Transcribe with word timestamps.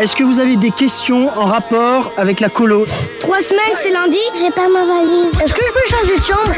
Est-ce 0.00 0.16
que 0.16 0.24
vous 0.24 0.38
avez 0.40 0.56
des 0.56 0.70
questions 0.70 1.28
en 1.38 1.44
rapport 1.44 2.12
avec 2.16 2.40
la 2.40 2.48
colo 2.48 2.86
Trois 3.20 3.42
semaines, 3.42 3.76
c'est 3.76 3.90
lundi. 3.90 4.16
J'ai 4.40 4.50
pas 4.50 4.68
ma 4.68 4.86
valise. 4.86 5.38
Est-ce 5.42 5.52
que 5.52 5.60
je 5.62 5.72
peux 5.72 5.86
changer 5.90 6.16
de 6.16 6.24
chambre? 6.24 6.54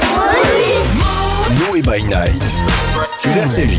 Noé 1.67 1.83
by 1.83 2.05
Night. 2.05 2.43
Sur 3.19 3.33
RCJ. 3.37 3.79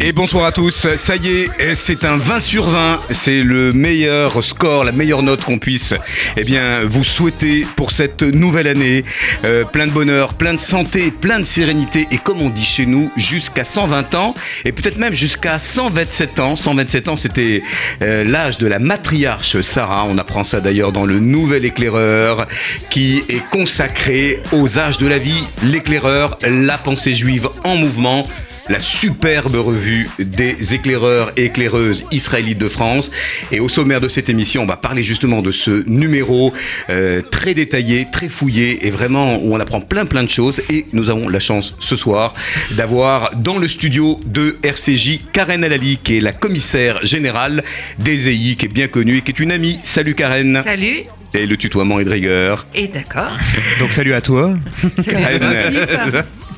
Et 0.00 0.12
bonsoir 0.12 0.44
à 0.44 0.52
tous, 0.52 0.86
ça 0.96 1.16
y 1.16 1.28
est, 1.28 1.74
c'est 1.74 2.04
un 2.04 2.18
20 2.18 2.40
sur 2.40 2.68
20, 2.68 3.00
c'est 3.12 3.42
le 3.42 3.72
meilleur 3.72 4.44
score, 4.44 4.84
la 4.84 4.92
meilleure 4.92 5.22
note 5.22 5.42
qu'on 5.42 5.58
puisse 5.58 5.94
eh 6.36 6.44
bien, 6.44 6.84
vous 6.84 7.04
souhaiter 7.04 7.66
pour 7.74 7.90
cette 7.90 8.22
nouvelle 8.22 8.68
année. 8.68 9.02
Euh, 9.44 9.64
plein 9.64 9.86
de 9.86 9.92
bonheur, 9.92 10.34
plein 10.34 10.52
de 10.52 10.58
santé, 10.58 11.10
plein 11.10 11.38
de 11.38 11.44
sérénité 11.44 12.06
et 12.10 12.18
comme 12.18 12.42
on 12.42 12.50
dit 12.50 12.64
chez 12.64 12.84
nous, 12.84 13.10
jusqu'à 13.16 13.64
120 13.64 14.14
ans. 14.14 14.34
Et 14.64 14.72
peut-être 14.72 14.98
même 14.98 15.14
jusqu'à 15.14 15.58
127 15.58 16.38
ans. 16.38 16.54
127 16.54 17.08
ans, 17.08 17.16
c'était 17.16 17.62
euh, 18.02 18.24
l'âge 18.24 18.58
de 18.58 18.66
la 18.66 18.78
matriarche 18.78 19.60
Sarah, 19.62 20.04
on 20.08 20.18
apprend 20.18 20.44
ça 20.44 20.60
d'ailleurs 20.60 20.92
dans 20.92 21.06
le 21.06 21.18
Nouvel 21.18 21.64
Éclaireur 21.64 22.46
qui 22.90 23.24
est 23.28 23.42
consacré 23.50 24.42
aux 24.52 24.78
âges 24.78 24.98
de 24.98 25.06
la 25.06 25.18
vie, 25.18 25.44
l'éclaireur, 25.62 26.38
la 26.42 26.76
pensée 26.76 27.14
juive 27.14 27.48
en 27.64 27.76
mouvement 27.76 28.26
la 28.70 28.78
superbe 28.78 29.56
revue 29.56 30.08
des 30.20 30.74
éclaireurs 30.74 31.32
et 31.36 31.46
éclaireuses 31.46 32.06
israélites 32.12 32.58
de 32.58 32.68
France. 32.68 33.10
Et 33.50 33.58
au 33.58 33.68
sommaire 33.68 34.00
de 34.00 34.08
cette 34.08 34.28
émission, 34.28 34.62
on 34.62 34.66
va 34.66 34.76
parler 34.76 35.02
justement 35.02 35.42
de 35.42 35.50
ce 35.50 35.82
numéro 35.88 36.54
euh, 36.88 37.20
très 37.20 37.52
détaillé, 37.52 38.06
très 38.10 38.28
fouillé 38.28 38.86
et 38.86 38.90
vraiment 38.90 39.36
où 39.42 39.54
on 39.54 39.60
apprend 39.60 39.80
plein 39.80 40.06
plein 40.06 40.22
de 40.22 40.30
choses. 40.30 40.62
Et 40.70 40.86
nous 40.92 41.10
avons 41.10 41.28
la 41.28 41.40
chance 41.40 41.74
ce 41.80 41.96
soir 41.96 42.32
d'avoir 42.70 43.34
dans 43.34 43.58
le 43.58 43.66
studio 43.66 44.20
de 44.24 44.56
RCJ 44.62 45.20
Karen 45.32 45.64
Alali, 45.64 45.98
qui 46.02 46.18
est 46.18 46.20
la 46.20 46.32
commissaire 46.32 47.04
générale 47.04 47.64
des 47.98 48.28
EI, 48.28 48.54
qui 48.54 48.66
est 48.66 48.72
bien 48.72 48.86
connue 48.86 49.16
et 49.16 49.22
qui 49.22 49.32
est 49.32 49.40
une 49.40 49.50
amie. 49.50 49.80
Salut 49.82 50.14
Karen. 50.14 50.62
Salut. 50.64 51.02
Et 51.34 51.46
le 51.46 51.56
tutoiement 51.56 51.98
est 51.98 52.04
de 52.04 52.10
rigueur. 52.10 52.66
Et 52.74 52.86
d'accord. 52.86 53.36
Donc 53.80 53.92
salut 53.92 54.14
à 54.14 54.20
toi. 54.20 54.54
Karen, 55.04 55.42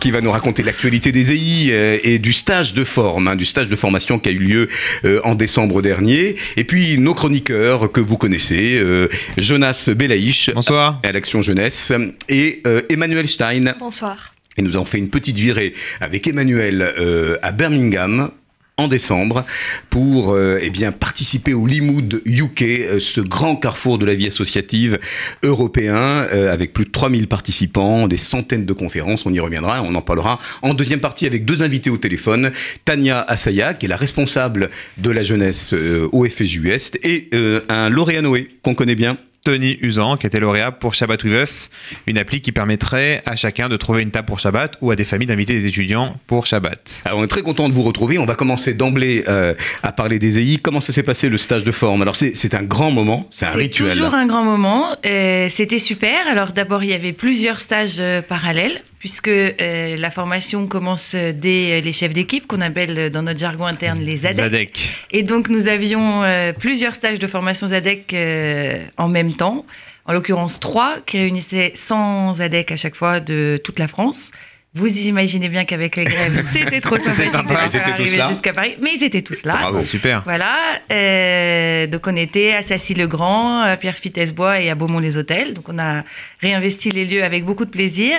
qui 0.03 0.11
va 0.11 0.20
nous 0.20 0.33
raconter 0.33 0.64
l'actualité 0.64 1.12
des 1.12 1.31
EI 1.31 1.69
euh, 1.70 1.98
et 2.03 2.19
du 2.19 2.33
stage 2.33 2.75
de 2.75 2.83
forme, 2.83 3.28
hein, 3.28 3.36
du 3.36 3.45
stage 3.45 3.69
de 3.69 3.77
formation 3.77 4.19
qui 4.19 4.31
a 4.31 4.33
eu 4.33 4.39
lieu 4.39 4.69
euh, 5.05 5.20
en 5.22 5.36
décembre 5.36 5.81
dernier. 5.81 6.34
Et 6.56 6.64
puis 6.64 6.98
nos 6.98 7.14
chroniqueurs 7.14 7.92
que 7.92 8.00
vous 8.00 8.17
connaissez, 8.17 8.80
euh, 8.83 9.06
Jonas 9.39 9.89
Belaïch, 9.95 10.50
Bonsoir. 10.53 10.98
à 11.05 11.12
l'Action 11.12 11.41
Jeunesse, 11.41 11.92
et 12.28 12.62
euh, 12.67 12.83
Emmanuel 12.91 13.28
Stein. 13.28 13.75
Bonsoir. 13.78 14.34
Et 14.56 14.62
nous 14.62 14.75
avons 14.75 14.84
fait 14.84 14.98
une 14.98 15.08
petite 15.08 15.39
virée 15.39 15.73
avec 16.00 16.27
Emmanuel 16.27 16.92
euh, 16.98 17.36
à 17.42 17.53
Birmingham 17.53 18.33
en 18.76 18.88
décembre 18.88 19.44
pour 19.90 20.32
euh, 20.32 20.58
eh 20.60 20.70
bien 20.70 20.92
participer 20.92 21.54
au 21.54 21.66
Limoud 21.66 22.22
UK, 22.24 22.62
euh, 22.62 23.00
ce 23.00 23.20
grand 23.20 23.56
carrefour 23.56 23.98
de 23.98 24.06
la 24.06 24.14
vie 24.14 24.26
associative 24.26 24.98
européen 25.42 26.26
euh, 26.32 26.52
avec 26.52 26.72
plus 26.72 26.84
de 26.84 26.90
3000 26.90 27.28
participants, 27.28 28.08
des 28.08 28.16
centaines 28.16 28.64
de 28.64 28.72
conférences, 28.72 29.26
on 29.26 29.32
y 29.32 29.40
reviendra, 29.40 29.82
on 29.82 29.94
en 29.94 30.02
parlera 30.02 30.38
en 30.62 30.74
deuxième 30.74 31.00
partie 31.00 31.26
avec 31.26 31.44
deux 31.44 31.62
invités 31.62 31.90
au 31.90 31.98
téléphone, 31.98 32.52
Tania 32.84 33.20
Assaya 33.20 33.74
qui 33.74 33.86
est 33.86 33.88
la 33.88 33.96
responsable 33.96 34.70
de 34.98 35.10
la 35.10 35.22
jeunesse 35.22 35.74
euh, 35.74 36.08
au 36.12 36.24
FSJUS 36.24 36.92
et 37.02 37.28
euh, 37.34 37.60
un 37.68 37.88
lauréat 37.88 38.22
Noé 38.22 38.48
qu'on 38.62 38.74
connaît 38.74 38.94
bien. 38.94 39.18
Tony 39.44 39.76
Usan, 39.82 40.16
qui 40.16 40.26
était 40.26 40.38
lauréat 40.40 40.70
pour 40.72 40.94
Shabbat 40.94 41.24
with 41.24 41.32
Us, 41.32 41.70
une 42.06 42.16
appli 42.18 42.40
qui 42.40 42.52
permettrait 42.52 43.22
à 43.26 43.34
chacun 43.36 43.68
de 43.68 43.76
trouver 43.76 44.02
une 44.02 44.10
table 44.10 44.26
pour 44.26 44.38
Shabbat 44.38 44.76
ou 44.80 44.90
à 44.90 44.96
des 44.96 45.04
familles 45.04 45.26
d'inviter 45.26 45.52
des 45.54 45.66
étudiants 45.66 46.16
pour 46.26 46.46
Shabbat. 46.46 47.02
Alors 47.04 47.18
on 47.18 47.24
est 47.24 47.28
très 47.28 47.42
content 47.42 47.68
de 47.68 47.74
vous 47.74 47.82
retrouver. 47.82 48.18
On 48.18 48.24
va 48.26 48.34
commencer 48.36 48.74
d'emblée 48.74 49.24
euh, 49.28 49.54
à 49.82 49.92
parler 49.92 50.18
des 50.18 50.38
EI. 50.38 50.58
Comment 50.58 50.80
ça 50.80 50.92
s'est 50.92 51.02
passé 51.02 51.28
le 51.28 51.38
stage 51.38 51.64
de 51.64 51.72
forme? 51.72 52.02
Alors 52.02 52.14
c'est 52.16 52.36
c'est 52.36 52.54
un 52.54 52.62
grand 52.62 52.90
moment, 52.90 53.28
c'est 53.32 53.46
un 53.46 53.52
C'est 53.52 53.58
rituel. 53.58 53.90
toujours 53.96 54.14
un 54.14 54.26
grand 54.26 54.44
moment. 54.44 54.86
Euh, 55.04 55.48
C'était 55.50 55.78
super. 55.80 56.14
Alors 56.30 56.52
d'abord, 56.52 56.84
il 56.84 56.90
y 56.90 56.94
avait 56.94 57.12
plusieurs 57.12 57.61
stages 57.61 57.96
euh, 57.98 58.22
parallèles, 58.22 58.83
puisque 59.02 59.27
euh, 59.27 59.96
la 59.96 60.13
formation 60.13 60.68
commence 60.68 61.17
dès 61.17 61.80
les 61.80 61.92
chefs 61.92 62.13
d'équipe, 62.13 62.46
qu'on 62.46 62.61
appelle 62.61 62.96
euh, 62.96 63.11
dans 63.11 63.23
notre 63.23 63.40
jargon 63.40 63.67
interne 63.67 63.98
les 63.98 64.27
ADEC. 64.27 64.36
Zadek. 64.36 64.92
Et 65.11 65.24
donc 65.24 65.48
nous 65.48 65.67
avions 65.67 66.23
euh, 66.23 66.52
plusieurs 66.52 66.95
stages 66.95 67.18
de 67.18 67.27
formation 67.27 67.67
ZADEC 67.67 68.14
euh, 68.14 68.85
en 68.98 69.08
même 69.08 69.35
temps. 69.35 69.67
En 70.05 70.12
l'occurrence, 70.12 70.61
trois 70.61 70.98
qui 71.05 71.18
réunissaient 71.18 71.73
100 71.74 72.35
ZADEC 72.35 72.70
à 72.70 72.77
chaque 72.77 72.95
fois 72.95 73.18
de 73.18 73.61
toute 73.64 73.80
la 73.80 73.89
France. 73.89 74.30
Vous 74.74 75.01
imaginez 75.01 75.51
bien 75.51 75.67
qu'avec 75.67 75.96
les 75.96 76.05
grèves, 76.05 76.46
c'était 76.51 76.80
trop 76.80 76.98
sympa. 76.98 77.24
Ils 77.24 77.77
étaient 77.77 77.83
tous 77.83 77.91
arriver 77.91 78.17
là 78.17 78.29
jusqu'à 78.29 78.55
Paris. 78.55 78.77
Mais 78.80 78.91
ils 78.95 79.05
étaient 79.05 79.20
tous 79.20 79.42
là. 79.45 79.58
Bravo. 79.61 79.85
Super. 79.85 80.23
Voilà, 80.24 80.57
euh, 80.91 81.86
donc 81.86 82.07
on 82.07 82.17
était 82.17 82.52
à 82.52 82.62
Sassy-le-Grand, 82.62 83.61
à 83.61 83.77
Pierre-Fitesbois 83.77 84.61
et 84.61 84.70
à 84.70 84.74
Beaumont-les-Hôtels. 84.74 85.52
Donc 85.52 85.68
on 85.68 85.79
a 85.79 86.05
réinvesti 86.42 86.91
les 86.91 87.05
lieux 87.05 87.23
avec 87.23 87.45
beaucoup 87.45 87.64
de 87.64 87.70
plaisir. 87.70 88.19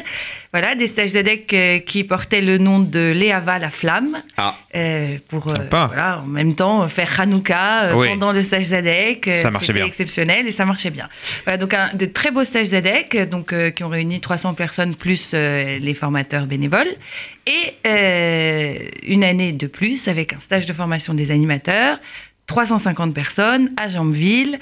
Voilà, 0.51 0.75
des 0.75 0.87
stages 0.87 1.09
ZADEC 1.09 1.53
euh, 1.53 1.79
qui 1.79 2.03
portaient 2.03 2.41
le 2.41 2.57
nom 2.57 2.79
de 2.79 3.11
Léava 3.11 3.59
la 3.59 3.69
Flamme. 3.69 4.21
Ah. 4.37 4.55
euh, 4.75 5.17
pour 5.27 5.47
euh, 5.47 5.53
voilà, 5.71 6.21
en 6.23 6.27
même 6.27 6.53
temps 6.55 6.87
faire 6.87 7.19
Hanouka 7.19 7.95
Oui. 7.95 8.07
pendant 8.09 8.31
le 8.31 8.41
stage 8.43 8.65
ZADEC. 8.65 9.25
Ça 9.41 9.51
marchait 9.51 9.67
C'était 9.67 9.79
bien. 9.79 9.87
exceptionnel 9.87 10.47
et 10.47 10.51
ça 10.51 10.65
marchait 10.65 10.91
bien. 10.91 11.09
Voilà, 11.43 11.57
donc 11.57 11.73
un, 11.73 11.89
de 11.93 12.05
très 12.05 12.31
beaux 12.31 12.43
stages 12.43 12.67
ZADEC 12.67 13.29
donc, 13.29 13.51
euh, 13.51 13.71
qui 13.71 13.83
ont 13.83 13.89
réuni 13.89 14.21
300 14.21 14.53
personnes 14.53 14.95
plus 14.95 15.31
euh, 15.33 15.79
les 15.79 15.93
formateurs 15.93 16.45
bénévoles. 16.45 16.87
Et 17.47 17.73
euh, 17.87 18.75
une 19.03 19.23
année 19.23 19.51
de 19.51 19.67
plus 19.67 20.07
avec 20.07 20.33
un 20.33 20.39
stage 20.39 20.65
de 20.65 20.73
formation 20.73 21.13
des 21.13 21.31
animateurs, 21.31 21.97
350 22.47 23.13
personnes 23.13 23.71
à 23.77 23.89
Jambeville. 23.89 24.59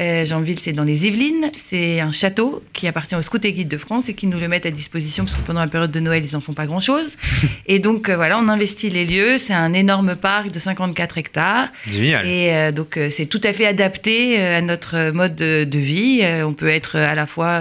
Euh, 0.00 0.24
Jambeville, 0.24 0.58
c'est 0.58 0.72
dans 0.72 0.84
les 0.84 1.06
Yvelines. 1.06 1.50
C'est 1.62 2.00
un 2.00 2.10
château 2.10 2.62
qui 2.72 2.88
appartient 2.88 3.14
aux 3.14 3.22
Scouts 3.22 3.38
et 3.44 3.52
Guides 3.52 3.68
de 3.68 3.76
France 3.76 4.08
et 4.08 4.14
qui 4.14 4.26
nous 4.26 4.40
le 4.40 4.48
mettent 4.48 4.64
à 4.64 4.70
disposition 4.70 5.24
parce 5.24 5.36
que 5.36 5.42
pendant 5.42 5.60
la 5.60 5.66
période 5.66 5.90
de 5.90 6.00
Noël, 6.00 6.24
ils 6.24 6.32
n'en 6.32 6.40
font 6.40 6.54
pas 6.54 6.66
grand-chose. 6.66 7.16
et 7.66 7.78
donc, 7.80 8.08
euh, 8.08 8.16
voilà, 8.16 8.38
on 8.38 8.48
investit 8.48 8.88
les 8.88 9.04
lieux. 9.04 9.36
C'est 9.36 9.52
un 9.52 9.72
énorme 9.74 10.16
parc 10.16 10.50
de 10.50 10.58
54 10.58 11.18
hectares. 11.18 11.68
Génial. 11.86 12.26
Et 12.26 12.54
euh, 12.54 12.72
donc, 12.72 12.96
euh, 12.96 13.10
c'est 13.10 13.26
tout 13.26 13.40
à 13.44 13.52
fait 13.52 13.66
adapté 13.66 14.40
à 14.40 14.62
notre 14.62 15.10
mode 15.10 15.36
de, 15.36 15.64
de 15.64 15.78
vie. 15.78 16.22
On 16.44 16.54
peut 16.54 16.68
être 16.68 16.96
à 16.96 17.14
la 17.14 17.26
fois 17.26 17.60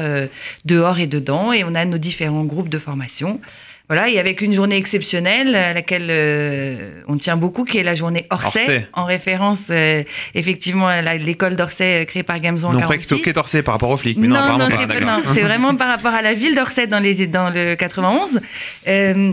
dehors 0.66 1.00
et 1.00 1.08
dedans. 1.08 1.52
Et 1.52 1.64
on 1.64 1.76
a 1.76 1.84
nos 1.86 1.98
différents 1.98 2.46
groupes 2.46 2.70
de 2.70 2.80
formation. 2.80 3.42
Voilà, 3.90 4.08
et 4.08 4.20
avec 4.20 4.42
une 4.42 4.54
journée 4.54 4.78
exceptionnelle 4.78 5.56
à 5.56 5.74
laquelle 5.74 6.10
euh, 6.12 7.02
on 7.08 7.18
tient 7.18 7.38
beaucoup, 7.38 7.64
qui 7.64 7.80
est 7.80 7.84
la 7.84 7.96
journée 7.96 8.28
Orsay, 8.30 8.60
Orsay. 8.60 8.88
en 8.94 9.04
référence 9.06 9.70
euh, 9.72 10.04
effectivement 10.36 10.88
à 10.88 11.02
l'école 11.16 11.56
d'Orsay 11.56 12.04
euh, 12.04 12.06
créée 12.06 12.22
par 12.22 12.40
Gamzon 12.40 12.72
Non, 12.72 12.82
pas 12.82 12.98
que 12.98 13.02
46. 13.02 13.10
c'était 13.10 13.34
Quai 13.34 13.64
par 13.64 13.74
rapport 13.74 13.90
aux 13.90 13.98
flics, 13.98 14.20
mais 14.20 14.28
non, 14.28 14.36
non, 14.36 14.58
non, 14.60 14.68
c'est 14.70 15.42
non, 15.42 15.48
vraiment 15.48 15.74
par 15.74 15.88
rapport 15.88 16.14
à 16.14 16.22
la 16.22 16.36
ville 16.36 16.54
d'Orsay 16.54 16.86
dans, 16.86 17.00
les, 17.00 17.26
dans 17.26 17.50
le 17.50 17.74
91. 17.74 18.40
Euh, 18.88 19.32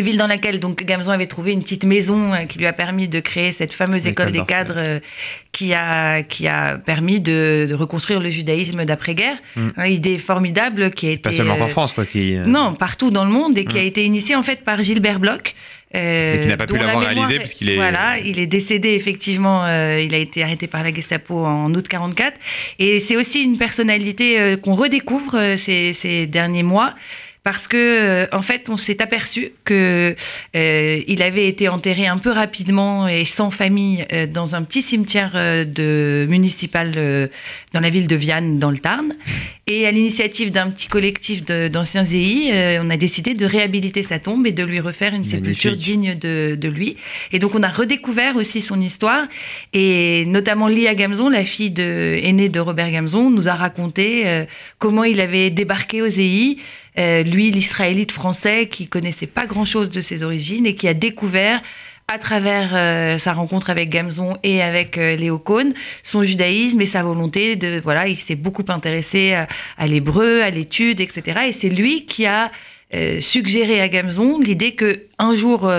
ville 0.00 0.16
dans 0.16 0.26
laquelle 0.26 0.58
donc 0.58 0.82
Gamzon 0.84 1.10
avait 1.12 1.26
trouvé 1.26 1.52
une 1.52 1.62
petite 1.62 1.84
maison 1.84 2.32
euh, 2.32 2.44
qui 2.48 2.58
lui 2.58 2.66
a 2.66 2.72
permis 2.72 3.08
de 3.08 3.20
créer 3.20 3.52
cette 3.52 3.74
fameuse 3.74 4.06
école 4.06 4.30
des 4.32 4.42
cadres 4.44 4.76
euh, 4.78 5.00
qui 5.52 5.74
a 5.74 6.22
qui 6.22 6.48
a 6.48 6.78
permis 6.78 7.20
de, 7.20 7.66
de 7.68 7.74
reconstruire 7.74 8.18
le 8.20 8.30
judaïsme 8.30 8.84
d'après-guerre. 8.86 9.36
Mm. 9.56 9.68
Une 9.84 9.92
idée 9.92 10.18
formidable 10.18 10.90
qui 10.92 11.08
a 11.08 11.10
été 11.10 11.22
Pas 11.22 11.32
seulement 11.32 11.56
euh, 11.60 11.64
en 11.64 11.68
France, 11.68 11.92
quoi. 11.92 12.06
Qui, 12.06 12.36
euh, 12.36 12.46
non, 12.46 12.72
partout 12.72 13.10
dans 13.10 13.24
le 13.26 13.30
monde 13.30 13.58
et 13.58 13.66
qui 13.66 13.76
Mm. 13.76 13.80
a 13.80 13.82
été 13.82 14.04
initiée 14.04 14.34
en 14.36 14.42
fait 14.42 14.62
par 14.64 14.80
Gilbert 14.82 15.20
Bloch. 15.20 15.54
Et 15.94 16.38
qui 16.40 16.48
n'a 16.48 16.56
pas 16.56 16.64
pu 16.64 16.78
la 16.78 16.84
l'avoir 16.86 17.06
mémoire 17.06 17.26
réalisé 17.28 17.38
puisqu'il 17.38 17.68
est- 17.68 17.76
Voilà, 17.76 18.16
il 18.24 18.38
est 18.38 18.46
décédé 18.46 18.94
effectivement. 18.94 19.66
il 19.68 20.14
a 20.14 20.16
été 20.16 20.42
arrêté 20.42 20.66
par 20.66 20.82
la 20.82 20.90
Gestapo 20.90 21.44
en 21.44 21.74
août 21.74 21.86
44. 21.86 22.38
Et 22.78 22.98
c'est 22.98 23.14
aussi 23.16 23.42
une 23.42 23.58
personnalité 23.58 24.56
qu'on 24.62 24.72
redécouvre 24.72 25.56
ces, 25.58 25.92
ces 25.92 26.26
derniers 26.26 26.62
mois. 26.62 26.94
Parce 27.44 27.66
que, 27.66 27.76
euh, 27.76 28.26
en 28.30 28.42
fait, 28.42 28.68
on 28.70 28.76
s'est 28.76 29.02
aperçu 29.02 29.50
que 29.64 30.14
euh, 30.54 31.02
il 31.08 31.22
avait 31.22 31.48
été 31.48 31.68
enterré 31.68 32.06
un 32.06 32.18
peu 32.18 32.30
rapidement 32.30 33.08
et 33.08 33.24
sans 33.24 33.50
famille 33.50 34.06
euh, 34.12 34.26
dans 34.26 34.54
un 34.54 34.62
petit 34.62 34.80
cimetière 34.80 35.32
euh, 35.34 35.64
de 35.64 36.26
municipal 36.30 36.92
euh, 36.96 37.26
dans 37.72 37.80
la 37.80 37.90
ville 37.90 38.06
de 38.06 38.14
Vienne, 38.14 38.60
dans 38.60 38.70
le 38.70 38.78
Tarn. 38.78 39.14
Et 39.68 39.86
à 39.86 39.92
l'initiative 39.92 40.50
d'un 40.50 40.70
petit 40.70 40.88
collectif 40.88 41.44
d'anciens 41.44 42.04
EI, 42.04 42.50
euh, 42.52 42.82
on 42.82 42.90
a 42.90 42.96
décidé 42.96 43.34
de 43.34 43.46
réhabiliter 43.46 44.02
sa 44.02 44.18
tombe 44.18 44.44
et 44.46 44.52
de 44.52 44.64
lui 44.64 44.80
refaire 44.80 45.14
une 45.14 45.24
sépulture 45.24 45.76
digne 45.76 46.16
de, 46.16 46.56
de 46.56 46.68
lui. 46.68 46.96
Et 47.30 47.38
donc 47.38 47.54
on 47.54 47.62
a 47.62 47.68
redécouvert 47.68 48.34
aussi 48.34 48.60
son 48.60 48.80
histoire. 48.80 49.28
Et 49.72 50.24
notamment 50.26 50.66
Lia 50.66 50.96
Gamzon, 50.96 51.28
la 51.28 51.44
fille 51.44 51.70
de, 51.70 52.18
aînée 52.22 52.48
de 52.48 52.58
Robert 52.58 52.90
Gamzon, 52.90 53.30
nous 53.30 53.48
a 53.48 53.54
raconté 53.54 54.24
euh, 54.26 54.44
comment 54.78 55.04
il 55.04 55.20
avait 55.20 55.50
débarqué 55.50 56.02
aux 56.02 56.06
EI. 56.06 56.56
Euh, 56.98 57.22
lui, 57.22 57.50
l'Israélite 57.50 58.12
français, 58.12 58.68
qui 58.68 58.86
connaissait 58.86 59.26
pas 59.26 59.46
grand-chose 59.46 59.90
de 59.90 60.00
ses 60.00 60.22
origines 60.22 60.66
et 60.66 60.74
qui 60.74 60.88
a 60.88 60.94
découvert 60.94 61.62
à 62.12 62.18
travers 62.18 62.72
euh, 62.74 63.16
sa 63.16 63.32
rencontre 63.32 63.70
avec 63.70 63.88
Gamzon 63.88 64.36
et 64.42 64.62
avec 64.62 64.98
euh, 64.98 65.16
Léo 65.16 65.38
Cohn, 65.38 65.72
son 66.02 66.22
judaïsme 66.22 66.80
et 66.80 66.86
sa 66.86 67.02
volonté 67.02 67.56
de 67.56 67.80
voilà, 67.80 68.08
il 68.08 68.18
s'est 68.18 68.34
beaucoup 68.34 68.64
intéressé 68.68 69.34
à, 69.78 69.86
l'hébreu, 69.86 70.42
à 70.42 70.50
l'étude, 70.50 71.00
etc. 71.00 71.40
Et 71.48 71.52
c'est 71.52 71.70
lui 71.70 72.04
qui 72.04 72.26
a 72.26 72.50
euh, 72.94 73.20
suggéré 73.20 73.80
à 73.80 73.88
Gamzon 73.88 74.40
l'idée 74.40 74.74
que 74.74 75.06
un 75.18 75.34
jour 75.34 75.72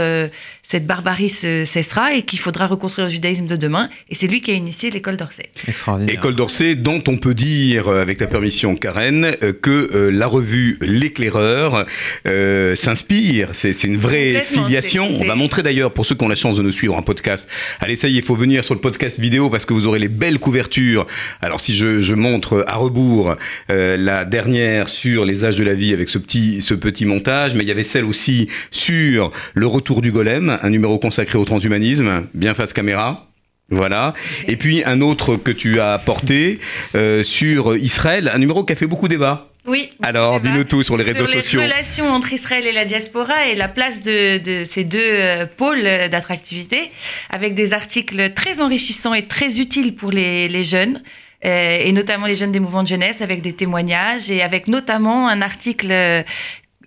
cette 0.73 0.87
barbarie 0.87 1.29
se- 1.29 1.65
cessera 1.65 2.15
et 2.15 2.23
qu'il 2.23 2.39
faudra 2.39 2.65
reconstruire 2.65 3.07
le 3.07 3.13
judaïsme 3.13 3.45
de 3.45 3.55
demain. 3.55 3.89
Et 4.09 4.15
c'est 4.15 4.25
lui 4.25 4.41
qui 4.41 4.49
a 4.49 4.55
initié 4.55 4.89
l'école 4.89 5.17
d'Orsay. 5.17 5.51
Extraordinaire. 5.67 6.15
École 6.15 6.33
d'Orsay, 6.35 6.73
dont 6.73 7.03
on 7.07 7.17
peut 7.17 7.35
dire, 7.35 7.87
euh, 7.89 8.01
avec 8.01 8.17
ta 8.17 8.25
permission, 8.25 8.75
Karen, 8.75 9.35
euh, 9.43 9.53
que 9.53 9.89
euh, 9.93 10.09
la 10.09 10.25
revue 10.25 10.79
L'éclaireur 10.81 11.85
euh, 12.27 12.75
s'inspire. 12.75 13.49
C'est 13.53 13.83
une 13.83 13.97
vraie 13.97 14.41
filiation. 14.43 15.07
On 15.21 15.25
va 15.25 15.35
montrer 15.35 15.61
d'ailleurs, 15.61 15.91
pour 15.93 16.05
ceux 16.07 16.15
qui 16.15 16.23
ont 16.25 16.27
la 16.27 16.33
chance 16.35 16.57
de 16.57 16.63
nous 16.63 16.71
suivre 16.71 16.95
en 16.95 17.03
podcast, 17.03 17.47
allez, 17.79 17.95
ça 17.95 18.07
y 18.07 18.15
est, 18.15 18.19
il 18.19 18.23
faut 18.23 18.35
venir 18.35 18.63
sur 18.63 18.73
le 18.73 18.81
podcast 18.81 19.19
vidéo 19.19 19.51
parce 19.51 19.65
que 19.65 19.73
vous 19.73 19.85
aurez 19.85 19.99
les 19.99 20.07
belles 20.07 20.39
couvertures. 20.39 21.05
Alors, 21.41 21.61
si 21.61 21.75
je, 21.75 21.99
je 21.99 22.13
montre 22.15 22.63
à 22.67 22.77
rebours 22.77 23.35
euh, 23.69 23.95
la 23.97 24.25
dernière 24.25 24.89
sur 24.89 25.23
les 25.23 25.45
âges 25.45 25.57
de 25.57 25.63
la 25.63 25.75
vie 25.75 25.93
avec 25.93 26.09
ce 26.09 26.17
petit, 26.17 26.61
ce 26.63 26.73
petit 26.73 27.05
montage, 27.05 27.53
mais 27.53 27.63
il 27.63 27.67
y 27.67 27.71
avait 27.71 27.83
celle 27.83 28.05
aussi 28.05 28.47
sur 28.71 29.31
le 29.53 29.67
retour 29.67 30.01
du 30.01 30.11
golem, 30.11 30.57
un 30.63 30.69
numéro 30.71 30.97
consacré 30.97 31.37
au 31.37 31.45
transhumanisme, 31.45 32.25
bien 32.33 32.55
face 32.55 32.73
caméra. 32.73 33.27
Voilà. 33.69 34.13
Et 34.47 34.57
puis 34.57 34.83
un 34.85 34.99
autre 35.01 35.35
que 35.35 35.51
tu 35.51 35.79
as 35.79 35.97
porté 35.97 36.59
euh, 36.95 37.23
sur 37.23 37.77
Israël, 37.77 38.31
un 38.33 38.39
numéro 38.39 38.63
qui 38.63 38.73
a 38.73 38.75
fait 38.75 38.87
beaucoup 38.87 39.07
débat. 39.07 39.49
Oui. 39.65 39.89
Alors, 40.01 40.41
dis-nous 40.41 40.65
tout 40.65 40.83
sur 40.83 40.97
les 40.97 41.05
réseaux 41.05 41.25
sociaux. 41.25 41.61
Les 41.61 41.67
relations 41.67 42.09
entre 42.09 42.33
Israël 42.33 42.67
et 42.67 42.73
la 42.73 42.83
diaspora 42.83 43.47
et 43.47 43.55
la 43.55 43.69
place 43.69 44.01
de, 44.01 44.37
de 44.39 44.65
ces 44.65 44.83
deux 44.83 44.99
euh, 44.99 45.45
pôles 45.45 45.83
d'attractivité, 46.11 46.91
avec 47.29 47.55
des 47.55 47.71
articles 47.71 48.33
très 48.33 48.59
enrichissants 48.59 49.13
et 49.13 49.25
très 49.25 49.59
utiles 49.61 49.95
pour 49.95 50.11
les, 50.11 50.49
les 50.49 50.65
jeunes. 50.65 51.01
euh, 51.45 51.77
et 51.79 51.91
notamment 51.91 52.25
les 52.25 52.35
jeunes 52.35 52.51
des 52.51 52.59
mouvements 52.59 52.83
de 52.83 52.87
jeunesse, 52.87 53.21
avec 53.21 53.41
des 53.41 53.53
témoignages 53.53 54.31
et 54.31 54.41
avec 54.41 54.67
notamment 54.67 55.27
un 55.27 55.41
article 55.41 55.91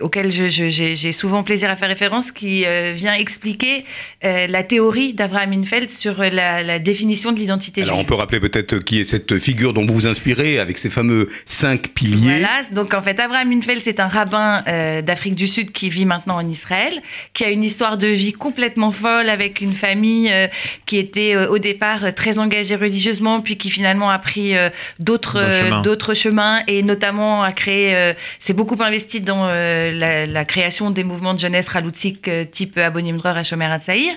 auquel 0.00 0.30
je- 0.30 0.48
je- 0.48 0.68
j'ai 0.94 1.12
souvent 1.12 1.42
plaisir 1.42 1.70
à 1.70 1.76
faire 1.76 1.88
référence, 1.88 2.30
qui 2.32 2.64
euh, 2.66 2.92
vient 2.94 3.14
expliquer 3.14 3.84
euh, 4.24 4.46
la 4.46 4.62
théorie 4.62 5.14
d'Abraham 5.14 5.52
Infeld 5.52 5.90
sur 5.90 6.18
la, 6.18 6.62
la 6.62 6.78
définition 6.78 7.32
de 7.32 7.38
l'identité 7.38 7.82
Alors 7.82 7.94
on 7.94 7.98
juive. 8.00 8.08
peut 8.08 8.14
rappeler 8.14 8.40
peut-être 8.40 8.78
qui 8.78 9.00
est 9.00 9.04
cette 9.04 9.38
figure 9.38 9.72
dont 9.72 9.86
vous 9.86 9.94
vous 9.94 10.06
inspirez 10.06 10.58
avec 10.58 10.78
ces 10.78 10.90
fameux 10.90 11.28
cinq 11.46 11.88
piliers. 11.88 12.38
Voilà, 12.40 12.62
donc 12.72 12.92
en 12.94 13.00
fait, 13.02 13.18
Abraham 13.20 13.50
Infeld, 13.52 13.80
c'est 13.82 14.00
un 14.00 14.08
rabbin 14.08 14.62
euh, 14.68 15.00
d'Afrique 15.02 15.34
du 15.34 15.46
Sud 15.46 15.72
qui 15.72 15.88
vit 15.88 16.04
maintenant 16.04 16.36
en 16.36 16.48
Israël, 16.48 17.00
qui 17.32 17.44
a 17.44 17.50
une 17.50 17.64
histoire 17.64 17.96
de 17.96 18.08
vie 18.08 18.32
complètement 18.32 18.92
folle 18.92 19.28
avec 19.30 19.60
une 19.60 19.72
famille 19.74 20.28
euh, 20.30 20.46
qui 20.86 20.98
était 20.98 21.34
euh, 21.34 21.48
au 21.48 21.58
départ 21.58 22.04
euh, 22.04 22.10
très 22.10 22.38
engagée 22.38 22.76
religieusement, 22.76 23.40
puis 23.40 23.56
qui 23.56 23.70
finalement 23.70 24.10
a 24.10 24.18
pris 24.18 24.56
euh, 24.56 24.68
d'autres 24.98 25.40
D'autres 25.82 26.10
euh, 26.12 26.14
chemins. 26.14 26.62
et 26.68 26.82
notamment 26.82 27.42
a 27.42 27.52
créé, 27.52 27.94
euh, 27.94 28.12
s'est 28.40 28.52
beaucoup 28.52 28.76
investi 28.82 29.20
dans 29.20 29.46
euh, 29.48 29.85
la, 29.92 30.26
la 30.26 30.44
création 30.44 30.90
des 30.90 31.04
mouvements 31.04 31.34
de 31.34 31.38
jeunesse 31.38 31.68
raloutique 31.68 32.28
euh, 32.28 32.44
type 32.44 32.78
Abonim 32.78 33.16
Dror 33.16 33.36
à 33.36 33.42
Shomer 33.42 33.66
Hatzaïr 33.66 34.12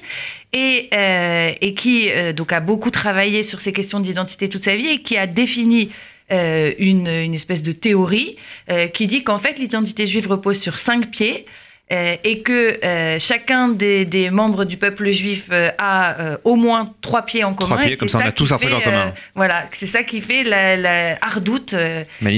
et, 0.53 0.89
euh, 0.93 1.51
et 1.61 1.73
qui 1.73 2.09
euh, 2.09 2.33
donc 2.33 2.51
a 2.53 2.59
beaucoup 2.59 2.91
travaillé 2.91 3.43
sur 3.43 3.61
ces 3.61 3.73
questions 3.73 3.99
d'identité 3.99 4.49
toute 4.49 4.63
sa 4.63 4.75
vie 4.75 4.87
et 4.87 5.01
qui 5.01 5.17
a 5.17 5.27
défini 5.27 5.91
euh, 6.31 6.73
une, 6.77 7.07
une 7.07 7.33
espèce 7.33 7.63
de 7.63 7.71
théorie 7.71 8.35
euh, 8.69 8.87
qui 8.87 9.07
dit 9.07 9.23
qu'en 9.23 9.39
fait 9.39 9.57
l'identité 9.57 10.05
juive 10.05 10.27
repose 10.27 10.59
sur 10.59 10.77
cinq 10.77 11.09
pieds. 11.09 11.45
Euh, 11.91 12.15
et 12.23 12.39
que 12.41 12.83
euh, 12.85 13.17
chacun 13.19 13.69
des, 13.69 14.05
des 14.05 14.29
membres 14.29 14.65
du 14.65 14.77
peuple 14.77 15.09
juif 15.11 15.45
euh, 15.51 15.69
a 15.77 16.37
au 16.43 16.55
moins 16.55 16.93
trois 17.01 17.23
pieds 17.23 17.43
en 17.43 17.53
commun. 17.53 17.75
Trois 17.75 17.85
pieds, 17.87 17.97
comme 17.97 18.09
ça, 18.09 18.19
on 18.23 18.27
a 18.27 18.31
tous 18.31 18.51
un 18.51 18.57
truc 18.57 18.73
en 18.73 18.81
commun. 18.81 19.13
voilà, 19.35 19.65
c'est 19.73 19.87
ça 19.87 20.03
qui 20.03 20.21
fait 20.21 20.43
la, 20.43 20.75
la 20.77 21.17
hardoute, 21.21 21.75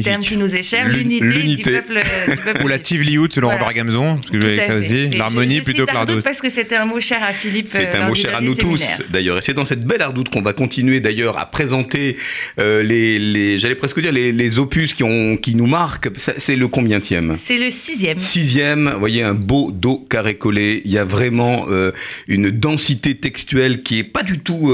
terme 0.03 0.21
qui 0.21 0.37
nous 0.37 0.55
est 0.55 0.63
cher, 0.63 0.87
L'un- 0.87 0.93
l'unité 0.93 1.55
du 1.57 1.63
peuple, 1.63 2.01
du 2.29 2.37
peuple 2.37 2.61
Ou 2.63 2.67
la. 2.67 2.79
Tivliout 2.79 3.27
selon. 3.31 3.49
Robert 3.49 3.73
Gamzon, 3.73 4.19
L'harmonie 5.13 5.61
plutôt 5.61 5.85
que 5.85 5.91
hardoute 5.91 6.07
l'ardoute. 6.09 6.23
parce 6.23 6.41
que 6.41 6.49
c'était 6.49 6.75
un 6.75 6.85
mot 6.85 6.99
cher 6.99 7.23
à 7.23 7.33
Philippe. 7.33 7.67
C'est 7.67 7.93
un 7.95 8.07
mot 8.07 8.13
cher 8.13 8.35
à 8.35 8.41
nous 8.41 8.55
tous, 8.55 9.01
d'ailleurs. 9.09 9.37
Et 9.37 9.41
c'est 9.41 9.53
dans 9.53 9.65
cette 9.65 9.85
belle 9.85 10.01
ardoute 10.01 10.29
qu'on 10.29 10.41
va 10.41 10.53
continuer, 10.53 10.99
d'ailleurs, 10.99 11.37
à 11.39 11.45
présenter 11.45 12.17
les, 12.57 13.19
les 13.19 13.57
j'allais 13.57 13.75
presque 13.75 13.99
dire, 13.99 14.11
les, 14.11 14.31
les 14.31 14.59
opus 14.59 14.93
qui, 14.93 15.03
ont, 15.03 15.37
qui 15.37 15.55
nous 15.55 15.67
marquent. 15.67 16.09
C'est 16.17 16.55
le 16.55 16.67
combienième 16.67 17.01
C'est 17.37 17.57
le 17.57 17.71
sixième. 17.71 18.19
Sixième, 18.19 18.89
vous 18.93 18.99
voyez, 18.99 19.23
un 19.23 19.40
beau 19.41 19.71
dos 19.71 20.05
carré 20.09 20.35
collé. 20.35 20.81
Il 20.85 20.91
y 20.91 20.97
a 20.97 21.03
vraiment 21.03 21.65
euh, 21.69 21.91
une 22.27 22.51
densité 22.51 23.15
textuelle 23.15 23.83
qui 23.83 23.99
est 23.99 24.03
pas 24.03 24.23
du 24.23 24.39
tout, 24.39 24.71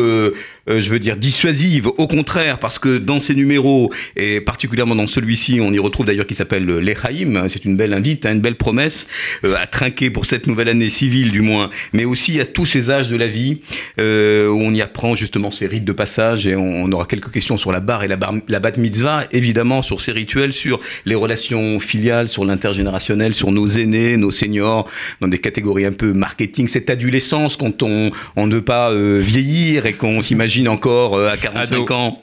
euh, 0.70 0.80
je 0.80 0.90
veux 0.90 1.00
dire, 1.00 1.16
dissuasive. 1.18 1.88
Au 1.98 2.08
contraire, 2.08 2.60
parce 2.60 2.80
que 2.80 2.98
dans 2.98 3.20
ces 3.20 3.36
numéros, 3.36 3.92
et 4.16 4.42
particulièrement 4.42 4.96
dans 4.96 5.08
celui-ci, 5.08 5.60
on 5.62 5.72
y 5.72 5.80
retrouve 5.80 6.06
d'ailleurs 6.06 6.28
qui 6.28 6.36
s'appelle 6.36 6.66
l'Echaïm. 6.66 7.48
C'est 7.50 7.64
une 7.66 7.78
belle 7.78 7.94
invite, 7.94 8.26
hein, 8.26 8.34
une 8.34 8.42
belle 8.42 8.56
promesse 8.56 9.08
euh, 9.46 9.56
à 9.58 9.68
trinquer 9.68 10.10
pour 10.10 10.26
cette 10.26 10.48
nouvelle 10.48 10.70
année 10.70 10.90
civile, 10.90 11.32
du 11.32 11.42
moins. 11.42 11.70
Mais 11.94 12.06
aussi 12.06 12.40
à 12.42 12.46
tous 12.46 12.66
ces 12.66 12.92
âges 12.92 13.08
de 13.08 13.16
la 13.16 13.28
vie, 13.28 13.62
euh, 14.00 14.50
où 14.50 14.60
on 14.62 14.74
y 14.74 14.82
apprend 14.82 15.16
justement 15.16 15.52
ces 15.52 15.68
rites 15.68 15.86
de 15.86 15.94
passage. 15.94 16.48
Et 16.48 16.56
on, 16.56 16.92
aura 16.92 17.06
quelques 17.06 17.32
questions 17.32 17.58
sur 17.58 17.72
la 17.72 17.80
barre 17.80 18.04
et 18.04 18.08
la, 18.08 18.18
bar, 18.18 18.34
la 18.48 18.60
bat 18.60 18.72
mitzvah, 18.78 19.24
évidemment, 19.32 19.82
sur 19.82 20.02
ces 20.02 20.12
rituels, 20.12 20.54
sur 20.54 20.80
les 21.06 21.16
relations 21.16 21.80
filiales, 21.80 22.28
sur 22.28 22.46
l'intergénérationnel, 22.46 23.34
sur 23.34 23.52
nos 23.52 23.68
aînés, 23.68 24.18
nos 24.18 24.32
seniors, 24.32 24.90
dans 25.22 25.28
des 25.28 25.40
catégories 25.40 25.86
un 25.86 25.92
peu 25.92 26.14
marketing, 26.14 26.68
cette 26.68 26.90
adolescence 26.90 27.56
quand 27.58 27.84
on, 27.84 28.12
on 28.36 28.48
ne 28.48 28.56
veut 28.56 28.62
pas 28.62 28.94
vieillir 29.20 29.86
et 29.86 29.94
qu'on 29.94 30.22
s'imagine 30.22 30.57
encore 30.66 31.18
euh, 31.18 31.30
à 31.30 31.38
45 31.38 31.76
Ado. 31.76 31.94
ans 31.94 32.22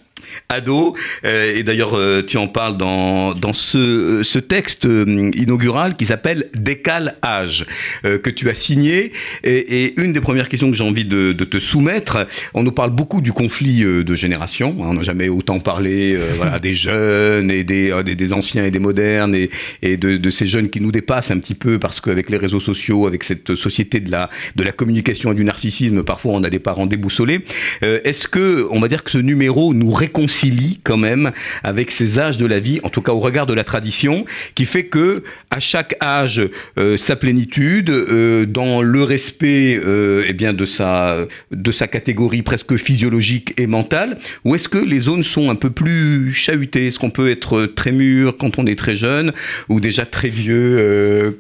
ado. 0.49 0.95
Euh, 1.25 1.57
et 1.57 1.63
d'ailleurs, 1.63 1.97
euh, 1.97 2.23
tu 2.27 2.37
en 2.39 2.49
parles 2.49 2.77
dans, 2.77 3.35
dans 3.35 3.53
ce, 3.53 3.79
euh, 3.79 4.23
ce 4.25 4.39
texte 4.39 4.85
inaugural 4.85 5.97
qui 5.97 6.07
s'appelle 6.07 6.51
Décale 6.55 7.17
âge, 7.25 7.67
que 8.03 8.31
tu 8.31 8.49
as 8.49 8.55
signé. 8.55 9.13
Et, 9.43 9.85
et 9.85 10.01
une 10.01 10.13
des 10.13 10.21
premières 10.21 10.49
questions 10.49 10.71
que 10.71 10.77
j'ai 10.77 10.85
envie 10.85 11.05
de, 11.05 11.33
de 11.33 11.45
te 11.45 11.59
soumettre, 11.59 12.27
on 12.55 12.63
nous 12.63 12.73
parle 12.73 12.91
beaucoup 12.91 13.21
du 13.21 13.33
conflit 13.33 13.81
de 13.85 14.15
génération. 14.15 14.77
hein, 14.81 14.87
on 14.91 14.95
n'a 14.95 15.03
jamais 15.03 15.29
autant 15.29 15.61
parlé 15.61 16.15
euh, 16.15 16.33
voilà, 16.37 16.59
des 16.59 16.75
jeunes 16.75 17.51
et 17.51 17.65
des, 17.65 17.93
des, 18.05 18.15
des 18.15 18.33
anciens 18.33 18.65
et 18.65 18.71
des 18.71 18.79
modernes 18.79 19.35
et, 19.35 19.51
et 19.83 19.97
de, 19.97 20.17
de 20.17 20.31
ces 20.31 20.47
jeunes 20.47 20.69
qui 20.69 20.81
nous 20.81 20.93
dépassent 20.93 21.31
un 21.31 21.39
petit 21.39 21.55
peu 21.55 21.79
parce 21.79 22.01
qu'avec 22.01 22.31
les 22.31 22.37
réseaux 22.37 22.61
sociaux, 22.61 23.07
avec 23.07 23.25
cette 23.25 23.55
société 23.55 24.01
de 24.01 24.11
la, 24.11 24.29
de 24.57 24.63
la 24.63 24.73
communication 24.73 25.33
et 25.33 25.35
du 25.35 25.45
narcissisme, 25.45 26.03
parfois 26.03 26.33
on 26.33 26.45
a 26.45 26.51
des 26.51 26.59
parents 26.59 26.87
déboussolés. 26.87 27.45
Euh, 27.83 28.01
Est-ce 28.05 28.29
que, 28.29 28.67
on 28.71 28.81
va 28.81 28.89
dire 28.89 29.05
que 29.05 29.11
ce 29.11 29.19
numéro 29.19 29.75
nous 29.75 29.91
réconcilie 30.05 30.81
quand 30.85 30.97
même 30.97 31.33
avec 31.63 31.91
ces 31.91 32.19
âges 32.19 32.39
de 32.39 32.47
la 32.47 32.61
vie, 32.61 32.81
en 32.83 32.91
tout 32.91 33.03
cas 33.03 33.13
au 33.13 33.21
regard 33.21 33.47
de 33.47 33.55
la 33.55 33.65
tradition, 33.65 34.25
qui 34.55 34.67
fait 34.67 34.87
que 34.95 35.23
à 35.51 35.61
chaque 35.61 35.97
âge 36.03 36.43
euh, 36.79 36.97
sa 36.97 37.17
plénitude, 37.17 37.91
euh, 37.91 38.47
dans 38.47 38.83
le 38.83 39.03
respect 39.03 39.81
euh, 39.83 40.25
eh 40.29 40.35
bien 40.35 40.53
de 40.53 40.65
sa 40.65 41.27
de 41.51 41.73
sa 41.73 41.87
catégorie 41.87 42.43
presque 42.43 42.77
physiologique 42.77 43.55
et 43.59 43.67
mentale, 43.67 44.19
ou 44.45 44.55
est-ce 44.55 44.69
que 44.69 44.79
les 44.79 45.01
zones 45.01 45.23
sont 45.23 45.51
un 45.51 45.55
peu 45.55 45.71
plus 45.71 46.33
chahutées? 46.33 46.89
Est-ce 46.89 46.99
qu'on 46.99 47.11
peut 47.11 47.31
être 47.31 47.67
très 47.67 47.93
mûr 47.93 48.37
quand 48.37 48.59
on 48.59 48.67
est 48.67 48.79
très 48.79 48.97
jeune 48.97 49.33
ou 49.69 49.81
déjà 49.81 50.05
très 50.05 50.29
vieux 50.29 50.77
euh, 50.79 51.31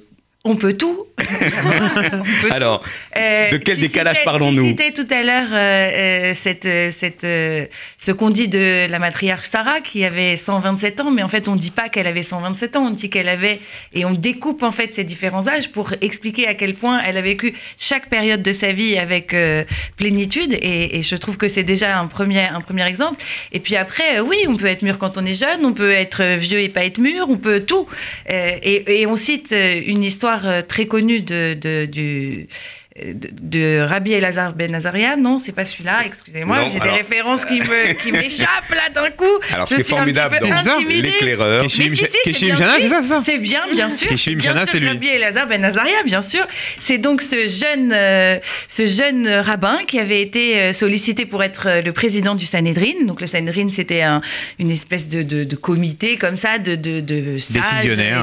On 0.47 0.57
peut 0.57 0.75
tout. 0.75 1.07
On 1.21 2.23
peut 2.43 2.53
Alors, 2.53 2.83
Euh, 3.17 3.51
De 3.51 3.57
quel 3.57 3.79
décalage 3.79 4.23
parlons-nous? 4.25 4.63
Tu 4.65 4.69
citais 4.71 4.93
tout 4.93 5.07
à 5.11 5.23
l'heure 5.23 5.49
euh, 5.53 5.57
euh, 5.57 6.35
cette, 6.35 6.69
cette, 6.93 7.23
ce 7.23 8.13
qu'on 8.13 8.29
dit 8.29 8.49
de 8.49 8.87
la 8.91 8.99
matriarche 8.99 9.47
Sarah 9.49 9.81
qui 9.81 10.05
avait 10.05 10.37
127 10.37 11.01
ans, 11.01 11.11
mais 11.11 11.23
en 11.23 11.29
fait 11.29 11.49
on 11.49 11.55
ne 11.55 11.59
dit 11.61 11.71
pas 11.71 11.89
qu'elle 11.89 12.07
avait 12.07 12.23
127 12.23 12.77
ans, 12.77 12.89
on 12.89 12.91
dit 12.91 13.09
qu'elle 13.09 13.29
avait 13.29 13.59
et 13.95 14.05
on 14.05 14.11
découpe 14.13 14.63
en 14.63 14.71
fait 14.71 14.93
ces 14.95 15.05
différents 15.05 15.49
âges 15.49 15.71
pour 15.71 15.95
expliquer 16.03 16.47
à 16.47 16.53
quel 16.55 16.75
point 16.75 17.01
elle 17.07 17.17
a 17.17 17.23
vécu 17.23 17.55
chaque 17.79 18.11
période 18.11 18.43
de 18.43 18.53
sa 18.53 18.73
vie 18.73 18.99
avec 18.99 19.33
euh, 19.33 19.65
plénitude 19.97 20.53
et, 20.53 20.99
et 20.99 21.03
je 21.03 21.17
trouve 21.17 21.39
que 21.39 21.49
c'est 21.49 21.63
déjà 21.63 21.99
un 21.99 22.07
premier, 22.07 22.41
un 22.41 22.61
premier 22.61 22.87
exemple. 22.87 23.23
Et 23.53 23.61
puis 23.61 23.77
après, 23.77 24.19
euh, 24.19 24.23
oui, 24.23 24.37
on 24.49 24.57
peut 24.57 24.67
être 24.67 24.83
mûr 24.83 24.99
quand 24.99 25.17
on 25.17 25.25
est 25.25 25.35
jeune, 25.41 25.65
on 25.65 25.73
peut 25.73 25.93
être 25.93 26.23
vieux 26.37 26.59
et 26.61 26.69
pas 26.69 26.85
être 26.85 26.99
mûr, 26.99 27.27
on 27.31 27.39
peut 27.39 27.61
tout. 27.61 27.87
Euh, 28.31 28.51
et, 28.63 29.01
et 29.01 29.07
on 29.07 29.17
cite 29.17 29.55
une 29.87 30.03
histoire 30.03 30.34
euh, 30.45 30.63
très 30.63 30.87
connue 30.87 31.21
de, 31.21 31.85
du 31.87 32.49
de, 32.97 33.29
de 33.33 33.81
Rabbi 33.81 34.13
Elazar 34.13 34.53
Ben 34.53 34.73
Azariah, 34.73 35.17
non, 35.17 35.41
c'est 35.41 35.51
pas 35.51 35.65
celui-là, 35.65 35.99
excusez-moi, 36.07 36.67
j'ai 36.73 36.79
des 36.79 36.91
références 36.91 37.45
qui 37.45 37.61
m'échappent 38.13 38.71
là 38.71 38.89
d'un 38.95 39.11
coup. 39.11 39.25
alors 39.53 39.67
ce 39.67 39.75
qui 39.75 39.81
est 39.81 39.85
formidable 39.85 40.39
dans 40.41 40.79
l'éclaireur, 40.79 41.69
si, 41.69 41.89
si, 41.97 41.97
c'est 41.97 42.55
ça, 42.57 42.77
c'est 42.79 42.89
ça 43.03 43.21
C'est 43.21 43.39
bien, 43.39 43.63
bien 43.73 43.91
sûr. 43.91 44.17
Shana, 44.17 44.61
sûr, 44.65 44.69
c'est 44.73 44.79
lui. 44.79 44.87
Rabbi 44.87 45.09
Elazar 45.09 45.49
Ben 45.49 45.65
Azaria, 45.65 46.05
bien 46.05 46.23
sûr. 46.23 46.47
C'est 46.79 46.99
donc 46.99 47.21
ce 47.21 47.49
jeune, 47.49 47.93
euh, 47.93 48.39
ce 48.69 48.87
jeune 48.87 49.27
rabbin 49.29 49.79
qui 49.89 49.99
avait 49.99 50.23
été 50.23 50.61
euh, 50.61 50.73
sollicité 50.73 51.27
pour 51.27 51.43
être 51.43 51.67
euh, 51.69 51.83
le 51.83 51.91
président 51.93 52.37
du 52.37 52.47
Sanhedrin. 52.47 53.07
Donc 53.07 53.21
le 53.21 53.27
Sanhedrin, 53.27 53.71
c'était 53.73 54.03
un- 54.03 54.21
une 54.61 54.71
espèce 54.71 55.09
de, 55.09 55.25
de- 55.25 55.43
de 55.43 55.57
comité 55.57 56.17
comme 56.17 56.37
ça, 56.37 56.59
de, 56.59 56.77
de, 56.77 57.01
de 57.01 57.39
sages, 57.39 57.63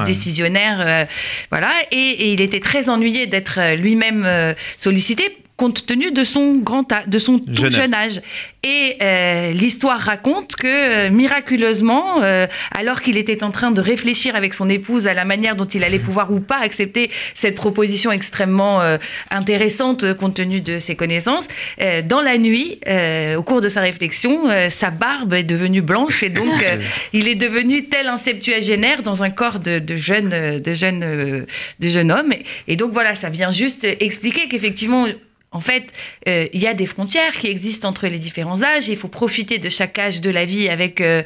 Décisionnaire, 0.06 0.78
euh, 0.80 1.04
voilà. 1.50 1.68
Et, 1.90 1.96
et 1.98 2.32
il 2.32 2.40
était 2.40 2.60
très 2.60 2.88
ennuyé 2.88 3.26
d'être 3.26 3.58
lui-même 3.76 4.24
sollicité 4.76 5.38
compte 5.62 5.86
tenu 5.86 6.10
de 6.10 6.24
son 6.24 6.56
grand 6.56 6.84
de 7.06 7.18
son 7.20 7.38
tout 7.38 7.54
Jeune 7.54 7.70
jeune, 7.70 7.94
âge. 7.94 8.20
Et 8.64 8.96
euh, 9.00 9.52
l'histoire 9.52 10.00
raconte 10.00 10.56
que 10.56 10.66
euh, 10.66 11.10
miraculeusement, 11.10 12.20
euh, 12.22 12.48
alors 12.76 13.00
qu'il 13.00 13.16
était 13.16 13.44
en 13.44 13.52
train 13.52 13.70
de 13.70 13.80
réfléchir 13.80 14.34
avec 14.34 14.54
son 14.54 14.68
épouse 14.68 15.06
à 15.06 15.14
la 15.14 15.24
manière 15.24 15.54
dont 15.54 15.64
il 15.64 15.84
allait 15.84 16.00
pouvoir 16.00 16.32
ou 16.32 16.40
pas 16.40 16.58
accepter 16.58 17.10
cette 17.34 17.54
proposition 17.54 18.10
extrêmement 18.10 18.82
euh, 18.82 18.98
intéressante 19.30 20.14
compte 20.14 20.34
tenu 20.34 20.60
de 20.60 20.80
ses 20.80 20.96
connaissances, 20.96 21.46
dans 22.08 22.22
la 22.22 22.38
nuit, 22.38 22.78
au 23.36 23.42
cours 23.42 23.60
de 23.60 23.68
sa 23.68 23.80
réflexion, 23.80 24.48
sa 24.68 24.90
barbe 24.90 25.34
est 25.34 25.42
devenue 25.42 25.82
blanche 25.82 26.22
et 26.22 26.28
donc 26.28 26.52
il 27.12 27.28
est 27.28 27.34
devenu 27.34 27.86
tel 27.86 28.08
un 28.08 28.16
septuagénaire 28.16 29.02
dans 29.02 29.22
un 29.22 29.30
corps 29.30 29.60
de, 29.60 29.78
de 29.78 29.96
jeune, 29.96 30.58
de 30.58 30.74
jeune, 30.74 31.46
de 31.80 31.88
jeune 31.88 32.10
homme. 32.10 32.32
Et, 32.32 32.44
et 32.68 32.76
donc 32.76 32.92
voilà, 32.92 33.14
ça 33.14 33.30
vient 33.30 33.50
juste 33.50 33.84
expliquer 34.00 34.48
qu'effectivement, 34.48 35.06
en 35.52 35.60
fait, 35.60 35.84
euh, 36.28 36.46
il 36.52 36.60
y 36.60 36.66
a 36.66 36.74
des 36.74 36.86
frontières 36.86 37.32
qui 37.38 37.46
existent 37.48 37.88
entre 37.88 38.06
les 38.08 38.18
différents 38.18 38.62
âges. 38.62 38.88
et 38.88 38.92
Il 38.92 38.98
faut 38.98 39.08
profiter 39.08 39.58
de 39.58 39.68
chaque 39.68 39.98
âge 39.98 40.20
de 40.20 40.30
la 40.30 40.44
vie 40.44 40.68
avec. 40.68 41.00
euh, 41.00 41.22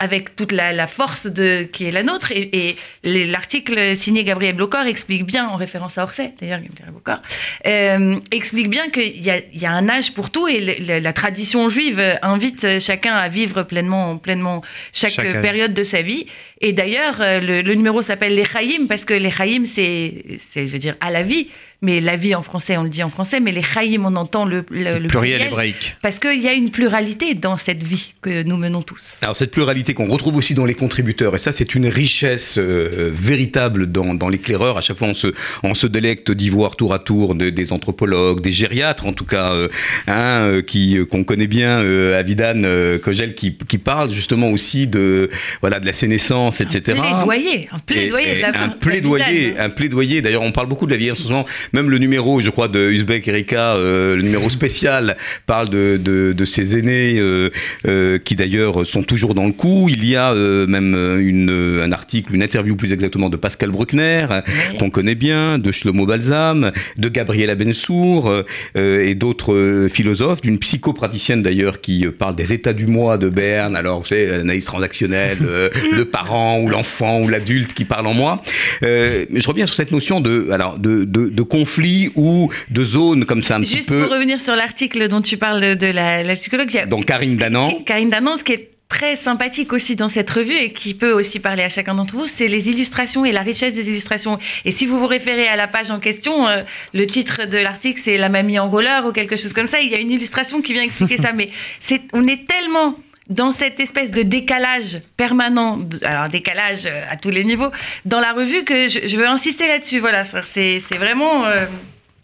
avec 0.00 0.36
toute 0.36 0.52
la, 0.52 0.72
la 0.72 0.86
force 0.86 1.26
de, 1.26 1.64
qui 1.64 1.86
est 1.86 1.90
la 1.90 2.04
nôtre. 2.04 2.30
Et, 2.30 2.76
l'article 3.02 3.96
signé 3.96 4.22
Gabriel 4.22 4.54
Blocor 4.54 4.86
explique 4.86 5.24
bien, 5.24 5.48
en 5.48 5.56
référence 5.56 5.98
à 5.98 6.04
Orsay, 6.04 6.34
d'ailleurs, 6.40 6.60
Gabriel 6.60 6.90
Blocor, 6.92 7.18
euh, 7.66 8.14
explique 8.30 8.70
bien 8.70 8.90
qu'il 8.90 9.20
y 9.20 9.28
a, 9.30 9.38
il 9.52 9.60
y 9.60 9.66
a 9.66 9.72
un 9.72 9.88
âge 9.88 10.12
pour 10.14 10.30
tout 10.30 10.46
et 10.46 10.60
le- 10.60 10.86
le- 10.86 10.98
la 11.00 11.12
tradition 11.12 11.68
juive 11.68 12.00
invite 12.22 12.78
chacun 12.78 13.14
à 13.14 13.28
vivre 13.28 13.64
pleinement, 13.64 14.18
pleinement 14.18 14.62
chaque, 14.92 15.14
période 15.42 15.74
de 15.74 15.82
sa 15.82 16.00
vie. 16.02 16.26
Et 16.60 16.72
d'ailleurs, 16.72 17.16
le, 17.18 17.62
le 17.62 17.74
numéro 17.74 18.00
s'appelle 18.00 18.36
les 18.36 18.44
Chaïm 18.44 18.86
parce 18.86 19.04
que 19.04 19.14
les 19.14 19.32
Chaïm, 19.32 19.66
c'est, 19.66 20.24
c'est, 20.38 20.66
je 20.68 20.70
veux 20.72 20.78
dire, 20.78 20.94
à 21.00 21.10
la 21.10 21.24
vie. 21.24 21.48
Mais 21.80 22.00
la 22.00 22.16
vie 22.16 22.34
en 22.34 22.42
français, 22.42 22.76
on 22.76 22.82
le 22.82 22.88
dit 22.88 23.04
en 23.04 23.08
français, 23.10 23.38
mais 23.38 23.52
les 23.52 23.62
Chaïm, 23.62 24.04
on 24.04 24.16
entend 24.16 24.44
le, 24.44 24.64
le, 24.70 24.98
le 24.98 25.06
Pluriel 25.06 25.42
hébraïque. 25.42 25.96
Parce 26.02 26.18
qu'il 26.18 26.40
y 26.40 26.48
a 26.48 26.52
une 26.52 26.70
pluralité 26.70 27.34
dans 27.34 27.56
cette 27.56 27.84
vie 27.84 28.14
que 28.20 28.42
nous 28.42 28.56
menons 28.56 28.82
tous. 28.82 29.20
Alors 29.22 29.36
cette 29.36 29.52
pluralité 29.52 29.94
qu'on 29.94 30.08
retrouve 30.08 30.34
aussi 30.36 30.54
dans 30.54 30.64
les 30.64 30.74
contributeurs, 30.74 31.36
et 31.36 31.38
ça 31.38 31.52
c'est 31.52 31.76
une 31.76 31.86
richesse 31.86 32.58
euh, 32.58 33.10
véritable 33.12 33.86
dans, 33.92 34.12
dans 34.14 34.28
l'éclaireur. 34.28 34.76
À 34.76 34.80
chaque 34.80 34.96
fois 34.98 35.06
on 35.06 35.14
se, 35.14 35.28
on 35.62 35.74
se 35.74 35.86
délecte 35.86 36.32
d'y 36.32 36.50
voir 36.50 36.74
tour 36.74 36.92
à 36.94 36.98
tour 36.98 37.36
de- 37.36 37.50
des 37.50 37.72
anthropologues, 37.72 38.40
des 38.40 38.50
gériatres 38.50 39.06
en 39.06 39.12
tout 39.12 39.24
cas, 39.26 39.52
euh, 39.52 39.68
hein, 40.08 40.48
euh, 40.48 40.62
qui 40.62 40.98
qu'on 41.08 41.22
connaît 41.22 41.46
bien, 41.46 41.78
euh, 41.78 42.18
Avidan 42.18 42.62
euh, 42.64 42.98
Kogel, 42.98 43.36
qui, 43.36 43.56
qui 43.56 43.78
parle 43.78 44.10
justement 44.10 44.48
aussi 44.50 44.88
de 44.88 45.30
voilà 45.60 45.78
de 45.78 45.86
la 45.86 45.92
sénescence, 45.92 46.60
etc. 46.60 46.98
Plaidoyer, 47.00 47.68
un 47.70 47.78
plaidoyer. 47.78 48.26
Et- 48.30 48.32
de 48.34 48.38
et 48.38 48.42
la 48.42 48.48
un 48.64 48.68
plaidoyer, 48.70 49.58
un 49.60 49.70
plaidoyer. 49.70 50.22
D'ailleurs, 50.22 50.42
on 50.42 50.50
parle 50.50 50.66
beaucoup 50.66 50.86
de 50.86 50.90
la 50.90 50.96
vieillesse 50.96 51.20
en 51.20 51.24
ce 51.24 51.28
moment. 51.28 51.46
Même 51.72 51.90
le 51.90 51.98
numéro, 51.98 52.40
je 52.40 52.50
crois, 52.50 52.68
de 52.68 52.88
Uzbek 52.90 53.26
Erika, 53.28 53.74
euh, 53.76 54.16
le 54.16 54.22
numéro 54.22 54.48
spécial, 54.50 55.16
parle 55.46 55.68
de, 55.68 55.98
de, 56.02 56.32
de 56.32 56.44
ces 56.44 56.78
aînés 56.78 57.18
euh, 57.18 57.50
euh, 57.86 58.18
qui 58.18 58.34
d'ailleurs 58.34 58.86
sont 58.86 59.02
toujours 59.02 59.34
dans 59.34 59.46
le 59.46 59.52
coup. 59.52 59.88
Il 59.88 60.04
y 60.04 60.16
a 60.16 60.34
même 60.34 60.94
une, 61.20 61.80
un 61.82 61.92
article, 61.92 62.34
une 62.34 62.42
interview 62.42 62.76
plus 62.76 62.92
exactement 62.92 63.28
de 63.28 63.36
Pascal 63.36 63.70
Bruckner, 63.70 64.26
Oui. 64.30 64.78
qu'on 64.78 64.90
connaît 64.90 65.14
bien, 65.14 65.58
de 65.58 65.72
Shlomo 65.72 66.06
Balsam, 66.06 66.72
de 66.96 67.08
Gabriela 67.08 67.54
Bensour 67.54 68.32
et 68.74 69.14
d'autres 69.14 69.86
philosophes, 69.90 70.40
d'une 70.40 70.58
psychopraticienne 70.58 71.42
d'ailleurs 71.42 71.80
qui 71.80 72.06
parle 72.06 72.36
des 72.36 72.52
états 72.52 72.72
du 72.72 72.86
moi 72.86 73.18
de 73.18 73.28
Berne. 73.28 73.76
Alors, 73.76 74.00
vous 74.00 74.06
savez, 74.06 74.30
analyse 74.32 74.64
transactionnelle, 74.64 75.38
le 75.96 76.04
parent 76.04 76.60
ou 76.60 76.68
l'enfant 76.68 77.20
ou 77.22 77.28
l'adulte 77.28 77.74
qui 77.74 77.84
parle 77.84 78.06
en 78.06 78.14
moi. 78.14 78.42
Je 78.82 79.48
reviens 79.48 79.66
sur 79.66 79.76
cette 79.76 79.92
notion 79.92 80.20
de, 80.20 80.48
alors, 80.50 80.78
de, 80.78 81.04
de, 81.04 81.28
de 81.28 81.42
conflit 81.58 82.10
ou 82.14 82.50
de 82.70 82.84
zone 82.84 83.24
comme 83.24 83.42
ça 83.42 83.56
un 83.56 83.60
petit 83.60 83.76
Juste 83.76 83.90
peu. 83.90 84.02
pour 84.02 84.12
revenir 84.12 84.40
sur 84.40 84.54
l'article 84.54 85.08
dont 85.08 85.20
tu 85.20 85.36
parles 85.36 85.76
de 85.76 85.86
la, 85.86 86.22
la 86.22 86.34
psychologue, 86.36 86.68
il 86.70 86.76
y 86.76 86.78
a 86.78 86.86
Donc 86.86 87.06
Karine 87.06 87.36
Danan. 87.36 87.82
Karine 87.84 88.10
Danan, 88.10 88.36
ce 88.38 88.44
qui 88.44 88.52
est 88.52 88.70
très 88.88 89.16
sympathique 89.16 89.72
aussi 89.72 89.96
dans 89.96 90.08
cette 90.08 90.30
revue 90.30 90.54
et 90.54 90.72
qui 90.72 90.94
peut 90.94 91.12
aussi 91.12 91.40
parler 91.40 91.62
à 91.62 91.68
chacun 91.68 91.94
d'entre 91.94 92.14
vous, 92.14 92.26
c'est 92.26 92.48
les 92.48 92.70
illustrations 92.70 93.24
et 93.24 93.32
la 93.32 93.42
richesse 93.42 93.74
des 93.74 93.88
illustrations. 93.90 94.38
Et 94.64 94.70
si 94.70 94.86
vous 94.86 94.98
vous 94.98 95.06
référez 95.06 95.46
à 95.46 95.56
la 95.56 95.68
page 95.68 95.90
en 95.90 95.98
question, 95.98 96.48
euh, 96.48 96.62
le 96.94 97.06
titre 97.06 97.46
de 97.46 97.58
l'article 97.58 98.00
c'est 98.02 98.16
La 98.16 98.30
mamie 98.30 98.58
en 98.58 98.70
roller 98.70 99.04
ou 99.06 99.12
quelque 99.12 99.36
chose 99.36 99.52
comme 99.52 99.66
ça. 99.66 99.80
Il 99.80 99.90
y 99.90 99.94
a 99.94 100.00
une 100.00 100.10
illustration 100.10 100.62
qui 100.62 100.72
vient 100.72 100.82
expliquer 100.82 101.18
ça. 101.18 101.32
Mais 101.36 101.50
c'est, 101.80 102.00
on 102.14 102.26
est 102.26 102.46
tellement 102.46 102.96
dans 103.28 103.50
cette 103.50 103.80
espèce 103.80 104.10
de 104.10 104.22
décalage 104.22 105.00
permanent, 105.16 105.78
alors 106.02 106.28
décalage 106.28 106.86
euh, 106.86 107.04
à 107.10 107.16
tous 107.16 107.30
les 107.30 107.44
niveaux, 107.44 107.70
dans 108.04 108.20
la 108.20 108.32
revue 108.32 108.64
que 108.64 108.88
je, 108.88 109.16
veux 109.16 109.26
insister 109.26 109.66
là-dessus. 109.66 109.98
Voilà, 109.98 110.24
c'est, 110.24 110.80
c'est 110.80 110.96
vraiment. 110.96 111.44
euh, 111.46 111.66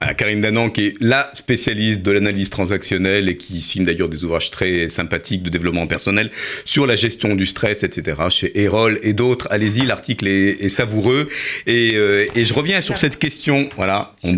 à 0.07 0.13
Karine 0.15 0.41
Danan, 0.43 0.69
qui 0.71 0.87
est 0.89 0.95
la 1.01 1.31
spécialiste 1.33 2.03
de 2.03 2.11
l'analyse 2.11 2.51
transactionnelle 2.51 3.27
et 3.29 3.37
qui 3.39 3.63
signe 3.63 3.85
d'ailleurs 3.85 4.09
des 4.11 4.23
ouvrages 4.23 4.51
très 4.51 4.89
sympathiques 4.89 5.43
de 5.43 5.49
développement 5.51 5.87
personnel 5.87 6.31
sur 6.67 6.87
la 6.87 6.95
gestion 6.95 7.35
du 7.35 7.47
stress, 7.47 7.83
etc. 7.85 8.19
chez 8.29 8.61
Erol 8.61 8.99
et 9.03 9.15
d'autres. 9.15 9.49
Allez-y, 9.51 9.87
l'article 9.87 10.29
est, 10.29 10.63
est 10.63 10.69
savoureux. 10.69 11.29
Et, 11.67 11.93
euh, 11.95 12.27
et 12.35 12.45
je 12.45 12.53
reviens 12.53 12.83
sur 12.83 12.99
cette 12.99 13.19
question. 13.19 13.69
Voilà. 13.77 14.13
Je 14.23 14.33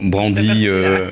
brandit. 0.00 0.68
euh, 0.68 1.10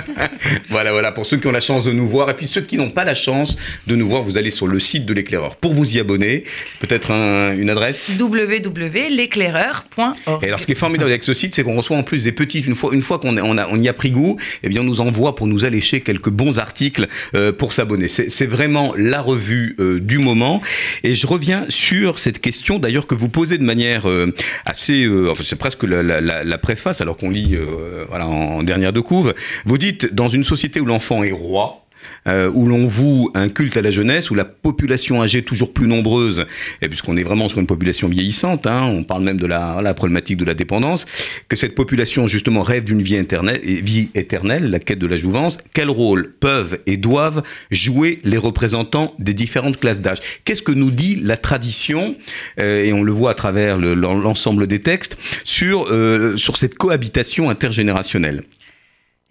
voilà, 0.68 0.90
voilà, 0.92 1.12
pour 1.12 1.24
ceux 1.26 1.36
qui 1.36 1.46
ont 1.46 1.52
la 1.52 1.60
chance 1.60 1.84
de 1.84 1.92
nous 1.92 2.08
voir. 2.08 2.28
Et 2.30 2.34
puis 2.34 2.46
ceux 2.48 2.62
qui 2.62 2.76
n'ont 2.76 2.90
pas 2.90 3.04
la 3.04 3.14
chance 3.14 3.56
de 3.86 3.94
nous 3.94 4.08
voir, 4.08 4.22
vous 4.22 4.36
allez 4.38 4.50
sur 4.50 4.66
le 4.66 4.80
site 4.80 5.06
de 5.06 5.12
l'éclaireur 5.14 5.54
pour 5.56 5.72
vous 5.72 5.94
y 5.96 6.00
abonner. 6.00 6.42
Peut-être 6.80 7.12
un- 7.12 7.54
une 7.56 7.70
adresse? 7.70 8.10
Www.l'éclaireur.org. 8.18 10.42
et 10.42 10.46
alors, 10.46 10.58
ce 10.60 10.66
qui 10.66 10.72
est 10.72 10.76
formidable 10.76 11.10
avec 11.10 11.22
ce 11.22 11.32
site, 11.34 11.54
c'est 11.54 11.62
qu'on 11.62 11.76
reçoit 11.76 11.96
en 11.96 12.02
plus 12.02 12.24
des 12.24 12.32
petites, 12.32 12.66
une 12.66 12.74
fois, 12.74 12.90
une 12.92 13.02
fois 13.02 13.19
qu'on 13.20 13.38
on, 13.38 13.58
on 13.58 13.76
y 13.76 13.88
a 13.88 13.92
pris 13.92 14.10
goût, 14.10 14.36
eh 14.62 14.68
bien, 14.68 14.80
on 14.80 14.84
nous 14.84 15.00
envoie 15.00 15.34
pour 15.34 15.46
nous 15.46 15.64
allécher 15.64 16.00
quelques 16.00 16.30
bons 16.30 16.58
articles 16.58 17.08
euh, 17.34 17.52
pour 17.52 17.72
s'abonner. 17.72 18.08
C'est 18.08 18.46
vraiment 18.46 18.92
la 18.96 19.20
revue 19.20 19.76
euh, 19.78 20.00
du 20.00 20.18
moment. 20.18 20.60
Et 21.04 21.14
je 21.14 21.26
reviens 21.26 21.66
sur 21.68 22.18
cette 22.18 22.40
question, 22.40 22.78
d'ailleurs, 22.78 23.06
que 23.06 23.14
vous 23.14 23.28
posez 23.28 23.58
de 23.58 23.64
manière 23.64 24.08
euh, 24.08 24.34
assez, 24.64 25.08
enfin, 25.28 25.42
c'est 25.44 25.58
presque 25.58 25.84
la, 25.84 26.58
préface, 26.58 27.00
alors 27.00 27.16
qu'on 27.16 27.30
lit, 27.30 27.56
voilà, 28.08 28.26
en 28.26 28.62
dernière 28.62 28.92
de 28.92 29.00
couve. 29.00 29.34
Vous 29.64 29.78
dites, 29.78 30.14
dans 30.14 30.28
une 30.28 30.44
société 30.44 30.80
où 30.80 30.84
l'enfant 30.84 31.22
est 31.22 31.32
roi, 31.32 31.86
euh, 32.26 32.50
où 32.52 32.66
l'on 32.66 32.86
voue 32.86 33.30
un 33.34 33.48
culte 33.48 33.76
à 33.76 33.82
la 33.82 33.90
jeunesse, 33.90 34.30
où 34.30 34.34
la 34.34 34.44
population 34.44 35.22
âgée 35.22 35.42
toujours 35.42 35.72
plus 35.72 35.86
nombreuse, 35.86 36.46
et 36.82 36.88
puisqu'on 36.88 37.16
est 37.16 37.22
vraiment 37.22 37.48
sur 37.48 37.58
une 37.58 37.66
population 37.66 38.08
vieillissante, 38.08 38.66
hein, 38.66 38.84
on 38.84 39.04
parle 39.04 39.22
même 39.22 39.38
de 39.38 39.46
la, 39.46 39.94
problématique 39.94 40.36
de 40.36 40.44
la 40.44 40.54
dépendance, 40.54 41.06
que 41.48 41.56
cette 41.56 41.74
population 41.74 42.26
justement 42.26 42.62
rêve 42.62 42.84
d'une 42.84 43.02
vie 43.02 43.16
éternelle, 43.16 44.70
la 44.70 44.78
quête 44.78 44.98
de 44.98 45.06
la 45.06 45.16
jouvence, 45.16 45.58
quel 45.72 45.90
rôle 45.90 46.32
peuvent 46.40 46.78
et 46.86 46.96
doivent 46.96 47.42
jouer 47.70 48.20
les 48.24 48.36
représentants 48.38 49.14
des 49.18 49.34
différentes 49.34 49.78
classes 49.78 50.00
d'âge? 50.00 50.18
Qu'est-ce 50.44 50.62
que 50.62 50.72
nous 50.72 50.90
dit 50.90 51.16
la 51.16 51.36
tradition, 51.36 52.16
euh, 52.58 52.84
et 52.84 52.92
on 52.92 53.02
le 53.02 53.12
voit 53.12 53.30
à 53.32 53.34
travers 53.34 53.78
le- 53.78 53.94
l'ensemble 53.94 54.66
des 54.66 54.80
textes, 54.80 55.18
sur, 55.44 55.86
euh, 55.90 56.36
sur 56.36 56.56
cette 56.56 56.76
cohabitation 56.76 57.50
intergénérationnelle? 57.50 58.42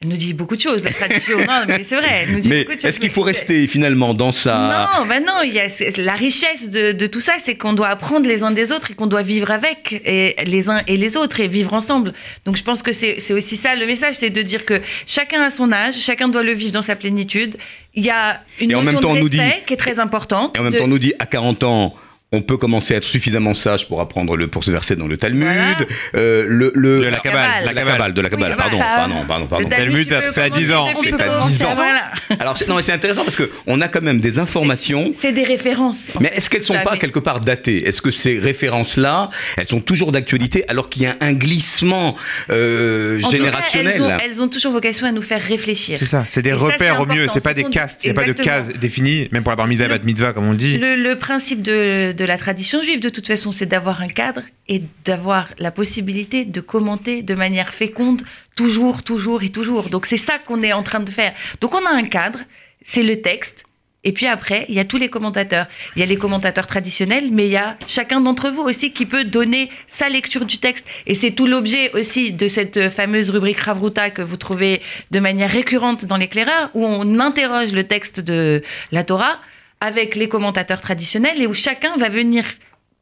Elle 0.01 0.07
nous 0.07 0.15
dit 0.17 0.33
beaucoup 0.33 0.55
de 0.55 0.61
choses, 0.61 0.81
la 0.85 0.91
tradition. 0.93 1.37
non, 1.39 1.63
mais 1.67 1.83
c'est 1.83 1.97
vrai. 1.97 2.23
Elle 2.23 2.31
nous 2.31 2.39
dit 2.39 2.47
Mais 2.47 2.59
beaucoup 2.63 2.75
de 2.75 2.79
choses. 2.79 2.85
est-ce 2.89 2.99
qu'il 3.01 3.09
faut 3.09 3.21
rester 3.21 3.67
finalement 3.67 4.13
dans 4.13 4.31
sa... 4.31 4.87
Non, 5.01 5.05
bah 5.05 5.19
non, 5.19 5.41
il 5.43 5.51
y 5.53 5.59
a, 5.59 5.67
la 5.97 6.13
richesse 6.13 6.69
de, 6.69 6.93
de 6.93 7.05
tout 7.05 7.19
ça, 7.19 7.33
c'est 7.37 7.55
qu'on 7.55 7.73
doit 7.73 7.89
apprendre 7.89 8.25
les 8.25 8.41
uns 8.43 8.51
des 8.51 8.71
autres 8.71 8.91
et 8.91 8.93
qu'on 8.93 9.07
doit 9.07 9.23
vivre 9.23 9.51
avec 9.51 10.01
et 10.05 10.35
les 10.45 10.69
uns 10.69 10.81
et 10.87 10.95
les 10.95 11.17
autres 11.17 11.41
et 11.41 11.49
vivre 11.49 11.73
ensemble. 11.73 12.13
Donc 12.45 12.55
je 12.55 12.63
pense 12.63 12.81
que 12.81 12.93
c'est 12.93 13.33
aussi 13.33 13.57
ça 13.57 13.75
le 13.75 13.85
message, 13.85 14.15
c'est 14.15 14.29
de 14.29 14.41
dire 14.41 14.63
que 14.63 14.81
chacun 15.05 15.41
a 15.41 15.49
son 15.49 15.69
âge, 15.73 15.95
chacun 15.99 16.29
doit 16.29 16.43
le 16.43 16.53
vivre 16.53 16.71
dans 16.71 16.81
sa 16.81 16.95
plénitude. 16.95 17.57
Il 17.93 18.05
y 18.05 18.09
a 18.09 18.41
une 18.61 18.71
Et 18.71 18.75
en 18.75 18.83
notion 18.83 18.93
même 18.93 19.01
temps, 19.01 19.09
on 19.11 19.15
de 19.15 19.19
nous 19.19 19.25
respect 19.25 19.55
dit- 19.59 19.65
qui 19.65 19.73
est 19.73 19.77
très 19.77 19.99
importante. 19.99 20.55
Et 20.55 20.61
en 20.61 20.63
même 20.63 20.71
de- 20.71 20.77
temps, 20.77 20.85
on 20.85 20.87
nous 20.87 20.99
dit 20.99 21.13
à 21.19 21.25
40 21.25 21.63
ans. 21.65 21.93
On 22.31 22.41
peut 22.41 22.57
commencer 22.57 22.93
à 22.93 22.97
être 22.97 23.05
suffisamment 23.05 23.55
sage 23.55 23.87
pour 23.87 24.01
apprendre 24.01 24.37
le 24.37 24.47
pour 24.47 24.63
se 24.63 24.69
verser 24.69 24.95
dans 24.95 25.07
le 25.07 25.17
Talmud. 25.17 25.41
Voilà. 25.47 25.77
Euh, 26.15 26.45
le, 26.47 26.71
le- 26.75 26.99
De 26.99 27.05
la 27.05 27.17
Kabbale, 27.17 27.65
la 27.65 27.73
Kabbale, 27.73 28.13
de 28.13 28.21
la 28.21 28.29
Kabbale. 28.29 28.51
Oui, 28.51 28.55
pardon, 28.55 28.77
voilà. 28.77 28.95
pardon, 28.95 29.15
pardon, 29.27 29.45
pardon. 29.47 29.67
Le 29.67 29.75
Talmud, 29.75 30.07
c'est 30.31 30.41
à 30.41 30.49
10 30.51 30.71
ans. 30.71 30.85
C'est 31.03 31.13
à 31.23 31.29
peu. 31.39 31.47
10 31.47 31.63
ans. 31.65 31.73
Voilà. 31.73 32.11
Alors 32.39 32.55
c'est- 32.55 32.67
non, 32.67 32.75
mais 32.75 32.83
c'est 32.83 32.91
intéressant 32.91 33.23
parce 33.23 33.35
que 33.35 33.49
on 33.65 33.81
a 33.81 33.87
quand 33.87 34.03
même 34.03 34.19
des 34.19 34.37
informations. 34.37 35.11
C'est 35.15 35.31
des 35.31 35.43
références. 35.43 36.11
en 36.15 36.19
Mais 36.21 36.31
est-ce 36.35 36.51
qu'elles 36.51 36.63
sont 36.63 36.75
ça, 36.75 36.81
pas 36.81 36.91
mais- 36.91 36.99
quelque 36.99 37.17
part 37.17 37.39
datées? 37.39 37.87
Est-ce 37.87 37.99
que 38.03 38.11
ces 38.11 38.37
références-là, 38.37 39.31
elles 39.57 39.65
sont 39.65 39.81
toujours 39.81 40.11
d'actualité 40.11 40.65
alors 40.67 40.87
qu'il 40.89 41.01
y 41.01 41.05
a 41.07 41.15
un 41.21 41.33
glissement 41.33 42.15
euh, 42.51 43.17
tout 43.19 43.23
cas, 43.31 43.37
générationnel? 43.37 43.93
elles, 43.95 44.01
ont, 44.03 44.17
elles 44.23 44.41
ont 44.43 44.47
toujours 44.49 44.71
vocation 44.73 45.07
à 45.07 45.11
nous 45.11 45.23
faire 45.23 45.41
réfléchir. 45.41 45.97
C'est 45.97 46.05
ça, 46.05 46.25
c'est 46.27 46.43
des 46.43 46.49
Et 46.49 46.51
ça, 46.51 46.57
repères 46.59 46.95
c'est 46.97 47.01
au 47.01 47.05
mieux, 47.07 47.27
c'est 47.33 47.43
pas 47.43 47.51
Ce 47.53 47.55
des 47.55 47.63
sont- 47.63 47.69
castes, 47.71 48.03
il 48.05 48.11
n'y 48.11 48.17
a 48.17 48.21
pas 48.21 48.27
de 48.27 48.33
cases 48.33 48.69
définies, 48.69 49.27
même 49.31 49.41
pour 49.41 49.51
la 49.51 49.55
bar 49.55 49.65
mitzvah, 49.65 49.87
Le- 49.87 49.97
bat 49.97 50.03
mitzvah, 50.05 50.33
comme 50.33 50.47
on 50.47 50.51
le 50.51 50.57
dit. 50.57 50.77
Le, 50.77 50.95
le 50.95 51.15
principe 51.17 51.63
de, 51.63 52.11
de 52.19 52.25
la 52.25 52.37
tradition 52.37 52.81
juive, 52.81 52.99
de 52.99 53.07
toute 53.07 53.27
façon, 53.27 53.53
c'est 53.53 53.65
d'avoir 53.65 54.01
un 54.01 54.09
cadre 54.09 54.41
et 54.67 54.83
d'avoir 55.05 55.47
la 55.57 55.71
possibilité 55.71 56.43
de 56.43 56.59
commenter 56.59 57.21
de 57.21 57.33
manière 57.33 57.73
féconde, 57.73 58.23
toujours, 58.55 59.03
toujours 59.03 59.41
et 59.41 59.49
toujours. 59.49 59.89
Donc 59.89 60.05
c'est 60.05 60.17
ça 60.17 60.37
qu'on 60.37 60.61
est 60.61 60.73
en 60.73 60.83
train 60.83 60.99
de 60.99 61.09
faire. 61.09 61.33
Donc 61.61 61.73
on 61.73 61.85
a 61.85 61.91
un 61.91 62.03
cadre, 62.03 62.39
c'est 62.81 63.03
le 63.03 63.21
texte. 63.21 63.63
Et 64.03 64.11
puis 64.11 64.27
après, 64.27 64.65
il 64.67 64.75
y 64.75 64.79
a 64.79 64.85
tous 64.85 64.97
les 64.97 65.09
commentateurs. 65.09 65.67
Il 65.95 65.99
y 65.99 66.03
a 66.03 66.05
les 66.05 66.17
commentateurs 66.17 66.67
traditionnels, 66.67 67.29
mais 67.31 67.47
il 67.47 67.51
y 67.51 67.57
a 67.57 67.77
chacun 67.87 68.19
d'entre 68.19 68.49
vous 68.49 68.61
aussi 68.61 68.91
qui 68.91 69.05
peut 69.05 69.23
donner 69.23 69.69
sa 69.87 70.09
lecture 70.09 70.45
du 70.45 70.57
texte. 70.57 70.85
Et 71.07 71.15
c'est 71.15 71.31
tout 71.31 71.47
l'objet 71.47 71.89
aussi 71.93 72.33
de 72.33 72.49
cette 72.49 72.89
fameuse 72.89 73.29
rubrique 73.29 73.59
Ravruta 73.59 74.09
que 74.09 74.21
vous 74.21 74.37
trouvez 74.37 74.81
de 75.11 75.19
manière 75.19 75.51
récurrente 75.51 76.03
dans 76.05 76.17
l'éclaireur, 76.17 76.69
où 76.73 76.85
on 76.85 77.19
interroge 77.19 77.71
le 77.71 77.85
texte 77.85 78.19
de 78.19 78.61
la 78.91 79.03
Torah 79.03 79.39
avec 79.81 80.15
les 80.15 80.27
commentateurs 80.27 80.81
traditionnels 80.81 81.41
et 81.41 81.47
où 81.47 81.53
chacun 81.53 81.95
va 81.97 82.09
venir 82.09 82.43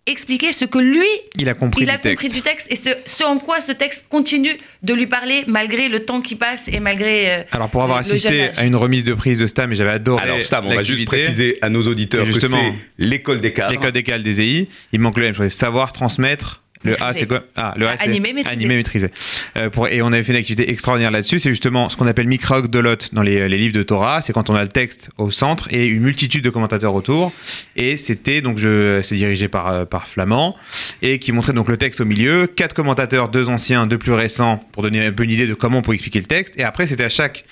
expliquer 0.09 0.53
ce 0.53 0.63
que 0.63 0.77
lui, 0.79 1.05
Il 1.35 1.49
a 1.49 1.53
compris 1.53 1.83
il 1.83 1.89
a 1.89 1.97
du 1.97 2.01
texte. 2.03 2.21
compris 2.21 2.33
du 2.33 2.41
texte 2.41 2.67
et 2.71 2.77
ce, 2.77 2.91
ce 3.05 3.25
en 3.25 3.39
quoi 3.39 3.59
ce 3.59 3.73
texte 3.73 4.05
continue 4.07 4.55
de 4.81 4.93
lui 4.93 5.05
parler 5.05 5.43
malgré 5.47 5.89
le 5.89 6.05
temps 6.05 6.21
qui 6.21 6.35
passe 6.35 6.69
et 6.69 6.79
malgré. 6.79 7.29
euh, 7.39 7.43
Alors 7.51 7.69
pour 7.69 7.83
avoir 7.83 7.97
le- 7.99 8.05
assisté 8.09 8.49
à 8.55 8.63
une 8.63 8.77
remise 8.77 9.03
de 9.03 9.13
prise 9.13 9.39
de 9.39 9.47
Stam, 9.47 9.69
et 9.73 9.75
j'avais 9.75 9.89
adoré 9.91 10.23
Alors 10.23 10.41
Stam, 10.41 10.65
on 10.65 10.73
va 10.75 10.81
juste 10.81 11.03
préciser 11.05 11.57
à 11.61 11.67
nos 11.69 11.85
auditeurs 11.87 12.25
que 12.25 12.31
Justement. 12.31 12.57
c'est 12.57 12.73
l'école 13.05 13.41
des 13.41 13.51
cadres. 13.51 13.71
L'école 13.71 13.91
des 13.91 14.03
cales 14.03 14.23
des 14.23 14.39
EI, 14.39 14.69
il 14.93 14.99
manque 15.01 15.17
le 15.17 15.25
M, 15.25 15.33
je 15.33 15.37
voulais 15.39 15.49
savoir, 15.49 15.91
transmettre. 15.91 16.63
Le 16.83 17.01
A, 17.01 17.13
c'est 17.13 17.25
quoi 17.27 17.43
Ah, 17.55 17.73
le 17.77 17.87
A, 17.87 17.97
c'est 17.97 18.03
Animer, 18.03 18.33
maîtriser. 18.33 18.53
Animer, 18.53 18.75
maîtriser. 18.75 19.09
Euh, 19.57 19.69
pour, 19.69 19.87
et 19.87 20.01
on 20.01 20.07
avait 20.07 20.23
fait 20.23 20.31
une 20.33 20.39
activité 20.39 20.69
extraordinaire 20.69 21.11
là-dessus. 21.11 21.39
C'est 21.39 21.49
justement 21.49 21.89
ce 21.89 21.97
qu'on 21.97 22.07
appelle 22.07 22.27
Mikrog 22.27 22.69
de 22.69 22.79
Lot 22.79 23.13
dans 23.13 23.21
les, 23.21 23.49
les 23.49 23.57
livres 23.57 23.73
de 23.75 23.83
Torah. 23.83 24.21
C'est 24.21 24.33
quand 24.33 24.49
on 24.49 24.55
a 24.55 24.61
le 24.61 24.67
texte 24.67 25.09
au 25.17 25.31
centre 25.31 25.67
et 25.71 25.87
une 25.87 26.03
multitude 26.03 26.43
de 26.43 26.49
commentateurs 26.49 26.93
autour. 26.93 27.31
Et 27.75 27.97
c'était 27.97 28.41
donc, 28.41 28.57
je, 28.57 29.01
c'est 29.01 29.15
dirigé 29.15 29.47
par, 29.47 29.67
euh, 29.67 29.85
par 29.85 30.07
Flamand 30.07 30.55
et 31.01 31.19
qui 31.19 31.31
montrait 31.31 31.53
donc 31.53 31.69
le 31.69 31.77
texte 31.77 32.01
au 32.01 32.05
milieu. 32.05 32.47
Quatre 32.47 32.73
commentateurs, 32.73 33.29
deux 33.29 33.49
anciens, 33.49 33.87
deux 33.87 33.97
plus 33.97 34.13
récents 34.13 34.63
pour 34.71 34.83
donner 34.83 35.05
un 35.05 35.11
peu 35.11 35.23
une 35.23 35.31
idée 35.31 35.47
de 35.47 35.53
comment 35.53 35.79
on 35.79 35.81
peut 35.81 35.93
expliquer 35.93 36.19
le 36.19 36.25
texte. 36.25 36.53
Et 36.59 36.63
après, 36.63 36.87
c'était 36.87 37.03
à 37.03 37.09
chaque 37.09 37.45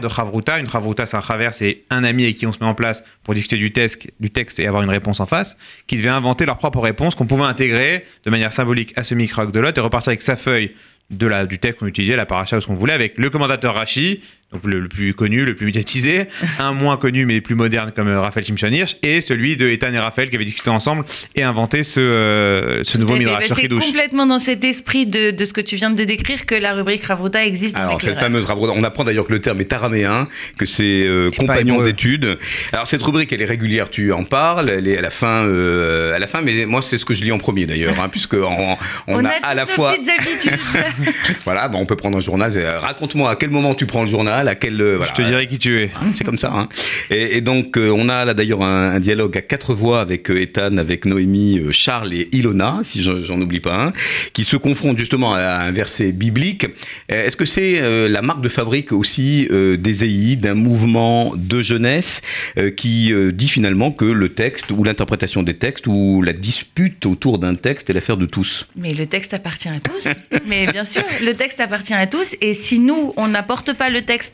de 0.00 0.08
Chavruta. 0.08 0.58
Une 0.58 0.68
Chavruta, 0.68 1.06
c'est 1.06 1.16
un 1.16 1.20
Chaver, 1.20 1.50
c'est 1.52 1.82
un 1.90 2.04
ami 2.04 2.24
avec 2.24 2.36
qui 2.36 2.46
on 2.46 2.52
se 2.52 2.58
met 2.60 2.66
en 2.66 2.74
place 2.74 3.04
pour 3.22 3.34
discuter 3.34 3.56
du 3.56 3.72
texte, 3.72 4.08
du 4.20 4.30
texte 4.30 4.58
et 4.58 4.66
avoir 4.66 4.82
une 4.82 4.90
réponse 4.90 5.20
en 5.20 5.26
face, 5.26 5.56
qui 5.86 5.96
devait 5.96 6.08
inventer 6.08 6.44
leur 6.46 6.58
propre 6.58 6.80
réponse 6.80 7.14
qu'on 7.14 7.26
pouvait 7.26 7.44
intégrer 7.44 8.04
de 8.24 8.30
manière 8.30 8.52
symbolique 8.52 8.92
à 8.96 9.04
ce 9.04 9.14
micro 9.14 9.46
de 9.46 9.60
Lot 9.60 9.76
et 9.76 9.80
repartir 9.80 10.10
avec 10.10 10.22
sa 10.22 10.36
feuille 10.36 10.72
de 11.10 11.26
la, 11.26 11.46
du 11.46 11.58
texte 11.58 11.80
qu'on 11.80 11.86
utilisait, 11.86 12.16
la 12.16 12.26
paracha 12.26 12.56
ou 12.56 12.60
ce 12.60 12.66
qu'on 12.66 12.74
voulait, 12.74 12.92
avec 12.92 13.16
le 13.18 13.30
commentateur 13.30 13.74
Rashi, 13.74 14.22
donc 14.52 14.62
le, 14.64 14.78
le 14.80 14.88
plus 14.88 15.12
connu, 15.12 15.44
le 15.44 15.54
plus 15.56 15.66
médiatisé, 15.66 16.26
un 16.60 16.72
moins 16.72 16.96
connu 16.96 17.26
mais 17.26 17.40
plus 17.40 17.54
moderne 17.56 17.92
comme 17.94 18.08
euh, 18.08 18.20
Raphaël 18.20 18.46
Shimshon 18.46 18.68
Hirsch, 18.70 18.96
et 19.02 19.20
celui 19.20 19.56
de 19.56 19.68
Ethan 19.68 19.92
et 19.92 19.98
Raphaël 19.98 20.28
qui 20.30 20.36
avaient 20.36 20.44
discuté 20.44 20.70
ensemble 20.70 21.04
et 21.34 21.42
inventé 21.42 21.82
ce, 21.84 21.98
euh, 22.00 22.84
ce 22.84 22.96
nouveau. 22.98 23.16
Midrash 23.16 23.46
sur 23.46 23.56
C'est 23.56 23.68
complètement 23.68 24.26
dans 24.26 24.38
cet 24.38 24.62
esprit 24.64 25.06
de, 25.06 25.30
de 25.32 25.44
ce 25.44 25.52
que 25.52 25.60
tu 25.60 25.74
viens 25.76 25.90
de 25.90 26.04
décrire 26.04 26.46
que 26.46 26.54
la 26.54 26.74
rubrique 26.74 27.02
Ravruta 27.04 27.44
existe 27.44 27.76
Alors, 27.76 28.00
c'est 28.00 28.06
le 28.06 28.12
l'éclaireur. 28.12 28.32
fameux 28.32 28.44
Rabroda. 28.46 28.72
On 28.76 28.84
apprend 28.84 29.04
d'ailleurs 29.04 29.26
que 29.26 29.32
le 29.32 29.40
terme 29.40 29.60
est 29.60 29.72
araméen, 29.72 30.28
que 30.58 30.64
c'est 30.66 31.02
euh, 31.04 31.30
compagnon 31.36 31.82
d'études. 31.82 32.38
Alors, 32.72 32.86
cette 32.86 33.02
rubrique, 33.02 33.32
elle 33.32 33.42
est 33.42 33.46
régulière, 33.46 33.90
tu 33.90 34.12
en 34.12 34.24
parles, 34.24 34.70
elle 34.70 34.86
est 34.86 34.98
à 34.98 35.02
la 35.02 35.10
fin, 35.10 35.44
euh, 35.44 36.14
à 36.14 36.18
la 36.18 36.26
fin 36.26 36.40
mais 36.42 36.66
moi, 36.66 36.82
c'est 36.82 36.98
ce 36.98 37.04
que 37.04 37.14
je 37.14 37.24
lis 37.24 37.32
en 37.32 37.38
premier 37.38 37.66
d'ailleurs, 37.66 37.98
hein, 38.00 38.08
puisque 38.08 38.34
on, 38.34 38.76
on 39.08 39.16
On, 39.16 39.24
a, 39.24 39.28
a, 39.30 39.46
à 39.48 39.54
la 39.54 39.66
fois. 39.66 39.92
petites 39.92 40.08
habitudes. 40.08 40.60
Voilà, 41.44 41.68
bon, 41.68 41.78
on 41.80 41.86
peut 41.86 41.96
prendre 41.96 42.16
un 42.16 42.20
journal. 42.20 42.52
Raconte-moi 42.82 43.30
à 43.30 43.36
quel 43.36 43.50
moment 43.50 43.74
tu 43.74 43.86
prends 43.86 44.02
le 44.02 44.08
journal, 44.08 44.35
euh, 44.44 44.96
voilà. 44.96 45.12
Je 45.16 45.22
te 45.22 45.26
dirai 45.26 45.46
qui 45.46 45.58
tu 45.58 45.80
es. 45.80 45.90
C'est 46.16 46.24
comme 46.24 46.38
ça. 46.38 46.52
Hein. 46.54 46.68
Et, 47.10 47.36
et 47.36 47.40
donc, 47.40 47.76
euh, 47.76 47.90
on 47.90 48.08
a 48.08 48.24
là 48.24 48.34
d'ailleurs 48.34 48.62
un, 48.62 48.90
un 48.90 49.00
dialogue 49.00 49.36
à 49.36 49.40
quatre 49.42 49.74
voix 49.74 50.00
avec 50.00 50.30
euh, 50.30 50.40
Ethan, 50.40 50.76
avec 50.78 51.04
Noémie, 51.04 51.58
euh, 51.58 51.72
Charles 51.72 52.12
et 52.14 52.28
Ilona, 52.32 52.80
si 52.82 53.02
je- 53.02 53.22
j'en 53.22 53.40
oublie 53.40 53.60
pas 53.60 53.76
un, 53.86 53.92
qui 54.32 54.44
se 54.44 54.56
confrontent 54.56 54.98
justement 54.98 55.34
à 55.34 55.40
un 55.40 55.72
verset 55.72 56.12
biblique. 56.12 56.66
Est-ce 57.08 57.36
que 57.36 57.44
c'est 57.44 57.80
euh, 57.80 58.08
la 58.08 58.22
marque 58.22 58.40
de 58.42 58.48
fabrique 58.48 58.92
aussi 58.92 59.48
euh, 59.50 59.76
des 59.76 60.04
EI, 60.04 60.36
d'un 60.36 60.54
mouvement 60.54 61.32
de 61.36 61.62
jeunesse 61.62 62.22
euh, 62.58 62.70
qui 62.70 63.12
euh, 63.12 63.32
dit 63.32 63.48
finalement 63.48 63.90
que 63.92 64.04
le 64.04 64.28
texte 64.30 64.70
ou 64.70 64.84
l'interprétation 64.84 65.42
des 65.42 65.54
textes 65.54 65.86
ou 65.86 66.22
la 66.22 66.32
dispute 66.32 67.06
autour 67.06 67.38
d'un 67.38 67.54
texte 67.54 67.90
est 67.90 67.92
l'affaire 67.92 68.16
de 68.16 68.26
tous? 68.26 68.66
Mais 68.76 68.94
le 68.94 69.06
texte 69.06 69.34
appartient 69.34 69.68
à 69.68 69.80
tous. 69.80 70.08
Mais 70.46 70.66
bien 70.72 70.84
sûr, 70.84 71.02
le 71.22 71.32
texte 71.34 71.60
appartient 71.60 71.94
à 71.94 72.06
tous. 72.06 72.34
Et 72.40 72.54
si 72.54 72.78
nous, 72.78 73.12
on 73.16 73.28
n'apporte 73.28 73.72
pas 73.74 73.90
le 73.90 74.02
texte 74.02 74.25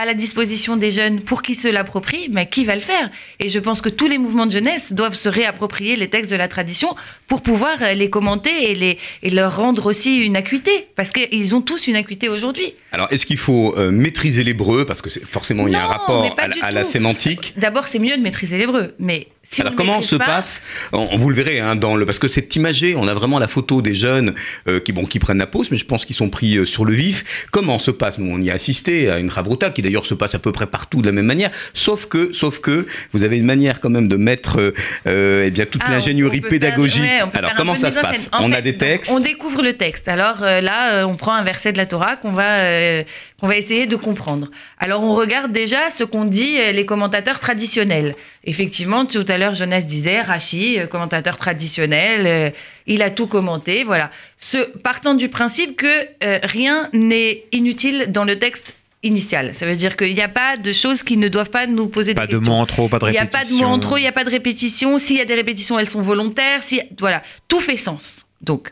à 0.00 0.04
la 0.04 0.14
disposition 0.14 0.76
des 0.76 0.92
jeunes 0.92 1.22
pour 1.22 1.42
qu'ils 1.42 1.58
se 1.58 1.66
l'approprient, 1.66 2.28
mais 2.30 2.48
qui 2.48 2.64
va 2.64 2.76
le 2.76 2.80
faire? 2.80 3.10
Et 3.40 3.48
je 3.48 3.58
pense 3.58 3.80
que 3.80 3.88
tous 3.88 4.06
les 4.06 4.18
mouvements 4.18 4.46
de 4.46 4.52
jeunesse 4.52 4.92
doivent 4.92 5.16
se 5.16 5.28
réapproprier 5.28 5.96
les 5.96 6.08
textes 6.08 6.30
de 6.30 6.36
la 6.36 6.46
tradition 6.46 6.94
pour 7.26 7.42
pouvoir 7.42 7.82
euh, 7.82 7.94
les 7.94 8.08
commenter 8.08 8.70
et, 8.70 8.76
les, 8.76 8.98
et 9.24 9.30
leur 9.30 9.56
rendre 9.56 9.86
aussi 9.86 10.18
une 10.18 10.36
acuité. 10.36 10.86
Parce 10.94 11.10
qu'ils 11.10 11.52
ont 11.56 11.62
tous 11.62 11.88
une 11.88 11.96
acuité 11.96 12.28
aujourd'hui. 12.28 12.74
Alors, 12.92 13.08
est-ce 13.10 13.26
qu'il 13.26 13.38
faut 13.38 13.74
euh, 13.76 13.90
maîtriser 13.90 14.44
l'hébreu? 14.44 14.86
Parce 14.86 15.02
que 15.02 15.10
forcément, 15.10 15.66
il 15.66 15.72
y 15.72 15.76
a 15.76 15.82
un 15.82 15.86
rapport 15.88 16.32
à, 16.38 16.66
à 16.66 16.70
la 16.70 16.84
sémantique. 16.84 17.54
D'abord, 17.56 17.88
c'est 17.88 17.98
mieux 17.98 18.16
de 18.16 18.22
maîtriser 18.22 18.56
l'hébreu. 18.56 18.94
Mais 19.00 19.26
si 19.42 19.62
Alors 19.62 19.74
comment 19.76 20.02
se 20.02 20.16
pas- 20.16 20.26
passe 20.26 20.62
on, 20.92 21.16
Vous 21.16 21.30
le 21.30 21.34
verrez 21.36 21.58
hein, 21.58 21.74
dans 21.74 21.96
le 21.96 22.04
parce 22.04 22.18
que 22.18 22.28
c'est 22.28 22.54
imagé. 22.56 22.94
On 22.94 23.08
a 23.08 23.14
vraiment 23.14 23.38
la 23.38 23.48
photo 23.48 23.80
des 23.80 23.94
jeunes 23.94 24.34
euh, 24.68 24.78
qui 24.80 24.92
bon 24.92 25.06
qui 25.06 25.18
prennent 25.18 25.38
la 25.38 25.46
pause, 25.46 25.70
mais 25.70 25.78
je 25.78 25.86
pense 25.86 26.04
qu'ils 26.04 26.16
sont 26.16 26.28
pris 26.28 26.58
euh, 26.58 26.64
sur 26.66 26.84
le 26.84 26.92
vif. 26.92 27.46
Comment 27.50 27.78
se 27.78 27.90
passe 27.90 28.18
Nous, 28.18 28.30
on 28.30 28.40
y 28.42 28.50
a 28.50 28.54
assisté 28.54 29.10
à 29.10 29.18
une 29.18 29.30
ravruta 29.30 29.70
qui 29.70 29.80
d'ailleurs 29.80 30.04
se 30.04 30.12
passe 30.14 30.34
à 30.34 30.38
peu 30.38 30.52
près 30.52 30.66
partout 30.66 31.00
de 31.00 31.06
la 31.06 31.12
même 31.12 31.24
manière. 31.24 31.50
Sauf 31.72 32.06
que, 32.06 32.32
sauf 32.34 32.60
que 32.60 32.86
vous 33.12 33.22
avez 33.22 33.38
une 33.38 33.46
manière 33.46 33.80
quand 33.80 33.88
même 33.90 34.08
de 34.08 34.16
mettre 34.16 34.60
euh, 34.60 34.74
euh, 35.06 35.44
eh 35.46 35.50
bien 35.50 35.64
toute 35.64 35.82
Ah, 35.86 35.92
l'ingénierie 35.92 36.42
pédagogique. 36.42 37.02
faire- 37.04 37.26
ouais, 37.28 37.36
Alors 37.38 37.54
comment 37.54 37.74
ça 37.74 37.90
se 37.90 38.00
passe 38.00 38.28
On 38.38 38.52
a 38.52 38.60
des 38.60 38.76
textes. 38.76 39.10
on 39.10 39.20
découvre 39.20 39.62
le 39.62 39.72
texte. 39.74 40.08
Alors 40.08 40.40
là, 40.40 41.06
on 41.06 41.16
prend 41.16 41.32
un 41.32 41.44
verset 41.44 41.72
de 41.72 41.78
la 41.78 41.86
Torah 41.86 42.16
qu'on 42.16 42.32
va, 42.32 43.02
qu'on 43.40 43.46
va 43.46 43.56
essayer 43.56 43.86
de 43.86 43.94
comprendre. 43.96 44.50
Alors 44.78 45.02
on 45.02 45.14
regarde 45.14 45.52
déjà 45.52 45.90
ce 45.90 46.02
qu'ont 46.04 46.24
dit 46.24 46.56
euh, 46.58 46.72
les 46.72 46.84
commentateurs 46.84 47.38
traditionnels. 47.38 48.16
Effectivement, 48.44 49.06
tout 49.06 49.24
à 49.28 49.38
l'heure, 49.38 49.54
Jonas 49.54 49.82
disait, 49.82 50.20
Rachi, 50.22 50.78
euh, 50.78 50.86
commentateur 50.86 51.36
traditionnel, 51.36 52.26
euh, 52.26 52.50
il 52.86 53.00
a 53.02 53.10
tout 53.10 53.26
commenté. 53.28 53.84
Voilà. 53.84 54.10
Ce, 54.38 54.58
partant 54.78 55.14
du 55.14 55.28
principe 55.28 55.76
que 55.76 55.86
euh, 56.24 56.38
rien 56.42 56.88
n'est 56.92 57.44
inutile 57.52 58.06
dans 58.10 58.24
le 58.24 58.38
texte 58.38 58.74
initial. 59.04 59.54
Ça 59.54 59.64
veut 59.66 59.76
dire 59.76 59.96
qu'il 59.96 60.12
n'y 60.14 60.20
a 60.20 60.28
pas 60.28 60.56
de 60.56 60.72
choses 60.72 61.04
qui 61.04 61.16
ne 61.16 61.28
doivent 61.28 61.50
pas 61.50 61.68
nous 61.68 61.86
poser 61.86 62.14
Pas 62.14 62.26
des 62.26 62.32
de 62.32 62.38
questions. 62.38 62.54
mots 62.56 62.60
en 62.62 62.66
trop, 62.66 62.88
pas 62.88 62.98
de 62.98 63.06
Il 63.06 63.12
n'y 63.12 63.18
répétition. 63.18 63.38
a 63.38 63.44
pas 63.44 63.48
de 63.48 63.54
mots 63.56 63.68
en 63.74 63.78
trop, 63.78 63.96
il 63.96 64.00
n'y 64.00 64.08
a 64.08 64.12
pas 64.12 64.24
de 64.24 64.30
répétition. 64.30 64.98
S'il 64.98 65.16
y 65.16 65.20
a 65.20 65.24
des 65.24 65.34
répétitions, 65.36 65.78
elles 65.78 65.88
sont 65.88 66.02
volontaires. 66.02 66.64
Si, 66.64 66.80
voilà, 66.98 67.22
tout 67.46 67.60
fait 67.60 67.76
sens. 67.76 68.26
Donc, 68.40 68.70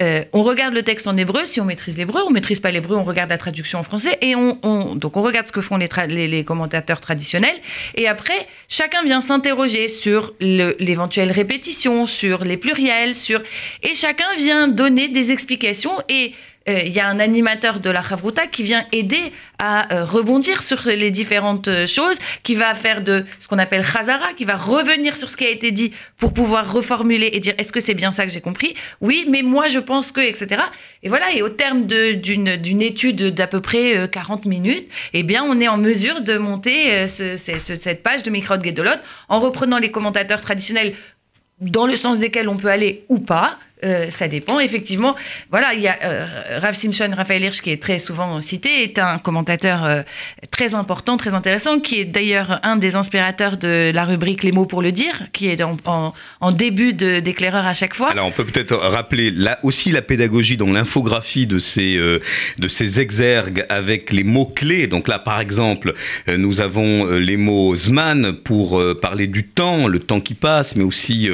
euh, 0.00 0.22
on 0.32 0.42
regarde 0.44 0.74
le 0.74 0.82
texte 0.82 1.06
en 1.08 1.16
hébreu. 1.16 1.44
Si 1.44 1.60
on 1.60 1.64
maîtrise 1.64 1.96
l'hébreu, 1.96 2.20
on 2.26 2.30
maîtrise 2.30 2.60
pas 2.60 2.70
l'hébreu, 2.70 2.96
on 2.96 3.02
regarde 3.02 3.30
la 3.30 3.38
traduction 3.38 3.80
en 3.80 3.82
français. 3.82 4.16
Et 4.20 4.36
on, 4.36 4.58
on- 4.62 4.94
donc 4.94 5.16
on 5.16 5.22
regarde 5.22 5.46
ce 5.48 5.52
que 5.52 5.60
font 5.60 5.76
les, 5.76 5.88
les, 6.08 6.28
les 6.28 6.44
commentateurs 6.44 7.00
traditionnels. 7.00 7.56
Et 7.96 8.06
après, 8.06 8.46
chacun 8.68 9.02
vient 9.02 9.20
s'interroger 9.20 9.88
sur 9.88 10.34
le- 10.40 10.76
l'éventuelle 10.78 11.32
répétition, 11.32 12.06
sur 12.06 12.44
les 12.44 12.56
pluriels, 12.56 13.16
sur 13.16 13.42
et 13.82 13.94
chacun 13.96 14.28
vient 14.36 14.68
donner 14.68 15.08
des 15.08 15.32
explications 15.32 16.00
et 16.08 16.32
il 16.86 16.92
y 16.92 17.00
a 17.00 17.06
un 17.08 17.18
animateur 17.20 17.80
de 17.80 17.90
la 17.90 18.02
Chavruta 18.02 18.46
qui 18.46 18.62
vient 18.62 18.84
aider 18.92 19.32
à 19.58 19.92
euh, 19.94 20.04
rebondir 20.04 20.62
sur 20.62 20.80
les 20.86 21.10
différentes 21.10 21.68
euh, 21.68 21.86
choses, 21.86 22.18
qui 22.42 22.54
va 22.54 22.74
faire 22.74 23.02
de 23.02 23.24
ce 23.40 23.48
qu'on 23.48 23.58
appelle 23.58 23.84
Chazara, 23.84 24.32
qui 24.34 24.44
va 24.44 24.56
revenir 24.56 25.16
sur 25.16 25.30
ce 25.30 25.36
qui 25.36 25.44
a 25.44 25.50
été 25.50 25.70
dit 25.72 25.92
pour 26.18 26.32
pouvoir 26.32 26.72
reformuler 26.72 27.30
et 27.32 27.40
dire 27.40 27.54
est-ce 27.58 27.72
que 27.72 27.80
c'est 27.80 27.94
bien 27.94 28.12
ça 28.12 28.24
que 28.26 28.32
j'ai 28.32 28.40
compris? 28.40 28.74
Oui, 29.00 29.24
mais 29.28 29.42
moi 29.42 29.68
je 29.68 29.78
pense 29.78 30.12
que, 30.12 30.20
etc. 30.20 30.62
Et 31.02 31.08
voilà, 31.08 31.32
et 31.34 31.42
au 31.42 31.48
terme 31.48 31.86
d'une 31.86 32.82
étude 32.82 33.34
d'à 33.34 33.46
peu 33.46 33.60
près 33.60 33.96
euh, 33.96 34.06
40 34.06 34.44
minutes, 34.44 34.88
eh 35.14 35.22
bien 35.22 35.42
on 35.44 35.60
est 35.60 35.68
en 35.68 35.78
mesure 35.78 36.20
de 36.20 36.36
monter 36.38 36.92
euh, 36.92 37.06
ce- 37.08 37.36
ce- 37.36 37.58
ce- 37.58 37.76
cette 37.76 38.02
page 38.02 38.22
de 38.22 38.30
Mikrot 38.30 38.62
Gedolot 38.62 38.90
en 39.28 39.40
reprenant 39.40 39.78
les 39.78 39.90
commentateurs 39.90 40.40
traditionnels 40.40 40.94
dans 41.60 41.86
le 41.86 41.96
sens 41.96 42.18
desquels 42.18 42.48
on 42.48 42.56
peut 42.56 42.68
aller 42.70 43.04
ou 43.08 43.18
pas. 43.18 43.58
Euh, 43.84 44.10
ça 44.10 44.26
dépend. 44.26 44.58
Effectivement, 44.58 45.14
voilà, 45.50 45.72
il 45.74 45.80
y 45.80 45.88
a 45.88 45.96
euh, 46.02 46.26
Rav 46.60 46.74
Simpson, 46.74 47.10
Raphaël 47.16 47.42
Hirsch, 47.42 47.60
qui 47.60 47.70
est 47.70 47.80
très 47.80 47.98
souvent 47.98 48.40
cité, 48.40 48.82
est 48.82 48.98
un 48.98 49.18
commentateur 49.18 49.84
euh, 49.84 50.02
très 50.50 50.74
important, 50.74 51.16
très 51.16 51.32
intéressant, 51.32 51.78
qui 51.78 52.00
est 52.00 52.04
d'ailleurs 52.04 52.58
un 52.64 52.76
des 52.76 52.96
inspirateurs 52.96 53.56
de 53.56 53.92
la 53.94 54.04
rubrique 54.04 54.42
Les 54.42 54.50
mots 54.50 54.66
pour 54.66 54.82
le 54.82 54.90
dire, 54.90 55.28
qui 55.32 55.48
est 55.48 55.62
en, 55.62 56.12
début 56.52 56.92
d'éclaireur 56.92 57.66
à 57.66 57.74
chaque 57.74 57.94
fois. 57.94 58.10
Alors, 58.10 58.26
on 58.26 58.30
peut 58.32 58.44
peut-être 58.44 58.74
rappeler 58.74 59.30
là 59.30 59.60
aussi 59.62 59.92
la 59.92 60.02
pédagogie 60.02 60.56
dans 60.56 60.70
l'infographie 60.72 61.46
de 61.46 61.58
ces 61.58 61.96
euh, 61.96 62.18
exergues 62.96 63.64
avec 63.68 64.10
les 64.12 64.24
mots 64.24 64.46
clés. 64.46 64.88
Donc 64.88 65.06
là, 65.06 65.18
par 65.18 65.40
exemple, 65.40 65.94
nous 66.26 66.60
avons 66.60 67.06
les 67.06 67.36
mots 67.36 67.76
zman 67.76 68.32
pour 68.32 68.82
parler 69.00 69.26
du 69.26 69.44
temps, 69.44 69.86
le 69.86 70.00
temps 70.00 70.20
qui 70.20 70.34
passe, 70.34 70.74
mais 70.74 70.84
aussi 70.84 71.28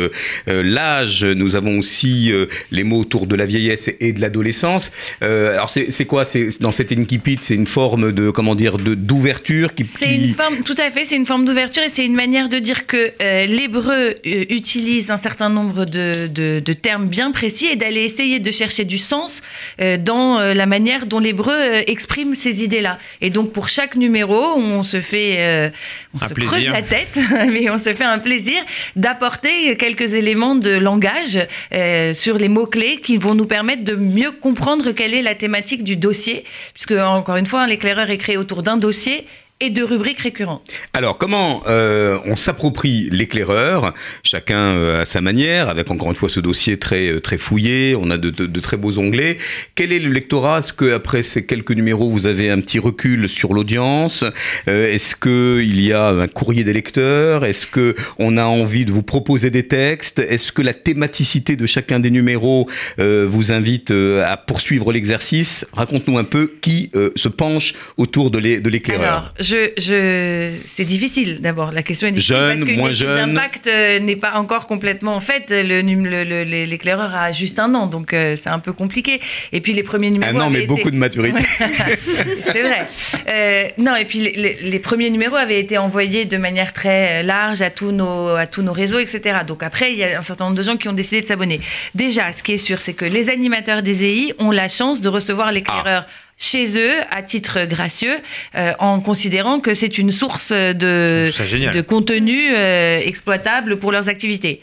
l'âge. 0.46 1.24
Nous 1.24 1.54
avons 1.54 1.78
aussi 1.78 2.33
euh, 2.34 2.48
les 2.70 2.84
mots 2.84 3.00
autour 3.00 3.26
de 3.26 3.34
la 3.36 3.46
vieillesse 3.46 3.90
et 4.00 4.12
de 4.12 4.20
l'adolescence. 4.20 4.90
Euh, 5.22 5.54
alors 5.54 5.70
c'est 5.70 6.04
quoi? 6.06 6.24
C'est 6.24 6.48
dans 6.60 6.72
cet 6.72 6.92
incipit, 6.92 7.38
c'est 7.40 7.54
une 7.54 7.66
forme 7.66 8.12
de 8.12 8.30
comment 8.30 8.54
dire 8.54 8.76
de 8.78 8.94
d'ouverture 8.94 9.74
qui. 9.74 9.84
C'est 9.84 10.14
une 10.14 10.34
forme, 10.34 10.56
tout 10.64 10.74
à 10.78 10.90
fait, 10.90 11.04
c'est 11.04 11.16
une 11.16 11.26
forme 11.26 11.44
d'ouverture 11.44 11.82
et 11.82 11.88
c'est 11.88 12.04
une 12.06 12.14
manière 12.14 12.48
de 12.48 12.58
dire 12.58 12.86
que 12.86 13.12
euh, 13.22 13.46
l'hébreu 13.46 14.14
euh, 14.26 14.44
utilise 14.50 15.10
un 15.10 15.16
certain 15.16 15.48
nombre 15.50 15.84
de, 15.84 16.26
de, 16.28 16.60
de 16.64 16.72
termes 16.72 17.08
bien 17.08 17.30
précis 17.32 17.66
et 17.66 17.76
d'aller 17.76 18.02
essayer 18.02 18.40
de 18.40 18.50
chercher 18.50 18.84
du 18.84 18.98
sens 18.98 19.42
euh, 19.80 19.96
dans 19.96 20.38
euh, 20.38 20.54
la 20.54 20.66
manière 20.66 21.06
dont 21.06 21.18
l'hébreu 21.20 21.52
euh, 21.54 21.82
exprime 21.86 22.34
ces 22.34 22.62
idées-là. 22.64 22.98
Et 23.20 23.30
donc 23.30 23.52
pour 23.52 23.68
chaque 23.68 23.96
numéro, 23.96 24.36
on 24.56 24.82
se 24.82 25.00
fait, 25.00 25.36
euh, 25.38 25.70
on 26.18 26.24
Un 26.24 26.28
se 26.28 26.34
plaisir. 26.34 26.52
creuse 26.52 26.68
la 26.68 26.82
tête, 26.82 27.18
mais 27.52 27.70
on 27.70 27.78
se 27.78 27.92
fait 27.92 28.04
un 28.04 28.18
plaisir 28.18 28.62
d'apporter 28.96 29.76
quelques 29.76 30.14
éléments 30.14 30.54
de 30.54 30.70
langage 30.70 31.38
euh, 31.74 32.12
sur 32.24 32.38
les 32.38 32.48
mots-clés 32.48 33.02
qui 33.02 33.18
vont 33.18 33.34
nous 33.34 33.44
permettre 33.44 33.84
de 33.84 33.96
mieux 33.96 34.32
comprendre 34.32 34.92
quelle 34.92 35.12
est 35.12 35.20
la 35.20 35.34
thématique 35.34 35.84
du 35.84 35.98
dossier, 35.98 36.44
puisque 36.72 36.92
encore 36.92 37.36
une 37.36 37.44
fois, 37.44 37.66
l'éclaireur 37.66 38.08
est 38.08 38.16
créé 38.16 38.38
autour 38.38 38.62
d'un 38.62 38.78
dossier 38.78 39.26
et 39.64 39.70
de 39.70 39.82
rubriques 39.82 40.20
récurrentes. 40.20 40.68
Alors, 40.92 41.16
comment 41.18 41.62
euh, 41.66 42.18
on 42.26 42.36
s'approprie 42.36 43.08
l'éclaireur 43.10 43.94
Chacun 44.22 44.74
euh, 44.76 45.00
à 45.02 45.04
sa 45.04 45.20
manière, 45.20 45.68
avec 45.68 45.90
encore 45.90 46.08
une 46.10 46.14
fois 46.16 46.28
ce 46.28 46.40
dossier 46.40 46.78
très 46.78 47.08
euh, 47.08 47.20
très 47.20 47.38
fouillé. 47.38 47.96
On 47.98 48.10
a 48.10 48.18
de, 48.18 48.30
de- 48.30 48.46
de 48.46 48.60
très 48.60 48.76
beaux 48.76 48.98
onglets. 48.98 49.38
Quel 49.74 49.92
est 49.92 49.98
le 49.98 50.10
lectorat? 50.12 50.58
Est-ce 50.58 50.72
que 50.72 50.92
après 50.92 51.22
ces 51.22 51.46
quelques 51.46 51.72
numéros, 51.72 52.10
vous 52.10 52.26
avez 52.26 52.50
un 52.50 52.60
petit 52.60 52.78
recul 52.78 53.28
sur 53.28 53.54
l'audience? 53.54 54.24
Euh, 54.68 54.92
Est-ce 54.92 55.16
que 55.16 55.62
il 55.64 55.80
y 55.80 55.92
a 55.92 56.08
un 56.08 56.28
courrier 56.28 56.64
des 56.64 56.72
lecteurs? 56.74 57.44
Est-ce 57.44 57.66
que 57.66 57.94
on 58.18 58.36
a 58.36 58.44
envie 58.44 58.84
de 58.84 58.92
vous 58.92 59.02
proposer 59.02 59.50
des 59.50 59.66
textes? 59.66 60.18
Est-ce 60.18 60.52
que 60.52 60.62
la 60.62 60.74
thématicité 60.74 61.56
de 61.56 61.66
chacun 61.66 62.00
des 62.00 62.10
numéros 62.10 62.68
euh, 62.98 63.26
vous 63.28 63.52
invite 63.52 63.90
à 63.90 64.36
poursuivre 64.36 64.92
l'exercice? 64.92 65.66
Raconte-nous 65.72 66.18
un 66.18 66.24
peu 66.24 66.52
qui 66.60 66.90
se 67.16 67.28
penche 67.28 67.74
autour 67.96 68.30
de 68.30 68.38
l'é- 68.38 68.60
de 68.60 68.68
l'éclaireur. 68.70 69.04
Alors, 69.06 69.34
je, 69.40 69.53
je, 69.78 70.52
c'est 70.66 70.84
difficile 70.84 71.40
d'abord. 71.40 71.72
La 71.72 71.82
question 71.82 72.08
est 72.08 72.12
difficile 72.12 72.36
Jeune, 72.36 72.58
parce 72.60 72.70
que 72.70 72.76
moins 72.76 72.88
l'étude 72.90 73.06
jeune. 73.06 73.34
d'impact 73.34 73.66
euh, 73.66 73.98
n'est 74.00 74.16
pas 74.16 74.34
encore 74.34 74.66
complètement. 74.66 75.20
Le, 75.50 75.82
num- 75.82 76.06
le- 76.06 76.24
le- 76.24 76.44
le- 76.44 76.64
l'éclaireur 76.64 77.14
a 77.14 77.32
juste 77.32 77.58
un 77.58 77.74
an, 77.74 77.86
donc 77.86 78.12
euh, 78.12 78.36
c'est 78.36 78.48
un 78.50 78.58
peu 78.58 78.72
compliqué. 78.72 79.20
Et 79.52 79.60
puis 79.60 79.72
les 79.72 79.82
premiers 79.82 80.10
numéros. 80.10 80.36
Un 80.36 80.40
an, 80.40 80.46
avaient 80.50 80.60
mais 80.60 80.66
beaucoup 80.66 80.90
de 80.90 80.96
maturité. 80.96 81.44
c'est 82.44 82.62
vrai. 82.62 82.86
Euh, 83.28 83.68
non, 83.78 83.96
et 83.96 84.04
puis 84.04 84.18
les, 84.20 84.78
premiers 84.78 85.10
numéros 85.10 85.36
avaient 85.36 85.60
été 85.60 85.78
envoyés 85.78 86.24
de 86.24 86.36
manière 86.36 86.72
très 86.72 87.22
large 87.22 87.62
à 87.62 87.70
tous 87.70 87.92
nos, 87.92 88.28
à 88.28 88.46
tous 88.46 88.62
nos 88.62 88.72
réseaux, 88.72 88.98
etc. 88.98 89.38
Donc 89.46 89.62
après, 89.62 89.92
il 89.92 89.98
y 89.98 90.04
a 90.04 90.18
un 90.18 90.22
certain 90.22 90.44
nombre 90.46 90.56
de 90.56 90.62
gens 90.62 90.76
qui 90.76 90.88
ont 90.88 90.92
décidé 90.92 91.22
de 91.22 91.26
s'abonner. 91.26 91.60
Déjà, 91.94 92.32
ce 92.32 92.42
qui 92.42 92.52
est 92.52 92.58
sûr, 92.58 92.80
c'est 92.80 92.94
que 92.94 93.04
les 93.04 93.30
animateurs 93.30 93.82
des 93.82 94.04
EI 94.04 94.34
ont 94.38 94.50
la 94.50 94.68
chance 94.68 95.00
de 95.00 95.08
recevoir 95.08 95.52
l'éclaireur. 95.52 96.06
Chez 96.36 96.78
eux, 96.78 96.92
à 97.10 97.22
titre 97.22 97.64
gracieux, 97.66 98.16
euh, 98.56 98.72
en 98.80 99.00
considérant 99.00 99.60
que 99.60 99.72
c'est 99.74 99.98
une 99.98 100.10
source 100.10 100.52
de, 100.52 101.30
de 101.72 101.80
contenu 101.80 102.50
euh, 102.54 102.98
exploitable 102.98 103.78
pour 103.78 103.92
leurs 103.92 104.08
activités. 104.08 104.60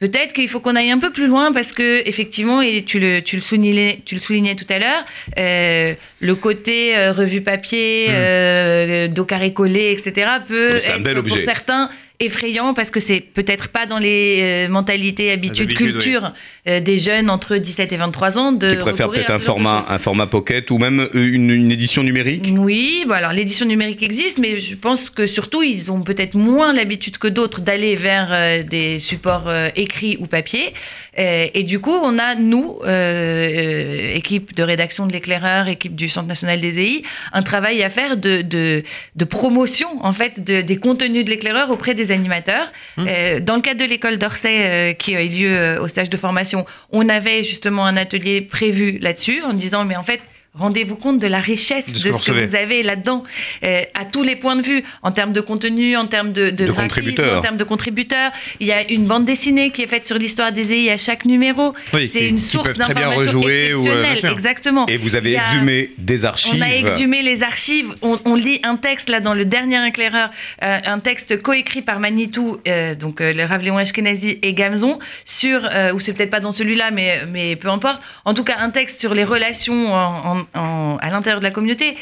Peut-être 0.00 0.32
qu'il 0.32 0.48
faut 0.48 0.60
qu'on 0.60 0.76
aille 0.76 0.92
un 0.92 0.98
peu 0.98 1.10
plus 1.10 1.26
loin 1.26 1.52
parce 1.52 1.72
que 1.72 2.06
effectivement, 2.08 2.62
et 2.62 2.82
tu 2.82 3.00
le, 3.00 3.20
tu 3.20 3.34
le 3.34 3.42
soulignais, 3.42 4.00
tu 4.04 4.14
le 4.14 4.20
soulignais 4.20 4.54
tout 4.54 4.66
à 4.68 4.78
l'heure, 4.78 5.04
euh, 5.38 5.94
le 6.20 6.34
côté 6.36 6.94
revue 7.10 7.40
papier, 7.40 8.06
euh, 8.10 9.08
dos 9.08 9.24
carré 9.24 9.52
collé, 9.52 9.90
etc. 9.98 10.30
peut 10.46 10.78
C'est 10.78 10.92
un 10.92 10.96
être 10.96 11.02
bel 11.02 11.14
pour 11.22 11.32
objet. 11.32 11.44
certains 11.44 11.90
effrayant 12.20 12.74
parce 12.74 12.90
que 12.90 12.98
c'est 12.98 13.20
peut-être 13.20 13.68
pas 13.68 13.86
dans 13.86 13.98
les 13.98 14.40
euh, 14.42 14.68
mentalités, 14.68 15.30
habitudes, 15.30 15.74
cultures 15.74 16.32
euh, 16.66 16.80
des 16.80 16.98
jeunes 16.98 17.30
entre 17.30 17.56
17 17.56 17.92
et 17.92 17.96
23 17.96 18.38
ans 18.38 18.52
de 18.52 18.70
Qui 18.70 18.76
préfère 18.76 19.06
recourir 19.06 19.26
peut-être 19.26 19.40
un 19.40 19.44
format, 19.44 19.84
un 19.88 19.98
format 19.98 20.26
pocket 20.26 20.68
ou 20.72 20.78
même 20.78 21.00
euh, 21.00 21.08
une, 21.14 21.50
une 21.50 21.70
édition 21.70 22.02
numérique? 22.02 22.52
Oui, 22.56 23.04
bah 23.06 23.16
alors 23.16 23.32
l'édition 23.32 23.66
numérique 23.66 24.02
existe, 24.02 24.38
mais 24.38 24.58
je 24.58 24.74
pense 24.74 25.10
que 25.10 25.26
surtout 25.26 25.62
ils 25.62 25.92
ont 25.92 26.00
peut-être 26.00 26.34
moins 26.34 26.72
l'habitude 26.72 27.18
que 27.18 27.28
d'autres 27.28 27.60
d'aller 27.60 27.94
vers 27.94 28.32
euh, 28.32 28.62
des 28.64 28.98
supports 28.98 29.52
écrits 29.76 30.16
ou 30.18 30.26
papier. 30.26 30.74
Euh, 31.18 31.48
et 31.54 31.62
du 31.64 31.80
coup, 31.80 31.90
on 32.02 32.18
a 32.18 32.34
nous, 32.36 32.78
euh, 32.84 32.86
euh, 32.88 34.14
équipe 34.14 34.54
de 34.54 34.62
rédaction 34.62 35.06
de 35.06 35.12
l'éclaireur, 35.12 35.68
équipe 35.68 35.94
du 35.94 36.08
Centre 36.08 36.28
national 36.28 36.60
des 36.60 36.78
EI, 36.80 37.02
un 37.32 37.42
travail 37.42 37.82
à 37.82 37.90
faire 37.90 38.16
de, 38.16 38.42
de, 38.42 38.82
de 39.16 39.24
promotion 39.24 39.88
en 40.04 40.12
fait 40.12 40.42
de- 40.44 40.60
des 40.60 40.76
contenus 40.76 41.24
de 41.24 41.30
l'éclaireur 41.30 41.70
auprès 41.70 41.94
des 41.94 42.12
animateurs. 42.12 42.72
Euh, 42.98 43.40
dans 43.40 43.56
le 43.56 43.62
cadre 43.62 43.80
de 43.84 43.88
l'école 43.88 44.18
d'Orsay 44.18 44.60
euh, 44.64 44.92
qui 44.92 45.16
a 45.16 45.22
eu 45.22 45.28
lieu 45.28 45.78
au 45.80 45.88
stage 45.88 46.10
de 46.10 46.16
formation, 46.16 46.66
on 46.92 47.08
avait 47.08 47.42
justement 47.42 47.84
un 47.86 47.96
atelier 47.96 48.40
prévu 48.42 48.98
là-dessus 49.00 49.42
en 49.42 49.52
disant 49.54 49.84
mais 49.84 49.96
en 49.96 50.02
fait 50.02 50.20
Rendez-vous 50.58 50.96
compte 50.96 51.18
de 51.18 51.26
la 51.26 51.40
richesse 51.40 51.86
De 51.86 51.92
de 51.92 51.98
ce 51.98 52.04
que 52.04 52.08
vous 52.08 52.18
que 52.18 52.18
recevez. 52.30 52.46
vous 52.46 52.54
avez 52.56 52.82
là-dedans, 52.82 53.22
euh, 53.64 53.82
à 53.94 54.04
tous 54.04 54.22
les 54.22 54.36
points 54.36 54.56
de 54.56 54.62
vue, 54.62 54.82
en 55.02 55.12
termes 55.12 55.32
de 55.32 55.40
contenu, 55.40 55.96
en 55.96 56.06
termes 56.06 56.32
de, 56.32 56.50
de, 56.50 56.50
De 56.50 56.64
graphisme, 56.66 56.80
contributeurs. 56.82 57.38
en 57.38 57.40
termes 57.40 57.56
de 57.56 57.64
contributeurs. 57.64 58.32
Il 58.60 58.66
y 58.66 58.72
a 58.72 58.90
une 58.90 59.06
bande 59.06 59.24
dessinée 59.24 59.70
qui 59.70 59.82
est 59.82 59.86
faite 59.86 60.06
sur 60.06 60.18
l'histoire 60.18 60.52
des 60.52 60.72
EI 60.72 60.90
à 60.92 60.96
chaque 60.96 61.24
numéro. 61.24 61.74
Oui, 61.94 62.08
C'est 62.12 62.28
une 62.28 62.40
source 62.40 62.74
d'information 62.74 63.38
ou, 63.40 63.46
euh, 63.48 63.68
exceptionnelle. 63.78 64.16
sûr. 64.18 64.32
Exactement. 64.32 64.86
Et 64.86 64.96
vous 64.96 65.14
avez 65.16 65.36
a- 65.38 65.44
exhumé 65.44 65.90
des 65.98 66.24
archives. 66.24 66.54
on 66.56 66.60
a 66.62 66.68
exhumé 66.70 67.22
les 67.22 67.42
archives. 67.42 67.94
On, 68.02 68.18
on 68.24 68.34
lit 68.34 68.60
un 68.64 68.76
texte 68.76 69.08
là 69.08 69.20
dans 69.20 69.34
le 69.34 69.44
dernier 69.44 69.86
éclaireur, 69.86 70.30
euh, 70.64 70.78
un 70.84 70.98
texte 70.98 71.40
coécrit 71.42 71.82
par 71.82 72.00
Manitou, 72.00 72.58
donc 72.98 73.20
le 73.20 73.44
Rav 73.44 73.62
Léon 73.62 73.76
Ashkenazi 73.78 74.38
et 74.42 74.52
Gamzon, 74.54 74.98
sur, 75.24 75.60
ou 75.94 76.00
c'est 76.00 76.12
peut-être 76.12 76.30
pas 76.30 76.40
dans 76.40 76.50
celui-là, 76.52 76.90
mais, 76.90 77.20
mais 77.30 77.56
peu 77.56 77.68
importe. 77.68 78.02
En 78.24 78.34
tout 78.34 78.44
cas, 78.44 78.56
un 78.60 78.70
texte 78.70 79.00
sur 79.00 79.14
les 79.14 79.24
relations 79.24 79.92
en- 79.94 80.38
en- 80.38 80.46
en- 80.54 80.96
à 81.00 81.10
l'intérieur 81.10 81.40
de 81.40 81.44
la 81.44 81.50
communauté. 81.50 81.96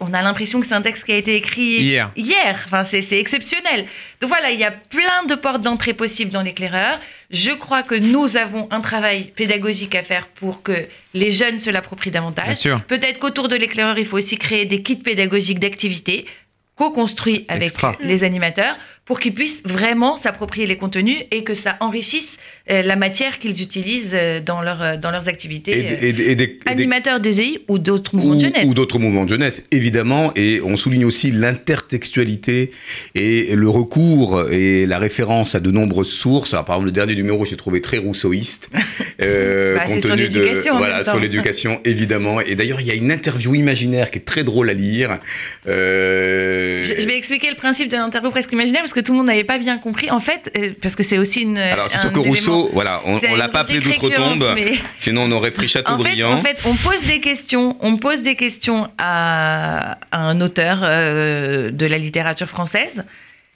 On 0.00 0.12
a 0.14 0.22
l'impression 0.22 0.60
que 0.60 0.66
c'est 0.66 0.74
un 0.74 0.82
texte 0.82 1.04
qui 1.04 1.12
a 1.12 1.16
été 1.16 1.34
écrit 1.36 1.80
Hier. 1.80 2.10
Hier. 2.16 2.60
Enfin, 2.66 2.84
c'est 2.84 3.18
exceptionnel. 3.18 3.86
Donc 4.20 4.28
voilà, 4.28 4.50
il 4.50 4.58
y 4.58 4.64
a 4.64 4.70
plein 4.70 5.24
de 5.28 5.34
portes 5.34 5.62
d'entrée 5.62 5.94
possibles 5.94 6.30
dans 6.30 6.42
l'éclaireur. 6.42 6.98
Je 7.30 7.52
crois 7.52 7.82
que 7.82 7.94
nous 7.94 8.36
avons 8.36 8.68
un 8.70 8.80
travail 8.80 9.32
pédagogique 9.34 9.94
à 9.94 10.02
faire 10.02 10.28
pour 10.28 10.62
que 10.62 10.86
les 11.14 11.32
jeunes 11.32 11.60
se 11.60 11.70
l'approprient 11.70 12.10
davantage. 12.10 12.68
Peut-être 12.88 13.18
qu'autour 13.18 13.48
de 13.48 13.56
l'éclaireur, 13.56 13.98
il 13.98 14.06
faut 14.06 14.18
aussi 14.18 14.36
créer 14.36 14.64
des 14.66 14.82
kits 14.82 14.96
pédagogiques 14.96 15.60
d'activités 15.60 16.26
co-construits 16.74 17.44
avec 17.48 17.64
Extra. 17.68 17.94
les 18.00 18.24
animateurs 18.24 18.76
pour 19.04 19.18
qu'ils 19.18 19.34
puissent 19.34 19.62
vraiment 19.64 20.16
s'approprier 20.16 20.64
les 20.66 20.76
contenus 20.76 21.18
et 21.32 21.42
que 21.42 21.54
ça 21.54 21.76
enrichisse 21.80 22.38
euh, 22.70 22.82
la 22.82 22.94
matière 22.94 23.40
qu'ils 23.40 23.60
utilisent 23.60 24.12
euh, 24.14 24.40
dans, 24.40 24.62
leur, 24.62 24.80
euh, 24.80 24.96
dans 24.96 25.10
leurs 25.10 25.28
activités. 25.28 25.72
Et, 25.76 26.08
et- 26.08 26.30
et 26.30 26.34
des- 26.36 26.60
animateurs 26.66 27.18
des 27.18 27.40
EI 27.40 27.58
ou 27.68 27.80
d'autres 27.80 28.14
mouvements 28.14 28.32
ou, 28.34 28.36
de 28.36 28.40
jeunesse. 28.44 28.64
ou 28.64 28.74
d'autres 28.74 29.00
mouvements 29.00 29.24
de 29.24 29.28
jeunesse, 29.30 29.64
évidemment. 29.72 30.32
Et 30.36 30.60
on 30.64 30.76
souligne 30.76 31.04
aussi 31.04 31.32
l'intertextualité 31.32 32.70
et 33.16 33.56
le 33.56 33.68
recours 33.68 34.48
et 34.52 34.86
la 34.86 34.98
référence 35.00 35.56
à 35.56 35.60
de 35.60 35.70
nombreuses 35.72 36.12
sources. 36.12 36.54
Alors, 36.54 36.64
par 36.64 36.76
exemple, 36.76 36.86
le 36.86 36.92
dernier 36.92 37.16
numéro, 37.16 37.44
j'ai 37.44 37.56
trouvé 37.56 37.80
très 37.80 37.98
rousseauiste. 37.98 38.70
euh, 39.20 39.74
Bah, 39.74 40.00
sur 40.00 40.14
l'éducation 40.14 40.78
Voilà, 40.78 41.02
sur 41.02 41.18
l'éducation, 41.18 41.80
évidemment. 41.84 42.40
Et 42.40 42.54
d'ailleurs, 42.54 42.80
il 42.80 42.86
y 42.86 42.92
a 42.92 42.94
une 42.94 43.10
interview 43.10 43.54
imaginaire 43.56 44.12
qui 44.12 44.18
est 44.18 44.24
très 44.24 44.44
drôle 44.44 44.70
à 44.70 44.74
lire. 44.74 45.18
Je, 45.66 46.82
je 46.98 47.06
vais 47.06 47.16
expliquer 47.16 47.50
le 47.50 47.56
principe 47.56 47.88
de 47.90 47.96
l'interview 47.96 48.30
presque 48.30 48.52
imaginaire 48.52 48.82
parce 48.82 48.91
que 48.94 49.00
tout 49.00 49.12
le 49.12 49.18
monde 49.18 49.26
n'avait 49.26 49.44
pas 49.44 49.58
bien 49.58 49.78
compris. 49.78 50.10
En 50.10 50.20
fait, 50.20 50.50
euh, 50.56 50.70
parce 50.80 50.96
que 50.96 51.02
c'est 51.02 51.18
aussi 51.18 51.42
une. 51.42 51.58
Alors, 51.58 51.88
c'est 51.90 51.98
sûr 51.98 52.12
que 52.12 52.18
Rousseau, 52.18 52.70
voilà, 52.72 53.00
on, 53.04 53.18
on 53.30 53.36
l'a 53.36 53.48
pas 53.48 53.60
appelé 53.60 53.80
d'outre-tombe, 53.80 54.52
mais- 54.54 54.72
sinon 54.98 55.22
on 55.22 55.32
aurait 55.32 55.50
pris 55.50 55.62
En 55.66 55.68
fait, 55.68 55.68
Chateaubriand. 55.68 56.32
en 56.32 56.40
fait, 56.42 56.58
on 56.64 56.74
pose 56.74 57.02
des 57.06 57.20
questions, 57.20 57.76
on 57.80 57.96
pose 57.96 58.22
des 58.22 58.34
questions 58.36 58.88
à, 58.98 59.98
à 60.10 60.18
un 60.20 60.40
auteur 60.40 60.80
euh, 60.82 61.70
de 61.70 61.86
la 61.86 61.98
littérature 61.98 62.48
française. 62.48 63.04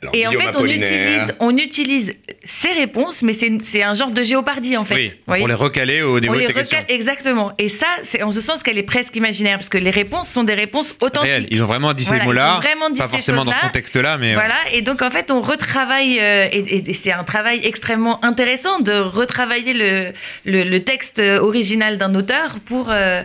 Alors, 0.02 0.14
Et 0.14 0.26
en 0.26 0.32
fait, 0.32 0.56
on 0.56 0.64
utilise, 0.66 1.34
on 1.40 1.56
utilise 1.56 2.14
ses 2.46 2.72
réponses, 2.72 3.22
mais 3.22 3.32
c'est 3.34 3.82
un 3.82 3.92
genre 3.94 4.10
de 4.12 4.22
géopardie 4.22 4.76
en 4.76 4.84
fait. 4.84 4.94
Oui, 4.94 5.12
Vous 5.26 5.36
pour 5.36 5.48
les 5.48 5.54
recaler 5.54 6.00
au 6.02 6.18
niveau 6.20 6.32
on 6.32 6.36
de 6.36 6.40
les 6.40 6.46
recale 6.46 6.84
exactement. 6.88 7.52
Et 7.58 7.68
ça, 7.68 7.86
c'est 8.04 8.22
en 8.22 8.32
ce 8.32 8.40
sens 8.40 8.62
qu'elle 8.62 8.78
est 8.78 8.82
presque 8.84 9.14
imaginaire, 9.16 9.58
parce 9.58 9.68
que 9.68 9.78
les 9.78 9.90
réponses 9.90 10.28
sont 10.28 10.44
des 10.44 10.54
réponses 10.54 10.94
authentiques. 11.02 11.30
Réel. 11.32 11.48
Ils 11.50 11.62
ont 11.62 11.66
vraiment 11.66 11.92
dit 11.92 12.04
Voilà, 12.04 12.20
ces 12.22 12.26
mots-là, 12.26 12.60
pas 12.96 13.08
forcément 13.08 13.44
dans 13.44 13.52
ce 13.52 13.60
contexte-là, 13.60 14.16
mais 14.16 14.32
euh, 14.32 14.34
Voilà, 14.36 14.54
et 14.72 14.80
donc 14.82 15.02
en 15.02 15.10
fait, 15.10 15.30
on 15.30 15.40
retravaille, 15.40 16.18
euh, 16.20 16.46
et, 16.52 16.58
et- 16.58 16.90
et 16.90 16.94
c'est 16.94 17.12
un 17.12 17.24
travail 17.24 17.60
extrêmement 17.64 18.24
intéressant 18.24 18.80
de 18.80 18.92
retravailler 18.92 19.72
le, 19.74 20.12
le, 20.44 20.62
le 20.64 20.82
texte 20.84 21.18
original 21.20 21.98
d'un 21.98 22.14
auteur 22.14 22.56
pour, 22.64 22.88
euh, 22.90 23.22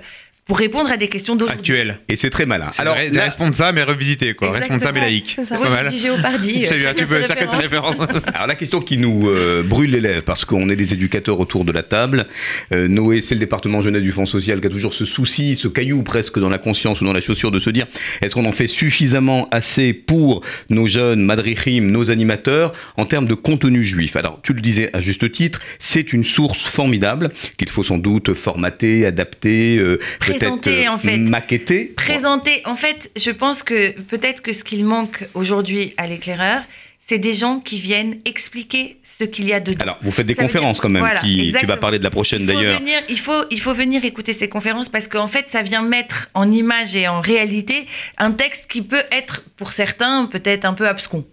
pour 0.51 0.57
répondre 0.57 0.91
à 0.91 0.97
des 0.97 1.07
questions 1.07 1.37
d'aujourd'hui. 1.37 1.59
Actuel. 1.61 1.99
Et 2.09 2.17
c'est 2.17 2.29
très 2.29 2.45
malin. 2.45 2.71
Alors, 2.77 2.97
des 2.97 3.07
là- 3.11 3.23
responsable 3.23 3.79
et 3.79 3.83
revisité, 3.83 4.33
quoi. 4.33 4.49
Exactement. 4.49 4.73
Responsable 4.75 4.97
et 4.97 5.01
laïque. 5.01 5.33
C'est 5.37 5.45
ça. 5.45 6.37
Dit 6.41 6.65
chacun 6.65 6.93
tu 6.93 7.05
peux, 7.05 7.23
chacun 7.23 7.47
ses 7.47 7.55
références. 7.55 7.99
Alors 8.33 8.47
la 8.47 8.55
question 8.55 8.81
qui 8.81 8.97
nous 8.97 9.29
euh, 9.29 9.63
brûle 9.63 9.91
les 9.91 10.01
lèvres, 10.01 10.23
parce 10.23 10.43
qu'on 10.43 10.67
est 10.67 10.75
des 10.75 10.91
éducateurs 10.91 11.39
autour 11.39 11.63
de 11.63 11.71
la 11.71 11.83
table, 11.83 12.27
euh, 12.73 12.89
Noé, 12.89 13.21
c'est 13.21 13.35
le 13.35 13.39
département 13.39 13.81
jeunesse 13.81 14.01
du 14.01 14.11
Fonds 14.11 14.25
social 14.25 14.59
qui 14.59 14.67
a 14.67 14.69
toujours 14.69 14.93
ce 14.93 15.05
souci, 15.05 15.55
ce 15.55 15.69
caillou 15.69 16.03
presque 16.03 16.37
dans 16.37 16.49
la 16.49 16.57
conscience 16.57 16.99
ou 16.99 17.05
dans 17.05 17.13
la 17.13 17.21
chaussure 17.21 17.51
de 17.51 17.59
se 17.59 17.69
dire, 17.69 17.87
est-ce 18.21 18.35
qu'on 18.35 18.43
en 18.43 18.51
fait 18.51 18.67
suffisamment 18.67 19.47
assez 19.51 19.93
pour 19.93 20.41
nos 20.69 20.85
jeunes 20.85 21.23
madrichim, 21.23 21.85
nos 21.85 22.11
animateurs, 22.11 22.73
en 22.97 23.05
termes 23.05 23.25
de 23.25 23.35
contenu 23.35 23.83
juif? 23.85 24.17
Alors 24.17 24.41
tu 24.43 24.51
le 24.51 24.59
disais 24.59 24.89
à 24.91 24.99
juste 24.99 25.31
titre, 25.31 25.61
c'est 25.79 26.11
une 26.11 26.25
source 26.25 26.59
formidable 26.59 27.31
qu'il 27.57 27.69
faut 27.69 27.83
sans 27.83 27.99
doute 27.99 28.33
formater, 28.33 29.05
adapter, 29.05 29.77
euh, 29.77 29.97
Présenter, 30.45 30.87
en 30.87 30.97
fait. 30.97 31.17
maqueter. 31.17 31.85
Présenter, 31.95 32.61
en 32.65 32.75
fait, 32.75 33.11
je 33.15 33.31
pense 33.31 33.63
que 33.63 33.99
peut-être 34.01 34.41
que 34.41 34.53
ce 34.53 34.63
qu'il 34.63 34.85
manque 34.85 35.25
aujourd'hui 35.33 35.93
à 35.97 36.07
l'éclaireur, 36.07 36.61
c'est 37.05 37.17
des 37.17 37.33
gens 37.33 37.59
qui 37.59 37.79
viennent 37.79 38.19
expliquer 38.25 38.97
ce 39.03 39.25
qu'il 39.25 39.45
y 39.45 39.53
a 39.53 39.59
dedans. 39.59 39.79
Alors, 39.83 39.97
vous 40.01 40.11
faites 40.11 40.25
des 40.25 40.33
Ça 40.35 40.43
conférences 40.43 40.77
dire- 40.77 40.81
quand 40.83 40.89
même, 40.89 41.01
voilà, 41.03 41.19
qui, 41.19 41.53
tu 41.59 41.65
vas 41.65 41.77
parler 41.77 41.99
de 41.99 42.03
la 42.03 42.09
prochaine 42.09 42.45
d'ailleurs. 42.45 42.79
il 43.09 43.19
faut, 43.19 43.43
il 43.51 43.59
faut 43.59 43.73
venir 43.73 44.03
écouter 44.05 44.33
ces 44.33 44.47
conférences 44.49 44.89
parce 44.89 45.07
qu'en 45.07 45.27
fait, 45.27 45.47
ça 45.47 45.61
vient 45.61 45.81
mettre 45.81 46.29
en 46.33 46.49
image 46.51 46.95
et 46.95 47.07
en 47.07 47.19
réalité 47.21 47.85
un 48.17 48.31
texte 48.31 48.67
qui 48.69 48.81
peut 48.81 49.03
être, 49.11 49.43
pour 49.57 49.73
certains, 49.73 50.25
peut-être 50.25 50.65
un 50.65 50.73
peu 50.73 50.87
abscon. 50.87 51.25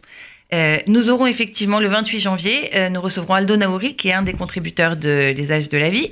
Euh, 0.54 0.78
nous 0.86 1.10
aurons 1.10 1.26
effectivement 1.26 1.78
le 1.78 1.88
28 1.88 2.20
janvier, 2.20 2.70
euh, 2.74 2.88
nous 2.88 3.02
recevrons 3.02 3.34
Aldo 3.34 3.56
Naouri, 3.56 3.96
qui 3.96 4.08
est 4.08 4.14
un 4.14 4.22
des 4.22 4.32
contributeurs 4.32 4.96
de 4.96 5.34
Les 5.36 5.52
âges 5.52 5.68
de 5.68 5.76
la 5.76 5.90
vie, 5.90 6.10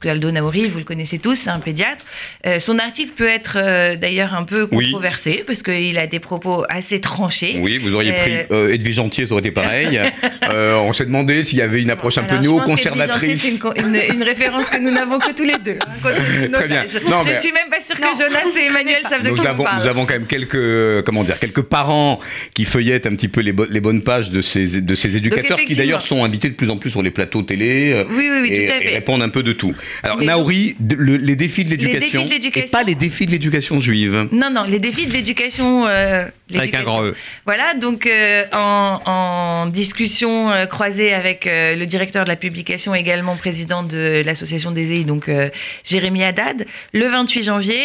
puisque 0.00 0.12
Aldo 0.12 0.30
Naouri, 0.30 0.68
vous 0.68 0.78
le 0.78 0.84
connaissez 0.84 1.18
tous, 1.18 1.34
c'est 1.34 1.50
un 1.50 1.58
pédiatre. 1.58 2.04
Euh, 2.46 2.58
son 2.60 2.78
article 2.78 3.12
peut 3.16 3.26
être 3.26 3.56
euh, 3.56 3.96
d'ailleurs 3.96 4.34
un 4.34 4.44
peu 4.44 4.68
Oui. 4.70 4.84
controversé, 4.86 5.42
parce 5.46 5.62
qu'il 5.62 5.98
a 5.98 6.06
des 6.06 6.20
propos 6.20 6.64
assez 6.68 7.00
tranchés. 7.00 7.56
Oui, 7.60 7.78
vous 7.78 7.94
auriez 7.94 8.12
Euh, 8.12 8.22
pris 8.22 8.32
euh, 8.52 8.72
Edwige 8.74 8.98
Antier, 9.00 9.26
ça 9.26 9.32
aurait 9.32 9.40
été 9.40 9.50
pareil. 9.50 10.00
Euh, 10.50 10.76
on 10.76 10.94
s'est 10.94 11.04
demandé 11.04 11.44
s'il 11.44 11.58
y 11.58 11.62
avait 11.62 11.82
une 11.82 11.90
approche 11.90 12.16
un 12.16 12.22
peu 12.22 12.36
néo-conservatrice. 12.36 13.42
C'est 13.42 13.50
une, 13.50 13.58
co- 13.58 13.74
une- 13.76 14.00
une 14.14 14.22
référence 14.22 14.70
que 14.70 14.78
nous 14.78 14.90
n'avons 14.90 15.18
que 15.18 15.32
tous 15.32 15.44
les 15.44 15.58
deux. 15.62 15.78
hein, 15.86 16.48
Très 16.52 16.68
bien. 16.68 16.84
Je, 16.86 16.98
Non, 17.06 17.20
je 17.22 17.28
mais- 17.30 17.40
suis 17.40 17.52
même 17.52 17.68
pas 17.70 17.80
sûre 17.82 17.96
que 17.96 18.16
Jonas 18.16 18.58
et 18.58 18.64
Emmanuel 18.66 19.02
savent 19.08 19.22
de 19.22 19.28
Nous 19.28 19.34
qui 19.34 19.40
on 19.42 19.44
avons, 19.50 19.64
parle. 19.64 19.82
nous 19.82 19.86
avons 19.86 20.06
quand 20.06 20.14
même 20.14 20.26
quelques, 20.26 20.54
euh, 20.54 21.02
comment 21.02 21.24
dire, 21.24 21.38
quelques 21.38 21.60
parents 21.62 22.18
qui 22.54 22.64
feuillettent 22.64 23.06
un 23.06 23.14
petit 23.14 23.28
peu 23.28 23.42
les, 23.42 23.52
bo- 23.52 23.66
les 23.68 23.80
bonnes 23.80 24.02
pages 24.02 24.30
de 24.30 24.40
ces, 24.40 24.80
de 24.80 24.94
ces 24.94 25.16
éducateurs 25.16 25.58
qui 25.58 25.74
d'ailleurs 25.74 26.00
sont 26.02 26.24
invités 26.24 26.48
de 26.48 26.54
plus 26.54 26.70
en 26.70 26.76
plus 26.78 26.90
sur 26.90 27.02
les 27.02 27.10
plateaux 27.10 27.42
télé 27.42 27.92
euh, 27.92 28.04
Oui, 28.08 28.28
oui, 28.30 28.38
oui, 28.42 28.48
et, 28.52 28.66
tout 28.66 28.72
à 28.72 28.76
et 28.78 28.82
fait. 28.82 28.94
répondent 28.94 29.22
un 29.22 29.28
peu 29.28 29.42
de 29.42 29.52
tout. 29.52 29.74
Alors 30.02 30.18
Mais 30.18 30.26
Naouri, 30.26 30.76
le- 30.96 31.16
les 31.16 31.36
défis 31.36 31.64
de 31.64 31.70
l'éducation 31.70 32.26
et 32.26 32.62
pas 32.62 32.82
les 32.82 32.94
défis 32.94 33.26
de 33.26 33.30
l'éducation 33.32 33.80
juive. 33.80 34.28
Non, 34.32 34.50
non, 34.50 34.64
les 34.64 34.78
défis 34.78 35.06
de 35.06 35.12
l'éducation. 35.12 35.86
euh, 35.86 36.24
Avec 36.54 36.74
un 36.74 36.82
grand 36.82 37.04
E. 37.04 37.14
Voilà, 37.46 37.74
donc 37.74 38.06
euh, 38.06 38.44
en, 38.52 39.00
en 39.04 39.66
discussion 39.66 40.50
euh, 40.50 40.66
croisée 40.66 41.12
avec 41.12 41.46
euh, 41.46 41.74
le 41.76 41.86
directeur 41.86 42.24
de 42.24 42.28
la 42.30 42.36
publication, 42.36 42.94
également 42.94 43.36
président 43.36 43.82
de 43.82 44.22
l'association 44.24 44.70
des 44.70 44.92
EI, 45.00 45.04
donc 45.04 45.30
Jérémy 45.84 46.24
Haddad, 46.24 46.66
le 46.92 47.06
28 47.08 47.42
janvier 47.42 47.78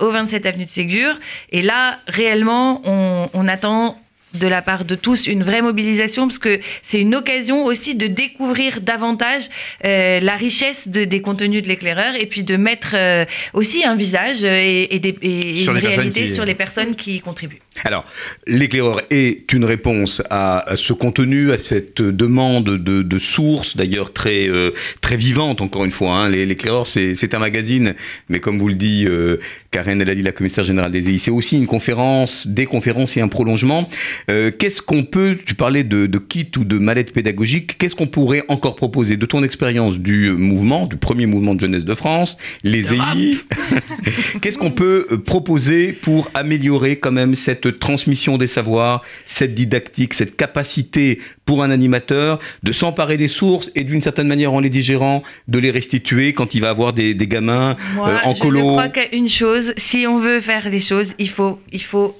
au 0.00 0.10
27 0.10 0.46
avenue 0.46 0.64
de 0.64 0.70
Ségur. 0.70 1.18
Et 1.52 1.62
là, 1.62 2.00
réellement, 2.08 2.80
on, 2.84 3.28
on 3.32 3.48
attend 3.48 4.00
de 4.34 4.46
la 4.46 4.62
part 4.62 4.84
de 4.84 4.94
tous 4.94 5.26
une 5.26 5.42
vraie 5.42 5.62
mobilisation 5.62 6.26
parce 6.28 6.38
que 6.38 6.60
c'est 6.82 7.00
une 7.00 7.14
occasion 7.14 7.64
aussi 7.64 7.94
de 7.94 8.06
découvrir 8.06 8.80
davantage 8.80 9.48
euh, 9.84 10.20
la 10.20 10.34
richesse 10.36 10.88
de- 10.88 11.04
des 11.04 11.20
contenus 11.22 11.62
de 11.62 11.68
l'éclaireur 11.68 12.14
et 12.14 12.26
puis 12.26 12.44
de 12.44 12.56
mettre 12.56 12.90
euh, 12.94 13.24
aussi 13.54 13.84
un 13.84 13.94
visage 13.96 14.44
euh, 14.44 14.48
et, 14.62 14.94
et 14.94 14.98
des- 14.98 15.16
et 15.22 15.62
Sur 15.62 15.72
une 15.76 15.78
réalité 15.86 16.22
qui- 16.24 16.28
sur 16.28 16.44
les 16.44 16.54
personnes 16.54 16.94
qui 16.94 17.16
y 17.16 17.20
contribuent. 17.20 17.60
Alors, 17.84 18.04
l'éclaireur 18.46 19.02
est 19.10 19.52
une 19.52 19.64
réponse 19.64 20.20
à, 20.30 20.64
ce 20.74 20.92
contenu, 20.92 21.52
à 21.52 21.58
cette 21.58 22.02
demande 22.02 22.64
de, 22.64 23.02
de 23.02 23.18
sources, 23.18 23.76
d'ailleurs 23.76 24.12
très, 24.12 24.48
euh, 24.48 24.72
très 25.00 25.16
vivante, 25.16 25.60
encore 25.60 25.84
une 25.84 25.90
fois. 25.92 26.14
Hein. 26.16 26.28
L'éclaireur, 26.28 26.86
c'est 26.86 27.14
c'est 27.14 27.34
un 27.34 27.38
magazine, 27.38 27.94
mais 28.28 28.40
comme 28.40 28.58
vous 28.58 28.68
le 28.68 28.74
dit 28.74 29.04
euh, 29.06 29.36
Karen 29.70 30.00
Elali, 30.02 30.22
la 30.22 30.32
commissaire 30.32 30.64
générale 30.64 30.90
des 30.92 31.08
EI, 31.08 31.18
c'est 31.18 31.30
aussi 31.30 31.56
une 31.56 31.66
conférence, 31.66 32.46
des 32.46 32.66
conférences 32.66 33.16
et 33.16 33.20
un 33.20 33.28
prolongement. 33.28 33.88
Euh, 34.30 34.50
qu'est-ce 34.50 34.82
qu'on 34.82 35.04
peut, 35.04 35.38
tu 35.44 35.54
parlais 35.54 35.84
de, 35.84 36.06
de 36.06 36.18
kit 36.18 36.50
ou 36.58 36.64
de 36.64 36.78
mallette 36.78 37.12
pédagogique, 37.12 37.78
qu'est-ce 37.78 37.94
qu'on 37.94 38.06
pourrait 38.06 38.44
encore 38.48 38.76
proposer 38.76 39.16
de 39.16 39.26
ton 39.26 39.42
expérience 39.42 39.98
du 39.98 40.30
mouvement, 40.32 40.86
du 40.86 40.96
premier 40.96 41.26
mouvement 41.26 41.54
de 41.54 41.60
jeunesse 41.60 41.84
de 41.84 41.94
France, 41.94 42.36
les 42.62 42.84
EI 42.94 43.38
Qu'est-ce 44.40 44.58
qu'on 44.58 44.70
peut 44.70 45.06
euh, 45.10 45.18
proposer 45.18 45.92
pour 45.92 46.30
améliorer 46.34 46.96
quand 46.98 47.12
même 47.12 47.34
cette 47.34 47.78
transmission 47.78 48.38
des 48.38 48.46
savoirs, 48.46 49.02
cette 49.26 49.54
didactique, 49.54 50.14
cette 50.14 50.36
capacité 50.36 51.20
pour 51.44 51.62
un 51.62 51.70
animateur 51.70 52.38
de 52.62 52.72
s'emparer 52.72 53.16
des 53.16 53.28
sources 53.28 53.70
et 53.74 53.84
d'une 53.84 54.02
certaine 54.02 54.28
manière 54.28 54.52
en 54.52 54.60
les 54.60 54.70
digérant, 54.70 55.22
de 55.48 55.58
les 55.58 55.70
restituer 55.70 56.32
quand 56.32 56.54
il 56.54 56.60
va 56.60 56.70
avoir 56.70 56.92
des, 56.92 57.14
des 57.14 57.26
gamins 57.26 57.76
Moi, 57.94 58.08
euh, 58.08 58.18
en 58.24 58.34
je 58.34 58.40
colo? 58.40 58.58
ne 58.58 58.64
crois 58.64 58.88
qu'à 58.88 59.14
une 59.14 59.28
chose, 59.28 59.72
si 59.76 60.06
on 60.06 60.18
veut 60.18 60.40
faire 60.40 60.70
des 60.70 60.80
choses, 60.80 61.14
il 61.18 61.28
faut, 61.28 61.58
il 61.72 61.82
faut 61.82 62.16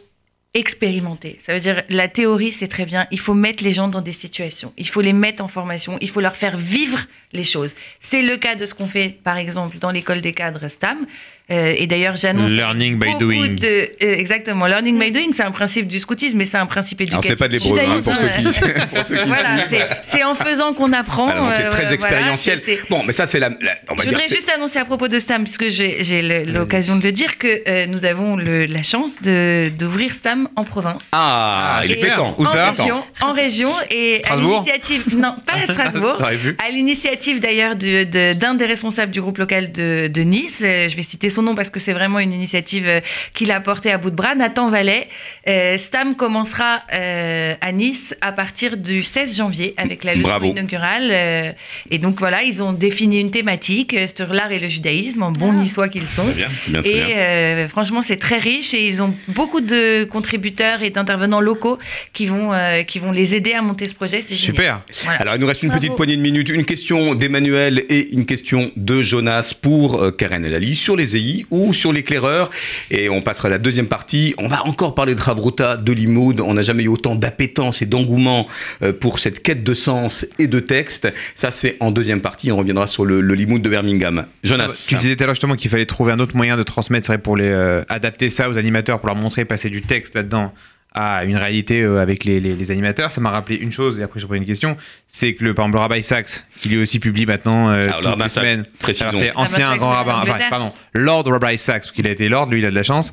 expérimenter. 0.54 1.38
Ça 1.40 1.52
veut 1.54 1.60
dire, 1.60 1.82
la 1.88 2.08
théorie, 2.08 2.52
c'est 2.52 2.68
très 2.68 2.86
bien, 2.86 3.06
il 3.10 3.20
faut 3.20 3.34
mettre 3.34 3.62
les 3.62 3.72
gens 3.72 3.88
dans 3.88 4.00
des 4.00 4.12
situations, 4.12 4.72
il 4.76 4.88
faut 4.88 5.02
les 5.02 5.12
mettre 5.12 5.44
en 5.44 5.48
formation, 5.48 5.98
il 6.00 6.08
faut 6.08 6.20
leur 6.20 6.36
faire 6.36 6.56
vivre 6.56 7.00
les 7.32 7.44
choses. 7.44 7.74
C'est 8.00 8.22
le 8.22 8.36
cas 8.36 8.54
de 8.54 8.64
ce 8.64 8.74
qu'on 8.74 8.86
fait, 8.86 9.18
par 9.22 9.36
exemple, 9.36 9.78
dans 9.78 9.90
l'école 9.90 10.20
des 10.20 10.32
cadres 10.32 10.68
STAM. 10.68 11.06
Euh, 11.50 11.74
et 11.78 11.86
d'ailleurs, 11.86 12.14
j'annonce... 12.16 12.50
Learning 12.50 12.98
by 12.98 13.06
beaucoup 13.12 13.24
doing. 13.24 13.54
de- 13.54 13.66
euh, 13.66 14.14
exactement, 14.18 14.66
learning 14.66 14.98
by 14.98 15.10
doing, 15.10 15.30
c'est 15.32 15.42
un 15.44 15.50
principe 15.50 15.88
du 15.88 15.98
scoutisme, 15.98 16.36
mais 16.36 16.44
c'est 16.44 16.58
un 16.58 16.66
principe 16.66 17.00
Alors 17.00 17.24
éducatif. 17.24 17.30
c'est 17.30 17.36
pas 17.38 17.48
de 17.48 17.52
l'hébreu 17.54 17.78
hein, 17.80 18.00
pour, 18.04 18.14
ceux 18.16 18.26
qui, 18.26 18.60
pour 18.94 19.04
ceux 19.04 19.16
qui 19.16 19.24
Voilà, 19.26 19.66
c'est- 20.02 20.24
en 20.24 20.34
faisant 20.34 20.74
qu'on 20.74 20.92
apprend. 20.92 21.28
C'est 21.54 21.64
euh, 21.64 21.70
très 21.70 21.78
voilà, 21.84 21.94
expérientiel. 21.94 22.60
Bon, 22.90 23.02
mais 23.06 23.14
ça 23.14 23.26
c'est 23.26 23.38
la, 23.40 23.48
la- 23.48 23.56
on 23.88 23.94
va 23.94 24.02
je 24.04 24.08
dire, 24.10 24.18
voudrais 24.18 24.28
juste 24.34 24.50
annoncer 24.54 24.78
à 24.78 24.84
propos 24.84 25.08
de 25.08 25.18
STAM, 25.18 25.44
puisque 25.44 25.68
j'ai 25.70 26.44
l'occasion 26.44 26.96
de 26.96 27.02
le 27.02 27.12
dire, 27.12 27.38
que 27.38 27.62
euh, 27.66 27.86
nous 27.86 28.04
avons 28.04 28.36
le- 28.36 28.66
la 28.66 28.82
chance 28.82 29.22
de- 29.22 29.70
d'ouvrir 29.70 30.12
STAM 30.14 30.48
en 30.54 30.64
province. 30.64 31.02
Ah, 31.12 31.78
Ah, 31.78 31.82
il 31.86 31.92
est 31.92 32.14
temps. 32.14 32.34
Où 32.38 32.44
en 32.44 32.48
ça 32.50 32.70
région, 32.72 33.02
en 33.22 33.32
région 33.32 33.70
et 33.90 34.20
à 34.28 34.36
l'initiative 34.36 35.16
non 35.16 35.34
pas 35.46 35.54
à 35.54 35.62
Strasbourg 35.72 36.14
Ça 36.14 36.28
à 36.28 36.70
l'initiative 36.70 37.40
d'ailleurs 37.40 37.74
de- 37.76 38.32
d'un 38.34 38.54
des 38.54 38.66
responsables 38.66 39.12
du 39.12 39.20
groupe 39.22 39.38
local 39.38 39.72
de, 39.72 40.08
de 40.08 40.20
Nice 40.22 40.56
je 40.60 40.94
vais 40.96 41.02
citer 41.02 41.30
son 41.30 41.37
nom 41.42 41.54
parce 41.54 41.70
que 41.70 41.80
c'est 41.80 41.92
vraiment 41.92 42.18
une 42.18 42.32
initiative 42.32 42.86
euh, 42.88 43.00
qu'il 43.34 43.50
a 43.50 43.60
portée 43.60 43.90
à 43.92 43.98
bout 43.98 44.10
de 44.10 44.16
bras 44.16 44.34
Nathan 44.34 44.68
Vallet 44.70 45.08
Euh, 45.46 45.78
Stam 45.78 46.14
commencera 46.16 46.82
euh, 46.92 47.54
à 47.60 47.72
Nice 47.72 48.14
à 48.20 48.32
partir 48.32 48.76
du 48.76 49.02
16 49.02 49.36
janvier 49.36 49.74
avec 49.76 50.04
la 50.04 50.14
leçon 50.14 50.42
inaugurale 50.42 51.08
euh, 51.10 51.52
et 51.90 51.98
donc 51.98 52.18
voilà 52.18 52.42
ils 52.42 52.62
ont 52.62 52.72
défini 52.72 53.18
une 53.20 53.30
thématique 53.30 53.96
sur 54.14 54.32
l'art 54.34 54.52
et 54.52 54.58
le 54.58 54.68
judaïsme 54.68 55.22
en 55.22 55.30
bons 55.32 55.52
niçois 55.52 55.88
qu'ils 55.88 56.06
sont 56.06 56.24
Très 56.24 56.34
bien, 56.34 56.48
très 56.48 56.70
bien, 56.72 56.80
très 56.82 56.90
et 56.90 57.04
bien. 57.04 57.16
euh, 57.16 57.68
franchement, 57.68 58.02
c'est 58.02 58.16
très 58.16 58.38
riche 58.38 58.74
et 58.74 58.86
ils 58.86 59.00
ont 59.02 59.14
beaucoup 59.28 59.60
de 59.60 60.04
contributeurs 60.04 60.82
et 60.82 60.90
d'intervenants 60.90 61.40
locaux 61.40 61.78
qui 62.12 62.26
vont, 62.26 62.52
euh, 62.52 62.82
qui 62.82 62.98
vont 62.98 63.12
les 63.12 63.34
aider 63.34 63.52
à 63.52 63.62
monter 63.62 63.86
ce 63.88 63.94
projet. 63.94 64.20
C'est. 64.22 64.34
Super. 64.34 64.82
Voilà. 65.04 65.20
Alors, 65.22 65.34
il 65.36 65.40
nous 65.40 65.46
reste 65.46 65.62
une 65.62 65.68
Bravo. 65.70 65.80
petite 65.80 65.96
poignée 65.96 66.16
de 66.16 66.20
minutes. 66.22 66.48
Une 66.50 66.64
question 66.64 67.14
d'Emmanuel 67.14 67.84
et 67.88 68.12
une 68.14 68.26
question 68.26 68.70
de 68.76 69.02
Jonas 69.02 69.54
pour 69.60 70.02
euh, 70.02 70.10
Karen 70.10 70.44
Elali 70.44 70.74
sur 70.76 70.96
les 70.96 71.16
EI 71.16 71.27
ou 71.50 71.74
sur 71.74 71.92
l'éclaireur. 71.92 72.50
Et 72.90 73.08
on 73.08 73.22
passera 73.22 73.48
à 73.48 73.50
la 73.50 73.58
deuxième 73.58 73.86
partie. 73.86 74.34
On 74.38 74.48
va 74.48 74.66
encore 74.66 74.94
parler 74.94 75.14
de 75.14 75.20
Ravruta, 75.20 75.76
de 75.76 75.92
Limoud. 75.92 76.40
On 76.40 76.54
n'a 76.54 76.62
jamais 76.62 76.84
eu 76.84 76.88
autant 76.88 77.14
d'appétence 77.14 77.82
et 77.82 77.86
d'engouement 77.86 78.46
euh, 78.82 78.92
pour 78.92 79.18
cette 79.18 79.42
quête 79.42 79.64
de 79.64 79.74
sens 79.74 80.26
et 80.38 80.46
de 80.46 80.60
texte. 80.60 81.08
Ça, 81.34 81.50
c'est 81.50 81.76
en 81.80 81.90
deuxième 81.90 82.20
partie. 82.20 82.52
On 82.52 82.56
reviendra 82.56 82.86
sur 82.86 83.04
le, 83.04 83.20
Limoud 83.20 83.62
de 83.62 83.68
Birmingham. 83.68 84.26
Jonas. 84.42 84.86
Tu 84.88 84.96
disais 84.96 85.16
tout 85.16 85.22
à 85.22 85.26
l'heure 85.26 85.34
justement 85.34 85.56
qu'il 85.56 85.70
fallait 85.70 85.86
trouver 85.86 86.12
un 86.12 86.18
autre 86.18 86.36
moyen 86.36 86.56
de 86.56 86.62
transmettre, 86.62 87.18
pour 87.18 87.36
les 87.36 87.48
euh, 87.48 87.84
adapter 87.88 88.30
ça 88.30 88.48
aux 88.48 88.58
animateurs, 88.58 89.00
pour 89.00 89.08
leur 89.08 89.16
montrer 89.16 89.44
passer 89.44 89.70
du 89.70 89.82
texte 89.82 90.14
là-dedans 90.14 90.52
à 90.94 91.22
une 91.24 91.36
réalité 91.36 91.82
euh, 91.82 91.98
avec 92.00 92.24
les, 92.24 92.40
les- 92.40 92.56
les 92.56 92.70
animateurs. 92.70 93.12
Ça 93.12 93.20
m'a 93.20 93.30
rappelé 93.30 93.56
une 93.56 93.70
chose, 93.70 94.00
et 94.00 94.02
après 94.02 94.18
je 94.20 94.26
pose 94.26 94.36
une 94.36 94.44
question, 94.46 94.76
c'est 95.06 95.34
que 95.34 95.44
le, 95.44 95.54
par 95.54 95.66
exemple, 95.66 95.76
le 95.76 95.82
Rabbi 95.82 96.02
Sachs, 96.02 96.44
qui 96.60 96.70
lui 96.70 96.78
aussi 96.78 96.98
publie 96.98 97.24
maintenant 97.26 97.68
euh, 97.70 97.84
Alors, 97.84 97.96
toutes 98.00 98.06
rabbin 98.06 98.24
les 98.24 98.30
semaines. 98.30 98.64
c'est 98.92 99.32
ancien 99.36 99.66
Sachs, 99.68 99.78
grand 99.78 99.90
rabbin, 99.90 100.20
enfin, 100.22 100.38
pardon, 100.50 100.72
Lord 100.94 101.24
Rabbi 101.26 101.56
Sachs, 101.58 101.82
parce 101.82 101.92
qu'il 101.92 102.06
a 102.06 102.10
été 102.10 102.28
Lord, 102.28 102.46
lui 102.50 102.58
il 102.60 102.64
a 102.64 102.70
de 102.70 102.74
la 102.74 102.82
chance, 102.82 103.12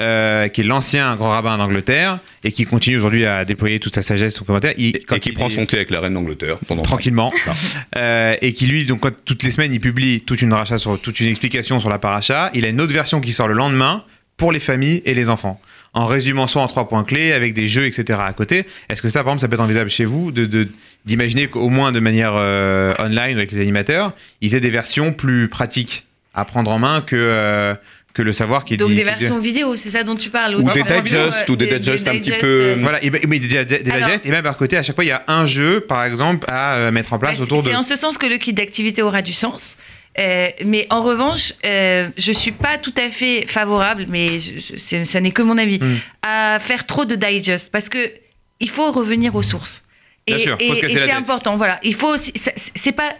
euh, 0.00 0.48
qui 0.48 0.60
est 0.60 0.64
l'ancien 0.64 1.14
grand 1.16 1.30
rabbin 1.30 1.56
d'Angleterre 1.58 2.18
et 2.44 2.52
qui 2.52 2.64
continue 2.64 2.96
aujourd'hui 2.96 3.24
à 3.24 3.44
déployer 3.44 3.78
toute 3.80 3.94
sa 3.94 4.02
sagesse, 4.02 4.34
son 4.34 4.44
commentaire. 4.44 4.74
Il- 4.76 4.96
Et 4.96 5.00
qui 5.20 5.30
il 5.30 5.34
prend 5.34 5.46
est- 5.46 5.50
son 5.54 5.64
thé 5.64 5.76
avec 5.76 5.90
la 5.90 6.00
reine 6.00 6.14
d'Angleterre. 6.14 6.56
tranquillement. 6.82 7.32
Euh, 7.96 8.36
et 8.42 8.52
qui 8.52 8.66
lui 8.66 8.84
donc 8.84 9.00
quand- 9.00 9.24
toutes 9.24 9.42
les 9.42 9.50
semaines 9.52 9.72
il 9.72 9.80
publie 9.80 10.20
toute 10.22 10.42
une 10.42 10.52
rachat 10.52 10.78
sur 10.78 11.00
toute 11.00 11.20
une 11.20 11.28
explication 11.28 11.80
sur 11.80 11.88
la 11.88 11.98
paracha. 11.98 12.50
Il 12.54 12.64
a 12.64 12.68
une 12.68 12.80
autre 12.80 12.92
version 12.92 13.20
qui 13.20 13.32
sort 13.32 13.48
le 13.48 13.54
lendemain 13.54 14.04
pour 14.36 14.52
les 14.52 14.60
familles 14.60 15.02
et 15.04 15.14
les 15.14 15.28
enfants 15.28 15.60
en 15.94 16.06
résumant 16.06 16.46
soit 16.46 16.62
en 16.62 16.68
trois 16.68 16.88
points 16.88 17.04
clés 17.04 17.32
avec 17.32 17.52
des 17.54 17.66
jeux 17.66 17.86
etc 17.86 18.18
à 18.24 18.32
côté 18.32 18.64
est-ce 18.88 19.02
que 19.02 19.08
ça 19.10 19.20
par 19.22 19.32
exemple 19.32 19.40
ça 19.42 19.48
peut 19.48 19.54
être 19.54 19.60
envisageable 19.60 19.90
chez 19.90 20.04
vous 20.06 20.32
de 20.32 20.68
d'imaginer 21.04 21.48
qu'au 21.48 21.68
moins 21.68 21.92
de 21.92 22.00
manière 22.00 22.32
euh, 22.36 22.94
online 22.98 23.36
avec 23.36 23.52
les 23.52 23.60
animateurs 23.60 24.14
ils 24.40 24.54
aient 24.54 24.60
des 24.60 24.70
versions 24.70 25.12
plus 25.12 25.48
pratiques 25.48 26.04
à 26.34 26.44
prendre 26.46 26.70
en 26.70 26.78
main 26.78 27.02
que 27.02 27.16
euh, 27.16 27.74
que 28.14 28.20
le 28.22 28.34
savoir 28.34 28.64
qui 28.66 28.74
est 28.74 28.76
Donc 28.76 28.90
dit- 28.90 28.96
des 28.96 29.04
versions 29.04 29.38
vidéo, 29.38 29.74
c'est 29.76 29.88
ça 29.88 30.04
dont 30.04 30.14
tu 30.16 30.28
parles 30.28 30.56
Ou 30.56 30.70
des 30.70 30.82
digests, 30.82 31.48
ou 31.48 31.56
des 31.56 31.78
digests 31.78 32.06
un 32.06 32.18
petit 32.18 32.30
peu- 32.30 32.36
euh, 32.42 32.76
Voilà, 32.78 33.02
et, 33.02 33.08
ben- 33.08 33.22
mais 33.26 33.38
des, 33.38 33.64
des, 33.64 33.78
des 33.82 33.90
Alors- 33.90 34.10
et 34.22 34.30
même 34.30 34.44
à 34.44 34.52
côté, 34.52 34.76
à 34.76 34.82
chaque 34.82 34.94
fois, 34.96 35.04
il 35.04 35.08
y 35.08 35.12
a 35.12 35.22
un 35.28 35.46
jeu, 35.46 35.80
par 35.80 36.04
exemple, 36.04 36.46
à 36.50 36.74
euh, 36.74 36.90
mettre 36.90 37.14
en 37.14 37.18
place 37.18 37.40
autour 37.40 37.64
c'est 37.64 37.70
de. 37.70 37.74
en 37.74 37.82
ce 37.82 37.96
sens 37.96 38.18
que 38.18 38.26
le 38.26 38.36
kit 38.36 38.52
d'activité 38.52 39.00
aura 39.00 39.22
du 39.22 39.32
sens. 39.32 39.78
Euh, 40.18 40.48
mais 40.64 40.86
en 40.90 41.02
revanche, 41.02 41.54
euh, 41.64 42.08
je 42.18 42.32
suis 42.32 42.52
pas 42.52 42.76
tout 42.76 42.92
à 42.98 43.10
fait 43.10 43.46
favorable, 43.46 44.06
mais 44.10 44.38
je- 44.40 44.58
je- 44.58 44.76
c'est- 44.76 45.04
ça 45.06 45.20
n'est 45.20 45.30
que 45.32 45.40
mon 45.42 45.56
avis, 45.56 45.78
Mm. 45.80 45.96
à 46.22 46.58
faire 46.60 46.84
trop 46.86 47.04
de 47.06 47.14
digest 47.14 47.70
parce 47.72 47.88
que 47.88 48.10
il 48.60 48.68
faut 48.68 48.92
revenir 48.92 49.34
aux 49.34 49.42
sources. 49.42 49.82
Bien 50.26 50.36
et 50.36 50.40
sûr, 50.40 50.56
et- 50.60 50.74
c'est 50.88 51.10
important. 51.12 51.56
Voilà, 51.56 51.80
il 51.82 51.94
faut. 51.94 52.14
C'est 52.18 52.92
pas 52.92 53.14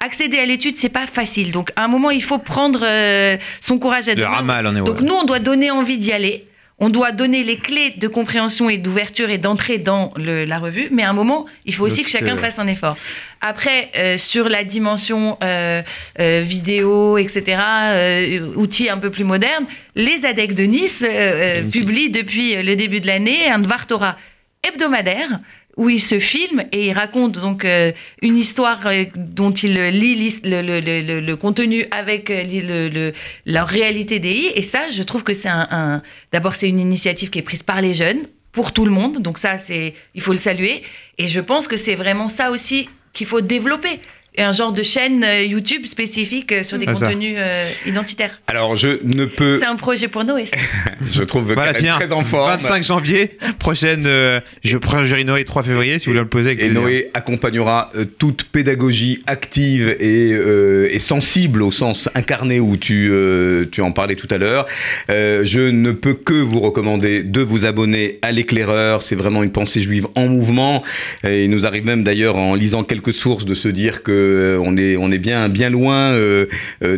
accéder 0.00 0.38
à 0.38 0.46
l'étude, 0.46 0.76
c'est 0.78 0.88
pas 0.88 1.06
facile. 1.06 1.50
Donc 1.50 1.72
à 1.76 1.84
un 1.84 1.88
moment, 1.88 2.10
il 2.10 2.22
faut 2.22 2.38
prendre 2.38 2.80
euh, 2.84 3.36
son 3.60 3.78
courage 3.78 4.08
à 4.08 4.14
de 4.14 4.20
deux 4.20 4.26
mains. 4.26 4.36
ramal, 4.36 4.66
on 4.68 4.76
est 4.76 4.78
Donc 4.78 5.00
ouais. 5.00 5.06
nous, 5.06 5.14
on 5.14 5.24
doit 5.24 5.40
donner 5.40 5.70
envie 5.72 5.98
d'y 5.98 6.12
aller. 6.12 6.46
On 6.80 6.90
doit 6.90 7.10
donner 7.10 7.42
les 7.42 7.56
clés 7.56 7.94
de 7.96 8.06
compréhension 8.06 8.70
et 8.70 8.78
d'ouverture 8.78 9.30
et 9.30 9.38
d'entrée 9.38 9.78
dans 9.78 10.12
le- 10.16 10.44
la 10.44 10.58
revue. 10.60 10.88
Mais 10.92 11.02
à 11.02 11.10
un 11.10 11.12
moment, 11.12 11.46
il 11.64 11.74
faut 11.74 11.84
aussi 11.84 11.98
Donc, 11.98 12.04
que 12.06 12.10
chacun 12.12 12.36
fasse 12.36 12.58
un 12.60 12.68
effort. 12.68 12.96
Après, 13.40 13.90
euh, 13.98 14.16
sur 14.18 14.48
la 14.48 14.62
dimension 14.62 15.36
euh, 15.42 15.82
euh, 16.20 16.42
vidéo, 16.46 17.18
etc., 17.18 17.58
euh, 17.60 18.52
outils 18.54 18.88
un 18.88 18.98
peu 18.98 19.10
plus 19.10 19.24
modernes, 19.24 19.66
les 19.96 20.24
ADEC 20.24 20.54
de 20.54 20.62
Nice 20.64 21.02
euh, 21.02 21.08
euh, 21.08 21.62
publient 21.64 22.10
depuis 22.10 22.62
le 22.62 22.76
début 22.76 23.00
de 23.00 23.08
l'année 23.08 23.48
un 23.50 23.58
Dvar 23.58 23.86
Torah 23.88 24.16
hebdomadaire 24.62 25.40
où 25.78 25.88
ils 25.88 26.00
se 26.00 26.18
filment 26.18 26.64
et 26.72 26.88
ils 26.88 26.92
racontent 26.92 27.40
donc 27.40 27.64
euh, 27.64 27.92
une 28.20 28.36
histoire 28.36 28.86
euh, 28.88 29.04
dont 29.16 29.52
ils 29.52 29.72
lit 29.90 30.40
le, 30.44 30.60
le- 30.60 30.80
le- 30.80 31.20
le- 31.20 31.36
contenu 31.36 31.86
avec 31.92 32.30
euh, 32.30 33.12
leur 33.46 33.68
réalité 33.68 34.18
DI. 34.18 34.50
Et 34.56 34.62
ça, 34.62 34.90
je 34.90 35.02
trouve 35.04 35.22
que 35.22 35.32
c'est 35.34 35.48
un, 35.48 35.66
un- 35.70 36.02
d'abord 36.32 36.56
c'est 36.56 36.68
une 36.68 36.80
initiative 36.80 37.30
qui 37.30 37.38
est 37.38 37.42
prise 37.50 37.62
par 37.62 37.80
les 37.80 37.94
jeunes 37.94 38.22
pour 38.52 38.72
tout 38.72 38.84
le 38.84 38.90
monde. 38.90 39.18
Donc 39.22 39.38
ça, 39.38 39.56
c'est 39.56 39.94
il 40.16 40.20
faut 40.20 40.32
le 40.32 40.38
saluer. 40.38 40.82
Et 41.16 41.28
je 41.28 41.40
pense 41.40 41.68
que 41.68 41.76
c'est 41.76 41.94
vraiment 41.94 42.28
ça 42.28 42.50
aussi 42.50 42.88
qu'il 43.12 43.26
faut 43.26 43.40
développer. 43.40 44.00
Et 44.38 44.42
un 44.42 44.52
genre 44.52 44.72
de 44.72 44.82
chaîne 44.84 45.24
euh, 45.24 45.42
YouTube 45.42 45.84
spécifique 45.86 46.52
euh, 46.52 46.62
sur 46.62 46.78
des 46.78 46.86
Ah, 46.88 46.92
contenus 46.92 47.34
euh, 47.36 47.68
identitaires. 47.86 48.40
Alors, 48.46 48.76
je 48.76 49.00
ne 49.04 49.24
peux. 49.24 49.58
C'est 49.58 49.66
un 49.66 49.74
projet 49.76 50.06
pour 50.08 50.22
Noé. 50.24 50.46
ça. 50.46 50.56
Je 51.10 51.22
trouve 51.24 51.52
Voilà, 51.52 51.74
tiens, 51.74 51.96
très 51.98 52.12
en 52.12 52.22
forme. 52.22 52.52
25 52.60 52.82
janvier, 52.84 53.36
prochaine. 53.58 54.04
euh, 54.06 54.40
je 54.62 54.76
prends 54.78 54.98
un 54.98 55.04
jury 55.04 55.24
Noé 55.24 55.44
3 55.44 55.62
février, 55.64 55.98
si 55.98 56.06
vous 56.06 56.12
voulez 56.12 56.22
le 56.22 56.28
poser. 56.28 56.50
avec 56.50 56.62
Et. 56.62 56.70
Noé 56.70 57.10
accompagnera 57.14 57.90
euh, 57.96 58.04
toute 58.04 58.44
pédagogie 58.44 59.22
active 59.26 59.96
et, 60.00 60.32
euh, 60.32 60.88
et 60.92 60.98
sensible 61.00 61.62
au 61.62 61.72
sens 61.72 62.08
incarné 62.14 62.60
où 62.60 62.76
tu, 62.76 63.08
euh, 63.10 63.64
tu 63.72 63.80
en 63.80 63.90
parlais 63.90 64.14
tout 64.14 64.28
à 64.30 64.38
l'heure. 64.38 64.66
Euh, 65.10 65.40
je 65.44 65.60
ne 65.60 65.90
peux 65.92 66.14
que 66.14 66.34
vous 66.34 66.60
recommander 66.60 67.22
de 67.24 67.40
vous 67.40 67.64
abonner 67.64 68.18
à 68.22 68.30
l'éclaireur. 68.30 69.02
C'est 69.02 69.16
vraiment 69.16 69.42
une 69.42 69.52
pensée 69.52 69.80
juive 69.80 70.06
en 70.14 70.26
mouvement. 70.28 70.84
Et 71.26 71.44
il 71.44 71.50
nous 71.50 71.66
arrive 71.66 71.84
même 71.84 72.04
d'ailleurs 72.04 72.36
en 72.36 72.54
lisant 72.54 72.84
quelques 72.84 73.12
sources 73.12 73.44
de 73.44 73.54
se 73.54 73.66
dire 73.68 74.02
que 74.04 74.27
on 74.60 74.76
est, 74.76 74.96
on 74.96 75.10
est 75.10 75.18
bien, 75.18 75.48
bien 75.48 75.70
loin 75.70 76.12
euh, 76.12 76.46
euh, 76.84 76.96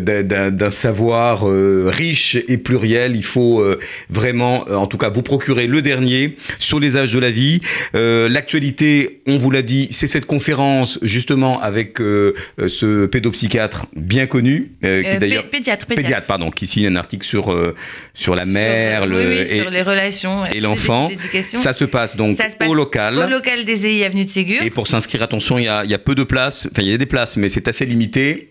d'un- 0.51 0.71
savoir 0.71 1.49
euh, 1.49 1.85
riche 1.89 2.37
et 2.49 2.57
pluriel. 2.57 3.17
Il 3.17 3.25
faut 3.25 3.61
euh, 3.61 3.79
vraiment, 4.09 4.65
euh, 4.69 4.75
en 4.77 4.87
tout 4.87 4.99
cas, 4.99 5.09
vous 5.09 5.23
procurer 5.23 5.67
le 5.67 5.83
dernier 5.83 6.37
sur 6.59 6.81
les 6.81 6.97
âges 6.97 7.13
de 7.13 7.19
la 7.19 7.31
vie. 7.31 7.61
Euh, 7.95 8.29
L'actualité, 8.29 9.21
on 9.27 9.39
vous 9.39 9.51
l'a 9.51 9.63
dit, 9.63 9.89
c'est 9.91 10.07
cette 10.07 10.27
conférence 10.27 10.99
justement 11.03 11.61
avec 11.61 12.01
euh, 12.01 12.35
euh, 12.59 12.69
ce 12.69 13.07
pédopsychiatre 13.07 13.87
bien 13.95 14.27
connu, 14.27 14.73
euh, 14.85 15.03
qui 15.03 15.09
Euh, 15.09 15.19
d'ailleurs 15.19 15.45
pé- 15.45 15.59
pédiatre, 15.59 15.87
pédiatre. 15.87 16.27
pardon, 16.27 16.51
qui 16.51 16.67
signe 16.67 16.87
un 16.87 16.97
article 16.97 17.27
sur 17.27 17.53
euh, 17.53 17.75
sur 18.15 18.35
la 18.35 18.45
mère, 18.45 19.03
Sur, 19.05 19.11
le, 19.13 19.71
les 19.71 19.83
relations 19.83 20.47
et 20.47 20.61
l'enfant. 20.61 21.11
Ça 21.45 21.73
se 21.73 21.85
passe 21.85 22.17
donc 22.17 22.39
au 22.67 22.75
local. 22.75 23.17
Au 23.19 23.29
local 23.29 23.65
des 23.65 23.87
EI 23.87 24.05
Avenue 24.05 24.25
de 24.25 24.31
Ségur. 24.31 24.63
Et 24.63 24.71
pour 24.71 24.87
s'inscrire, 24.89 25.23
attention, 25.23 25.59
il 25.59 25.65
y 25.65 25.69
a, 25.69 25.85
il 25.85 25.91
y 25.91 25.95
a 25.95 25.99
peu 25.99 26.15
de 26.15 26.25
places. 26.25 26.69
Enfin, 26.71 26.83
il 26.83 26.91
y 26.91 26.95
a 26.95 26.99
des 26.99 27.07
places, 27.11 27.37
mais 27.37 27.49
c'est 27.51 27.69
assez 27.69 27.85
limité. 27.85 28.49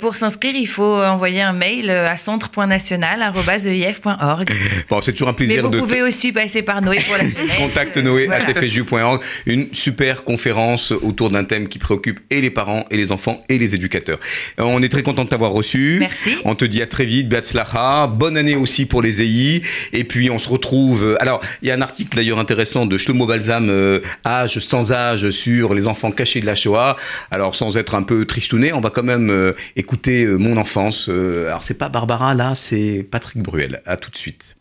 Pour 0.00 0.14
s'inscrire, 0.16 0.54
il 0.54 0.66
faut 0.68 0.96
envoyer 0.96 1.42
un 1.42 1.52
mail 1.52 1.90
euh, 1.90 2.06
à 2.08 2.16
centre.national.eif.org. 2.16 4.50
Bon, 4.88 5.00
c'est 5.00 5.12
toujours 5.12 5.28
un 5.28 5.32
Mais 5.32 5.36
plaisir 5.46 5.62
vous 5.64 5.70
de. 5.70 5.78
pouvez 5.78 6.02
aussi 6.02 6.32
passer 6.32 6.62
par 6.62 6.82
Noé 6.82 6.98
pour 7.06 7.16
la 7.16 7.22
jeunesse. 7.28 7.56
Contacte 7.56 7.96
Noé 7.96 8.26
Voilà. 8.26 8.46
à 8.46 8.52
tfju.org. 8.52 9.22
Une 9.46 9.68
super 9.72 10.24
conférence 10.24 10.92
autour 10.92 11.30
d'un 11.30 11.44
thème 11.44 11.68
qui 11.68 11.78
préoccupe 11.78 12.20
et 12.30 12.40
les 12.40 12.50
parents, 12.50 12.84
et 12.90 12.96
les 12.96 13.12
enfants, 13.12 13.42
et 13.48 13.58
les 13.58 13.74
éducateurs. 13.74 14.18
Euh, 14.60 14.64
On 14.64 14.82
est 14.82 14.88
très 14.88 15.02
content 15.02 15.24
de 15.24 15.28
t'avoir 15.28 15.52
reçu. 15.52 15.98
Merci. 16.00 16.36
On 16.44 16.54
te 16.54 16.64
dit 16.64 16.82
à 16.82 16.86
très 16.86 17.04
vite, 17.04 17.28
Beatzlacha. 17.28 18.06
Bonne 18.08 18.36
année 18.36 18.56
aussi 18.56 18.86
pour 18.86 19.02
les 19.02 19.22
EI. 19.22 19.62
Et 19.92 20.04
puis, 20.04 20.30
on 20.30 20.38
se 20.38 20.48
retrouve. 20.48 21.04
euh, 21.04 21.16
Alors, 21.20 21.40
il 21.62 21.68
y 21.68 21.70
a 21.70 21.74
un 21.74 21.82
article 21.82 22.16
d'ailleurs 22.16 22.38
intéressant 22.38 22.86
de 22.86 22.98
Shlomo 22.98 23.26
Balsam, 23.26 23.68
euh, 23.70 24.00
Âge 24.26 24.58
sans 24.58 24.92
âge, 24.92 25.30
sur 25.30 25.74
les 25.74 25.86
enfants 25.86 26.10
cachés 26.10 26.40
de 26.40 26.46
la 26.46 26.54
Shoah. 26.54 26.96
Alors, 27.30 27.54
sans 27.54 27.76
être 27.76 27.94
un 27.94 28.01
peu 28.02 28.24
tristouné, 28.26 28.72
on 28.72 28.80
va 28.80 28.90
quand 28.90 29.02
même 29.02 29.30
euh, 29.30 29.52
écouter 29.76 30.24
euh, 30.24 30.36
Mon 30.36 30.56
enfance. 30.56 31.08
Euh, 31.08 31.48
alors, 31.48 31.64
c'est 31.64 31.78
pas 31.78 31.88
Barbara, 31.88 32.34
là, 32.34 32.54
c'est 32.54 33.06
Patrick 33.08 33.42
Bruel. 33.42 33.82
À 33.86 33.96
tout 33.96 34.10
de 34.10 34.16
suite. 34.16 34.56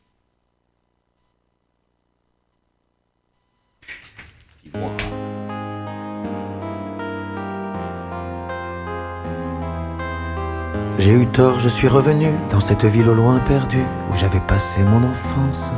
J'ai 10.98 11.14
eu 11.14 11.26
tort, 11.26 11.60
je 11.60 11.68
suis 11.68 11.88
revenu 11.88 12.28
dans 12.52 12.60
cette 12.60 12.86
ville 12.86 13.10
au 13.10 13.16
loin 13.16 13.40
perdue 13.40 13.84
où 14.10 14.16
j'avais 14.16 14.40
passé 14.48 14.84
mon 14.84 15.04
enfance. 15.04 15.72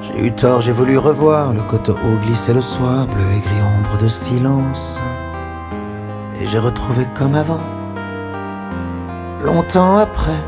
J'ai 0.00 0.24
eu 0.24 0.32
tort, 0.32 0.60
j'ai 0.60 0.72
voulu 0.72 0.96
revoir 0.98 1.52
le 1.52 1.62
coteau 1.62 1.96
glissé 2.22 2.54
le 2.54 2.62
soir, 2.62 3.08
bleu 3.08 3.24
et 3.24 3.40
gris 3.40 3.62
ombre 3.76 3.98
de 3.98 4.06
silence. 4.06 5.00
Et 6.40 6.46
j'ai 6.46 6.58
retrouvé 6.58 7.06
comme 7.14 7.34
avant, 7.34 7.60
longtemps 9.44 9.96
après, 9.96 10.40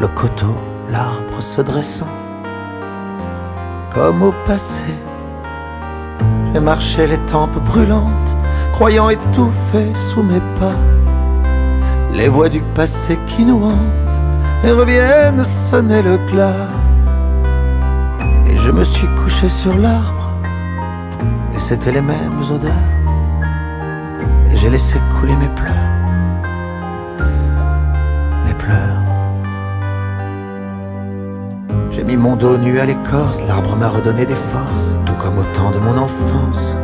le 0.00 0.08
coteau, 0.08 0.56
l'arbre 0.88 1.40
se 1.40 1.60
dressant. 1.60 2.08
Comme 3.92 4.22
au 4.22 4.32
passé, 4.46 4.94
j'ai 6.52 6.60
marché 6.60 7.06
les 7.06 7.18
tempes 7.18 7.58
brûlantes, 7.64 8.36
croyant 8.72 9.08
étouffer 9.08 9.94
sous 9.94 10.22
mes 10.22 10.40
pas 10.58 10.76
les 12.16 12.28
voix 12.28 12.48
du 12.48 12.62
passé 12.74 13.18
qui 13.26 13.44
nous 13.44 13.62
hantent 13.62 14.20
et 14.64 14.70
reviennent 14.70 15.44
sonner 15.44 16.02
le 16.02 16.16
glas. 16.30 16.70
Et 18.46 18.56
je 18.56 18.70
me 18.70 18.84
suis 18.84 19.08
couché 19.16 19.48
sur 19.48 19.76
l'arbre, 19.76 20.30
et 21.54 21.60
c'était 21.60 21.92
les 21.92 22.00
mêmes 22.00 22.40
odeurs. 22.50 23.05
J'ai 24.66 24.72
laissé 24.72 24.98
couler 25.20 25.36
mes 25.36 25.48
pleurs, 25.50 25.76
mes 28.44 28.54
pleurs. 28.54 29.00
J'ai 31.92 32.02
mis 32.02 32.16
mon 32.16 32.34
dos 32.34 32.58
nu 32.58 32.80
à 32.80 32.84
l'écorce, 32.84 33.44
l'arbre 33.46 33.76
m'a 33.76 33.88
redonné 33.88 34.26
des 34.26 34.34
forces, 34.34 34.98
tout 35.06 35.14
comme 35.14 35.38
au 35.38 35.44
temps 35.54 35.70
de 35.70 35.78
mon 35.78 35.96
enfance. 35.96 36.74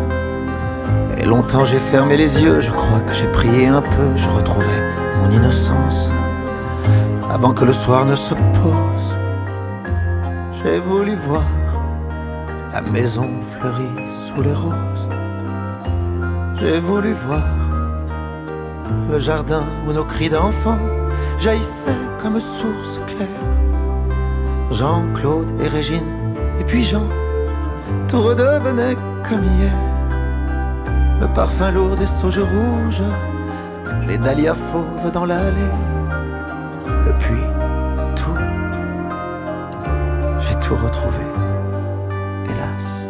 Et 1.16 1.24
longtemps 1.24 1.64
j'ai 1.64 1.80
fermé 1.80 2.16
les 2.16 2.40
yeux, 2.40 2.60
je 2.60 2.70
crois 2.70 3.00
que 3.00 3.12
j'ai 3.14 3.26
prié 3.26 3.66
un 3.66 3.82
peu, 3.82 4.16
je 4.16 4.28
retrouvais 4.28 4.82
mon 5.18 5.32
innocence. 5.32 6.08
Avant 7.28 7.52
que 7.52 7.64
le 7.64 7.72
soir 7.72 8.04
ne 8.04 8.14
se 8.14 8.34
pose, 8.34 9.16
j'ai 10.62 10.78
voulu 10.78 11.16
voir 11.16 11.48
la 12.72 12.80
maison 12.80 13.28
fleurie 13.40 14.08
sous 14.08 14.40
les 14.40 14.52
roses. 14.52 15.08
J'ai 16.60 16.78
voulu 16.78 17.12
voir 17.12 17.42
le 19.10 19.18
jardin 19.18 19.64
où 19.86 19.92
nos 19.92 20.04
cris 20.04 20.28
d'enfants 20.28 20.78
jaillissaient 21.38 21.90
comme 22.18 22.40
source 22.40 23.00
claire. 23.06 23.28
Jean-Claude 24.70 25.50
et 25.62 25.68
Régine, 25.68 26.06
et 26.58 26.64
puis 26.64 26.82
Jean, 26.84 27.06
tout 28.08 28.20
redevenait 28.20 28.96
comme 29.28 29.44
hier. 29.44 29.72
Le 31.20 31.28
parfum 31.34 31.70
lourd 31.70 31.96
des 31.96 32.06
sauges 32.06 32.40
rouges, 32.40 33.02
les 34.06 34.18
dahlias 34.18 34.54
fauves 34.54 35.12
dans 35.12 35.26
l'allée, 35.26 35.72
le 36.86 37.12
puits, 37.18 37.50
tout. 38.16 38.38
J'ai 40.40 40.54
tout 40.66 40.74
retrouvé, 40.74 41.24
hélas. 42.46 43.06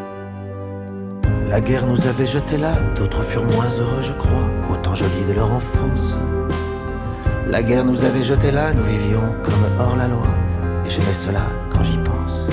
La 1.48 1.60
guerre 1.60 1.86
nous 1.86 2.06
avait 2.06 2.26
jetés 2.26 2.58
là, 2.58 2.72
d'autres 2.96 3.22
furent 3.22 3.44
moins 3.44 3.70
heureux, 3.78 4.02
je 4.02 4.12
crois, 4.12 4.50
jolis 4.94 5.24
de 5.28 5.34
leur 5.34 5.52
enfance. 5.52 6.16
La 7.46 7.62
guerre 7.62 7.84
nous 7.84 8.04
avait 8.04 8.22
jetés 8.22 8.50
là, 8.50 8.72
nous 8.72 8.82
vivions 8.82 9.34
comme 9.42 9.64
hors 9.78 9.96
la 9.96 10.08
loi, 10.08 10.26
et 10.84 10.90
j'aimais 10.90 11.12
cela 11.12 11.46
quand 11.70 11.84
j'y 11.84 11.98
pense. 11.98 12.46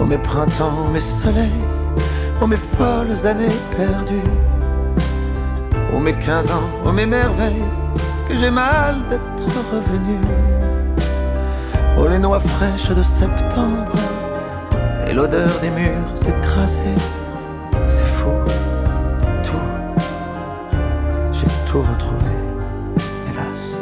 Oh 0.00 0.06
mes 0.06 0.18
printemps, 0.18 0.88
mes 0.92 1.00
soleils, 1.00 1.64
oh 2.40 2.46
mes 2.46 2.56
folles 2.56 3.26
années 3.26 3.56
perdues. 3.76 4.30
Oh 5.92 5.98
mes 5.98 6.14
15 6.14 6.50
ans, 6.52 6.68
oh 6.86 6.92
mes 6.92 7.06
merveilles, 7.06 7.64
que 8.28 8.34
j'ai 8.36 8.50
mal 8.50 9.06
d'être 9.08 9.46
revenu. 9.72 10.18
Oh 11.98 12.06
les 12.08 12.18
noix 12.18 12.40
fraîches 12.40 12.90
de 12.90 13.02
septembre 13.02 13.92
et 15.06 15.12
l'odeur 15.12 15.50
des 15.60 15.70
murs 15.70 16.14
écrasés. 16.26 17.19
Tout 21.70 21.82
retrouvé, 21.82 22.34
hélas. 23.30 23.76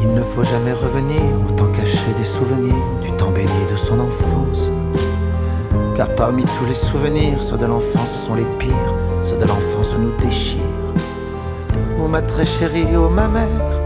Il 0.00 0.12
ne 0.12 0.22
faut 0.22 0.42
jamais 0.42 0.72
revenir, 0.72 1.22
autant 1.48 1.68
cacher 1.68 2.12
des 2.16 2.24
souvenirs 2.24 2.74
du 3.00 3.12
temps 3.12 3.30
béni 3.30 3.62
de 3.70 3.76
son 3.76 4.00
enfance. 4.00 4.68
Car 5.94 6.12
parmi 6.16 6.44
tous 6.44 6.66
les 6.66 6.74
souvenirs, 6.74 7.40
ceux 7.40 7.56
de 7.56 7.66
l'enfance 7.66 8.10
sont 8.26 8.34
les 8.34 8.46
pires, 8.58 8.94
ceux 9.22 9.36
de 9.36 9.44
l'enfance 9.44 9.94
nous 9.96 10.10
déchirent. 10.18 10.92
Vous, 11.96 12.08
ma 12.08 12.22
très 12.22 12.46
chérie, 12.46 12.96
oh 12.96 13.08
ma 13.08 13.28
mère, 13.28 13.80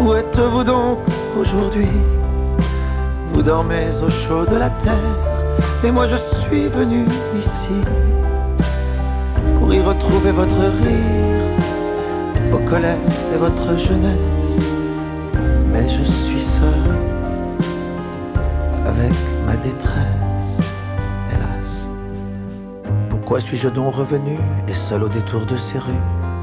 où 0.00 0.14
êtes-vous 0.14 0.62
donc 0.62 1.00
aujourd'hui? 1.36 1.90
Vous 3.26 3.42
dormez 3.42 3.88
au 4.06 4.08
chaud 4.08 4.46
de 4.46 4.56
la 4.56 4.70
terre, 4.70 5.18
et 5.82 5.90
moi 5.90 6.06
je 6.06 6.16
suis 6.16 6.68
venu 6.68 7.06
ici 7.40 7.74
pour 9.58 9.74
y 9.74 9.80
retrouver 9.80 10.30
votre 10.30 10.60
rire, 10.60 11.42
et 12.74 13.36
votre 13.36 13.76
jeunesse. 13.76 14.60
Mais 15.66 15.86
je 15.88 16.02
suis 16.02 16.40
seul 16.40 16.82
avec 18.86 19.12
ma 19.46 19.56
détresse, 19.56 20.58
hélas. 21.30 21.86
Pourquoi 23.10 23.40
suis-je 23.40 23.68
donc 23.68 23.94
revenu 23.94 24.38
et 24.68 24.72
seul 24.72 25.02
au 25.02 25.08
détour 25.08 25.44
de 25.44 25.56
ces 25.56 25.78
rues? 25.78 25.92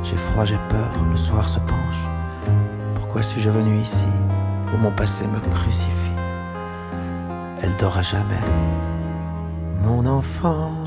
J'ai 0.04 0.18
froid, 0.18 0.46
j'ai 0.46 0.60
peur, 0.70 0.92
le 1.10 1.18
soir 1.18 1.50
se 1.50 1.60
penche. 1.60 2.08
Pourquoi 2.94 3.24
suis-je 3.24 3.50
venu 3.50 3.80
ici 3.80 4.06
où 4.72 4.78
mon 4.78 4.92
passé 4.92 5.26
me 5.26 5.40
crucifie? 5.50 6.12
Elle 7.64 7.76
dort 7.78 8.04
jamais, 8.04 8.46
mon 9.84 10.06
enfance. 10.06 10.78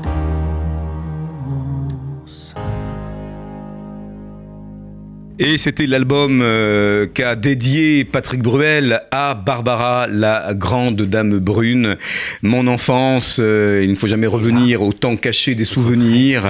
Et 5.45 5.57
c'était 5.57 5.87
l'album 5.87 6.39
euh, 6.41 7.05
qu'a 7.05 7.35
dédié 7.35 8.05
Patrick 8.05 8.41
Bruel 8.41 9.01
à 9.11 9.33
Barbara, 9.33 10.07
la 10.07 10.53
grande 10.53 11.01
dame 11.01 11.37
brune. 11.37 11.97
Mon 12.43 12.65
enfance, 12.67 13.41
euh, 13.41 13.81
il 13.83 13.89
ne 13.89 13.95
faut 13.95 14.07
jamais 14.07 14.25
revenir 14.25 14.81
au 14.81 14.93
temps 14.93 15.17
caché 15.17 15.53
des 15.53 15.65
souvenirs. 15.65 16.47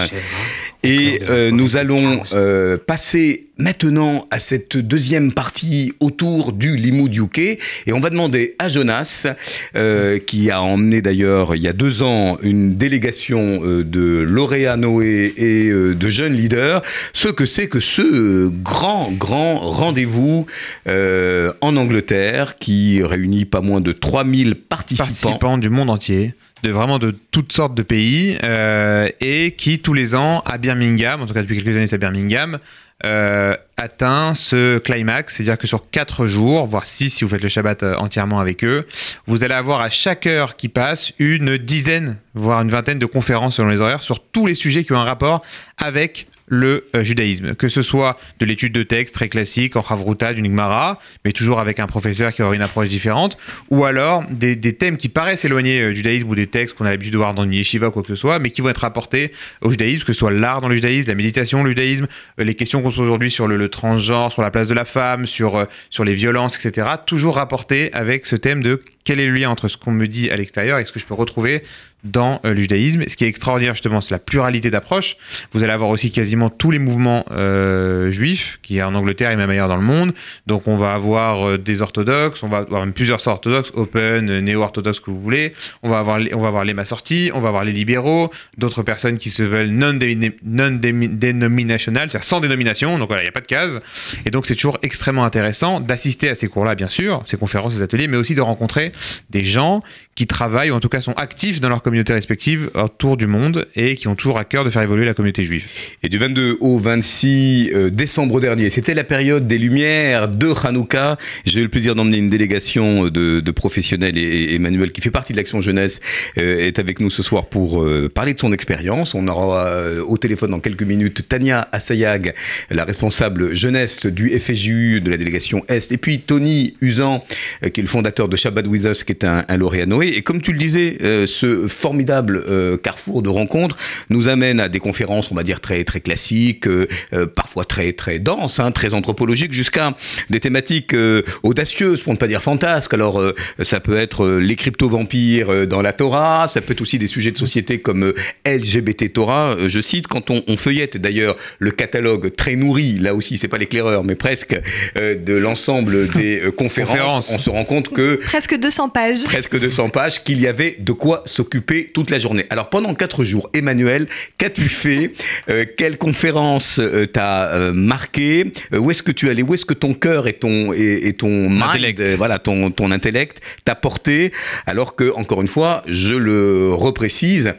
Et 0.83 1.19
euh, 1.29 1.49
nous 1.49 1.77
allons 1.77 2.21
euh, 2.33 2.77
passer 2.77 3.47
maintenant 3.57 4.27
à 4.31 4.39
cette 4.39 4.77
deuxième 4.77 5.31
partie 5.31 5.93
autour 5.99 6.53
du 6.53 6.75
Limoud 6.75 7.15
UK. 7.15 7.37
Et 7.39 7.93
on 7.93 7.99
va 7.99 8.09
demander 8.09 8.55
à 8.59 8.67
Jonas, 8.67 9.27
euh, 9.75 10.19
qui 10.19 10.51
a 10.51 10.61
emmené 10.61 11.01
d'ailleurs 11.01 11.55
il 11.55 11.61
y 11.61 11.67
a 11.67 11.73
deux 11.73 12.01
ans 12.01 12.37
une 12.41 12.75
délégation 12.75 13.61
euh, 13.63 13.83
de 13.83 14.19
lauréats 14.19 14.75
Noé 14.75 15.33
et 15.37 15.69
euh, 15.69 15.95
de 15.95 16.09
jeunes 16.09 16.33
leaders, 16.33 16.81
ce 17.13 17.29
que 17.29 17.45
c'est 17.45 17.67
que 17.67 17.79
ce 17.79 18.49
grand, 18.49 19.11
grand 19.11 19.59
rendez-vous 19.59 20.45
euh, 20.87 21.53
en 21.61 21.77
Angleterre 21.77 22.57
qui 22.57 23.01
réunit 23.03 23.45
pas 23.45 23.61
moins 23.61 23.81
de 23.81 23.91
3000 23.91 24.55
participants. 24.55 25.05
participants 25.05 25.57
du 25.57 25.69
monde 25.69 25.89
entier, 25.89 26.33
de 26.63 26.71
vraiment 26.71 26.97
de 26.97 27.11
toutes 27.31 27.51
sortes 27.51 27.75
de 27.75 27.83
pays, 27.83 28.37
euh, 28.43 29.09
et 29.19 29.51
qui 29.51 29.79
tous 29.79 29.93
les 29.93 30.15
ans 30.15 30.41
à 30.45 30.57
Birmingham, 30.57 31.21
en 31.21 31.27
tout 31.27 31.33
cas 31.33 31.41
depuis 31.41 31.57
quelques 31.61 31.75
années 31.75 31.87
c'est 31.87 31.95
à 31.95 31.99
Birmingham, 31.99 32.57
euh, 33.05 33.53
atteint 33.75 34.33
ce 34.33 34.77
climax, 34.77 35.35
c'est-à-dire 35.35 35.57
que 35.57 35.67
sur 35.67 35.89
4 35.89 36.25
jours, 36.25 36.65
voire 36.65 36.87
6 36.87 37.09
si 37.09 37.23
vous 37.25 37.29
faites 37.29 37.43
le 37.43 37.49
Shabbat 37.49 37.83
euh, 37.83 37.95
entièrement 37.97 38.39
avec 38.39 38.63
eux, 38.63 38.87
vous 39.27 39.43
allez 39.43 39.53
avoir 39.53 39.81
à 39.81 39.89
chaque 39.89 40.25
heure 40.25 40.55
qui 40.55 40.69
passe 40.69 41.11
une 41.19 41.57
dizaine, 41.57 42.17
voire 42.33 42.61
une 42.61 42.69
vingtaine 42.69 42.99
de 42.99 43.05
conférences 43.05 43.57
selon 43.57 43.67
les 43.67 43.81
horaires 43.81 44.03
sur 44.03 44.21
tous 44.21 44.45
les 44.45 44.55
sujets 44.55 44.85
qui 44.85 44.93
ont 44.93 44.99
un 44.99 45.03
rapport 45.03 45.43
avec 45.77 46.27
le 46.53 46.85
euh, 46.95 47.03
judaïsme, 47.03 47.55
que 47.55 47.67
ce 47.67 47.81
soit 47.81 48.17
de 48.39 48.45
l'étude 48.45 48.73
de 48.73 48.83
texte 48.83 49.15
très 49.15 49.27
classique 49.27 49.75
en 49.75 49.81
Havruta, 49.81 50.33
du 50.33 50.41
Nigmara, 50.41 50.99
mais 51.25 51.31
toujours 51.31 51.59
avec 51.59 51.79
un 51.79 51.87
professeur 51.87 52.31
qui 52.31 52.43
aura 52.43 52.53
une 52.53 52.61
approche 52.61 52.89
différente, 52.89 53.37
ou 53.69 53.85
alors 53.85 54.23
des, 54.29 54.55
thèmes 54.73 54.97
qui 54.97 55.09
paraissent 55.09 55.45
éloignés 55.45 55.81
euh, 55.81 55.89
du 55.89 55.97
judaïsme 55.97 56.29
ou 56.29 56.35
des 56.35 56.47
textes 56.47 56.77
qu'on 56.77 56.85
a 56.85 56.91
l'habitude 56.91 57.13
de 57.13 57.17
voir 57.17 57.33
dans 57.33 57.43
une 57.43 57.53
yeshiva 57.53 57.87
ou 57.87 57.91
quoi 57.91 58.03
que 58.03 58.09
ce 58.09 58.15
soit, 58.15 58.37
mais 58.39 58.51
qui 58.51 58.61
vont 58.61 58.69
être 58.69 58.79
rapportés 58.79 59.31
au 59.61 59.71
judaïsme, 59.71 60.05
que 60.05 60.13
ce 60.13 60.19
soit 60.19 60.31
l'art 60.31 60.61
dans 60.61 60.69
le 60.69 60.75
judaïsme, 60.75 61.09
la 61.09 61.15
méditation, 61.15 61.63
le 61.63 61.69
judaïsme, 61.69 62.07
euh, 62.39 62.43
les 62.43 62.55
questions 62.55 62.81
qu'on 62.81 62.91
se 62.91 62.97
pose 62.97 63.05
aujourd'hui 63.05 63.31
sur 63.31 63.47
le, 63.47 63.69
transgenre, 63.69 64.31
sur 64.31 64.43
la 64.43 64.51
place 64.51 64.67
de 64.67 64.75
la 64.75 64.85
femme, 64.85 65.25
sur, 65.25 65.65
sur 65.89 66.03
les 66.03 66.13
violences, 66.13 66.63
etc., 66.63 66.87
toujours 67.05 67.35
rapportés 67.35 67.91
avec 67.93 68.25
ce 68.25 68.35
thème 68.35 68.61
de 68.61 68.81
quel 69.03 69.19
est 69.19 69.27
le 69.27 69.33
lien 69.33 69.49
entre 69.49 69.67
ce 69.67 69.77
qu'on 69.77 69.91
me 69.91 70.07
dit 70.07 70.29
à 70.29 70.35
l'extérieur 70.35 70.79
et 70.79 70.85
ce 70.85 70.91
que 70.91 70.99
je 70.99 71.05
peux 71.05 71.13
retrouver 71.13 71.63
dans 72.03 72.41
euh, 72.45 72.53
le 72.53 72.61
judaïsme. 72.61 73.03
Ce 73.07 73.15
qui 73.15 73.23
est 73.23 73.27
extraordinaire 73.27 73.73
justement, 73.73 74.01
c'est 74.01 74.11
la 74.11 74.19
pluralité 74.19 74.69
d'approches. 74.69 75.17
Vous 75.51 75.63
allez 75.63 75.71
avoir 75.71 75.89
aussi 75.89 76.11
quasiment 76.11 76.49
tous 76.49 76.71
les 76.71 76.79
mouvements 76.79 77.25
euh, 77.31 78.11
juifs 78.11 78.59
qui 78.61 78.77
est 78.77 78.83
en 78.83 78.95
Angleterre 78.95 79.31
et 79.31 79.35
même 79.35 79.49
ailleurs 79.49 79.67
dans 79.67 79.77
le 79.77 79.83
monde. 79.83 80.13
Donc 80.47 80.67
on 80.67 80.77
va 80.77 80.93
avoir 80.93 81.47
euh, 81.47 81.57
des 81.57 81.81
orthodoxes, 81.81 82.43
on 82.43 82.47
va 82.47 82.59
avoir 82.59 82.81
même 82.81 82.93
plusieurs 82.93 83.21
sortes 83.21 83.47
orthodoxes, 83.47 83.71
open, 83.75 84.29
euh, 84.29 84.41
néo-orthodoxes 84.41 84.99
que 84.99 85.11
vous 85.11 85.21
voulez. 85.21 85.53
On 85.81 85.89
va 85.89 85.99
avoir 85.99 86.19
on 86.33 86.39
va 86.39 86.47
avoir 86.47 86.63
les 86.63 86.73
massortis, 86.73 87.31
on 87.33 87.39
va 87.39 87.49
avoir 87.49 87.63
les 87.63 87.71
libéraux, 87.71 88.29
d'autres 88.57 88.83
personnes 88.83 89.17
qui 89.17 89.29
se 89.29 89.43
veulent 89.43 89.69
non, 89.69 89.97
non 90.43 90.71
dénominational, 90.71 92.09
c'est-à-dire 92.09 92.23
sans 92.23 92.39
dénomination. 92.39 92.97
Donc 92.97 93.09
voilà, 93.09 93.23
il 93.23 93.25
n'y 93.25 93.29
a 93.29 93.33
pas 93.33 93.41
de 93.41 93.47
case. 93.47 93.81
Et 94.25 94.29
donc 94.29 94.45
c'est 94.45 94.55
toujours 94.55 94.77
extrêmement 94.81 95.25
intéressant 95.25 95.79
d'assister 95.79 96.29
à 96.29 96.35
ces 96.35 96.47
cours-là, 96.47 96.75
bien 96.75 96.89
sûr, 96.89 97.23
ces 97.25 97.37
conférences, 97.37 97.73
ces 97.73 97.81
ateliers, 97.81 98.07
mais 98.07 98.17
aussi 98.17 98.35
de 98.35 98.41
rencontrer 98.41 98.92
des 99.29 99.43
gens 99.43 99.81
qui 100.15 100.27
travaillent 100.27 100.69
ou 100.71 100.75
en 100.75 100.79
tout 100.79 100.89
cas 100.89 101.01
sont 101.01 101.13
actifs 101.13 101.59
dans 101.59 101.69
leur 101.69 101.81
communauté 101.81 102.13
respective 102.13 102.69
autour 102.75 103.17
du 103.17 103.25
monde 103.25 103.67
et 103.75 103.95
qui 103.95 104.07
ont 104.07 104.15
toujours 104.15 104.37
à 104.37 104.45
cœur 104.45 104.63
de 104.63 104.69
faire 104.69 104.81
évoluer 104.81 105.05
la 105.05 105.13
communauté 105.13 105.43
juive. 105.43 105.65
Et 106.03 106.09
du 106.09 106.17
22 106.17 106.57
au 106.59 106.77
26 106.77 107.71
euh, 107.73 107.89
décembre 107.89 108.39
dernier, 108.39 108.69
c'était 108.69 108.93
la 108.93 109.03
période 109.03 109.47
des 109.47 109.57
lumières 109.57 110.27
de 110.27 110.53
Hanouka. 110.65 111.17
J'ai 111.45 111.61
eu 111.61 111.63
le 111.63 111.69
plaisir 111.69 111.95
d'emmener 111.95 112.17
une 112.17 112.29
délégation 112.29 113.05
de, 113.05 113.39
de 113.39 113.51
professionnels 113.51 114.17
et, 114.17 114.21
et 114.21 114.55
Emmanuel, 114.55 114.91
qui 114.91 115.01
fait 115.01 115.11
partie 115.11 115.33
de 115.33 115.37
l'Action 115.37 115.61
Jeunesse, 115.61 115.99
euh, 116.37 116.59
est 116.59 116.79
avec 116.79 116.99
nous 116.99 117.09
ce 117.09 117.23
soir 117.23 117.47
pour 117.47 117.83
euh, 117.83 118.09
parler 118.13 118.33
de 118.33 118.39
son 118.39 118.53
expérience. 118.53 119.15
On 119.15 119.27
aura 119.27 119.65
euh, 119.65 120.03
au 120.03 120.17
téléphone 120.17 120.51
dans 120.51 120.59
quelques 120.59 120.83
minutes 120.83 121.27
Tania 121.27 121.67
Assayag, 121.71 122.33
la 122.69 122.83
responsable 122.83 123.53
jeunesse 123.53 124.05
du 124.05 124.37
FJU 124.39 125.01
de 125.01 125.09
la 125.09 125.17
délégation 125.17 125.63
Est, 125.67 125.91
et 125.91 125.97
puis 125.97 126.19
Tony 126.19 126.75
Usan, 126.81 127.23
euh, 127.63 127.69
qui 127.69 127.79
est 127.79 127.83
le 127.83 127.89
fondateur 127.89 128.27
de 128.27 128.35
Shabbat 128.35 128.65
Qui 128.83 129.11
est 129.13 129.23
un, 129.23 129.45
un 129.47 129.57
lauréat 129.57 129.85
Noé. 129.85 130.09
Et 130.09 130.21
comme 130.21 130.41
tu 130.41 130.51
le 130.51 130.57
disais, 130.57 130.97
euh, 131.01 131.25
ce 131.25 131.67
formidable 131.67 132.43
euh, 132.47 132.77
carrefour 132.77 133.21
de 133.21 133.29
rencontres 133.29 133.77
nous 134.09 134.27
amène 134.27 134.59
à 134.59 134.67
des 134.69 134.79
conférences, 134.79 135.31
on 135.31 135.35
va 135.35 135.43
dire, 135.43 135.61
très, 135.61 135.83
très 135.83 136.01
classiques, 136.01 136.67
euh, 136.67 136.87
euh, 137.13 137.25
parfois 137.25 137.65
très, 137.65 137.93
très 137.93 138.19
denses, 138.19 138.59
hein, 138.59 138.71
très 138.71 138.93
anthropologiques, 138.93 139.53
jusqu'à 139.53 139.95
des 140.29 140.39
thématiques 140.39 140.93
euh, 140.93 141.21
audacieuses, 141.43 142.01
pour 142.01 142.13
ne 142.13 142.17
pas 142.17 142.27
dire 142.27 142.41
fantasques. 142.43 142.93
Alors, 142.93 143.19
euh, 143.19 143.33
ça 143.61 143.79
peut 143.79 143.97
être 143.97 144.25
euh, 144.25 144.39
les 144.39 144.55
crypto-vampires 144.55 145.49
euh, 145.51 145.65
dans 145.65 145.81
la 145.81 145.93
Torah, 145.93 146.47
ça 146.47 146.59
peut 146.61 146.73
être 146.73 146.81
aussi 146.81 146.99
des 146.99 147.07
sujets 147.07 147.31
de 147.31 147.37
société 147.37 147.79
comme 147.79 148.03
euh, 148.03 148.13
LGBT 148.45 149.13
Torah, 149.13 149.55
euh, 149.57 149.69
je 149.69 149.79
cite, 149.81 150.07
quand 150.07 150.29
on, 150.29 150.43
on 150.47 150.57
feuillette 150.57 150.97
d'ailleurs 150.97 151.35
le 151.59 151.71
catalogue 151.71 152.35
très 152.35 152.55
nourri, 152.55 152.99
là 152.99 153.15
aussi, 153.15 153.37
c'est 153.37 153.47
pas 153.47 153.57
l'éclaireur, 153.57 154.03
mais 154.03 154.15
presque, 154.15 154.59
euh, 154.97 155.15
de 155.15 155.33
l'ensemble 155.33 156.09
des 156.09 156.41
euh, 156.41 156.51
conférences, 156.51 156.73
Conférences. 156.93 157.31
on 157.33 157.37
se 157.37 157.49
rend 157.49 157.65
compte 157.65 157.89
que 157.93 158.15
Presque 158.25 158.55
200 158.57 158.72
pages. 158.89 159.23
presque 159.25 159.59
200 159.59 159.89
pages, 159.89 160.23
qu'il 160.23 160.39
y 160.41 160.47
avait 160.47 160.75
de 160.79 160.91
quoi 160.91 161.23
s'occuper 161.25 161.87
toute 161.93 162.09
la 162.09 162.19
journée. 162.19 162.45
Alors 162.49 162.69
pendant 162.69 162.93
quatre 162.95 163.23
jours, 163.23 163.49
Emmanuel, 163.53 164.07
qu'as-tu 164.37 164.63
fait? 164.69 165.11
Euh, 165.49 165.65
Quelle 165.77 165.97
conférence 165.97 166.79
euh, 166.79 167.05
t'a 167.05 167.45
euh, 167.53 167.71
marqué? 167.73 168.51
Euh, 168.73 168.79
Où 168.79 168.91
est-ce 168.91 169.03
que 169.03 169.11
tu 169.11 169.27
es 169.27 169.29
allé? 169.31 169.43
Où 169.43 169.53
est-ce 169.53 169.65
que 169.65 169.73
ton 169.73 169.93
cœur 169.93 170.27
et 170.27 170.33
ton, 170.33 170.73
et, 170.73 171.07
et 171.07 171.13
ton 171.13 171.49
mind, 171.49 171.63
Intellect. 171.63 171.99
euh, 171.99 172.15
voilà, 172.17 172.39
ton, 172.39 172.71
ton 172.71 172.91
intellect 172.91 173.39
t'a 173.65 173.75
porté? 173.75 174.31
Alors 174.65 174.95
que, 174.95 175.11
encore 175.15 175.41
une 175.41 175.47
fois, 175.47 175.83
je 175.87 176.13
le 176.13 176.73
reprécise, 176.73 177.53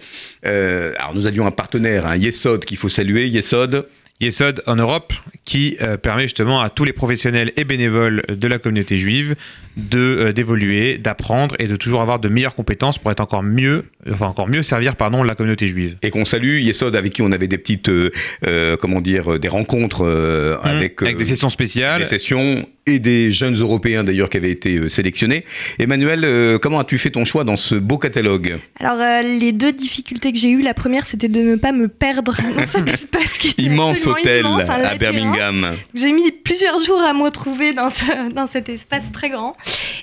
euh, 0.47 0.93
alors 0.99 1.15
nous 1.15 1.27
avions 1.27 1.47
un 1.47 1.51
partenaire, 1.51 2.07
un 2.07 2.17
Yesod 2.17 2.65
qu'il 2.65 2.77
faut 2.77 2.89
saluer, 2.89 3.29
Yesod. 3.29 3.87
Yesod 4.25 4.63
en 4.67 4.77
Europe, 4.77 5.13
qui 5.45 5.77
euh, 5.83 5.97
permet 5.97 6.23
justement 6.23 6.61
à 6.61 6.71
tous 6.71 6.85
les 6.85 6.93
professionnels 6.93 7.53
et 7.57 7.65
bénévoles 7.65 8.23
de 8.29 8.49
la 8.49 8.59
communauté 8.59 8.97
juive 8.97 9.37
de 9.77 9.99
euh, 9.99 10.33
d'évoluer, 10.33 10.99
d'apprendre 10.99 11.57
et 11.59 11.67
de 11.67 11.77
toujours 11.77 12.01
avoir 12.01 12.19
de 12.19 12.29
meilleures 12.29 12.55
compétences 12.55 12.99
pour 12.99 13.11
être 13.11 13.21
encore 13.21 13.43
mieux, 13.43 13.85
enfin 14.11 14.27
encore 14.27 14.49
mieux 14.49 14.63
servir 14.63 14.97
pardon 14.97 15.23
la 15.23 15.35
communauté 15.35 15.67
juive. 15.67 15.97
Et 16.03 16.11
qu'on 16.11 16.25
salue, 16.25 16.61
Yesod 16.61 16.97
avec 16.97 17.13
qui 17.13 17.23
on 17.23 17.33
avait 17.33 17.49
des 17.49 17.59
petites, 17.59 17.89
euh, 17.89 18.77
comment 18.81 19.01
dire, 19.01 19.39
des 19.39 19.49
rencontres 19.49 20.05
Mmh. 20.05 20.67
avec, 20.67 21.03
avec 21.03 21.17
des 21.17 21.25
sessions 21.25 21.49
spéciales. 21.49 22.01
des 22.01 22.07
sessions 22.07 22.67
et 22.87 22.99
des 22.99 23.33
jeunes 23.33 23.55
Européens 23.59 24.05
d'ailleurs 24.05 24.29
qui 24.29 24.37
avaient 24.37 24.51
été 24.51 24.77
euh, 24.77 24.89
sélectionnés. 24.89 25.45
Emmanuel, 25.79 26.25
euh, 26.25 26.59
comment 26.59 26.79
as-tu 26.81 26.99
fait 26.99 27.11
ton 27.11 27.25
choix 27.25 27.43
dans 27.45 27.57
ce 27.57 27.75
beau 27.75 27.97
catalogue? 27.99 28.59
Alors, 28.79 29.01
euh, 29.01 29.23
les 29.23 29.53
deux 29.53 29.73
difficultés 29.73 30.33
que 30.33 30.39
j'ai 30.39 30.51
eues, 30.51 30.61
la 30.63 30.75
première, 30.75 31.07
c'était 31.07 31.29
de 31.29 31.41
ne 31.41 31.57
pas 31.57 31.73
me 31.73 31.89
perdre 31.89 32.37
dans 32.57 32.67
cet 32.67 32.89
espace 32.93 33.39
qui 33.39 33.49
était 33.49 33.63
Immense 33.63 34.07
hôtel 34.07 34.41
immense, 34.45 34.69
à 34.69 34.79
labyrinthe. 34.79 34.99
Birmingham. 34.99 35.77
J'ai 35.95 36.13
mis 36.13 36.31
plusieurs 36.31 36.79
jours 36.81 37.01
à 37.01 37.15
me 37.15 37.23
retrouver 37.23 37.73
dans, 37.73 37.89
ce- 37.91 38.33
dans 38.33 38.47
cet 38.47 38.69
espace 38.69 39.11
très 39.13 39.31
grand. 39.31 39.57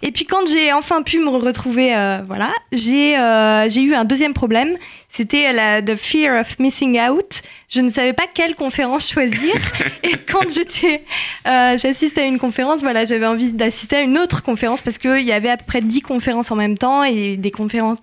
Et 0.04 0.12
puis 0.12 0.26
quand 0.26 0.48
j'ai 0.48 0.74
enfin 0.74 1.04
pu 1.04 1.20
me 1.20 1.30
retrouver, 1.30 1.96
euh, 1.96 2.22
voilà, 2.28 2.52
j'ai 2.72 3.18
euh, 3.18 3.70
j'ai 3.70 3.82
eu 3.82 3.94
un 3.94 4.06
deuxième 4.06 4.34
problème. 4.34 4.78
C'était 5.10 5.52
la 5.54 5.82
the 5.82 5.96
fear 5.96 6.40
of 6.40 6.58
missing 6.60 7.00
out. 7.00 7.42
Je 7.70 7.82
ne 7.82 7.90
savais 7.90 8.14
pas 8.14 8.24
quelle 8.34 8.56
conférence 8.56 9.12
choisir. 9.12 9.54
Et 10.04 10.14
quand 10.30 10.50
j'étais, 10.50 11.04
euh, 11.48 11.78
j'assiste 11.78 12.18
à 12.18 12.24
une 12.24 12.40
conférence, 12.40 12.82
voilà, 12.82 13.06
j'avais 13.06 13.26
envie 13.28 13.52
d'assister 13.52 13.98
à 13.98 14.02
une 14.02 14.18
autre 14.18 14.42
conférence 14.42 14.82
parce 14.82 14.98
qu'il 14.98 15.22
y 15.22 15.32
avait 15.32 15.50
à 15.50 15.58
peu 15.58 15.66
près 15.66 15.82
10 15.82 16.02
conférences 16.02 16.52
en 16.52 16.56
même 16.56 16.78
temps 16.78 17.04
et 17.04 17.38
des 17.38 17.52
conférences 17.52 18.00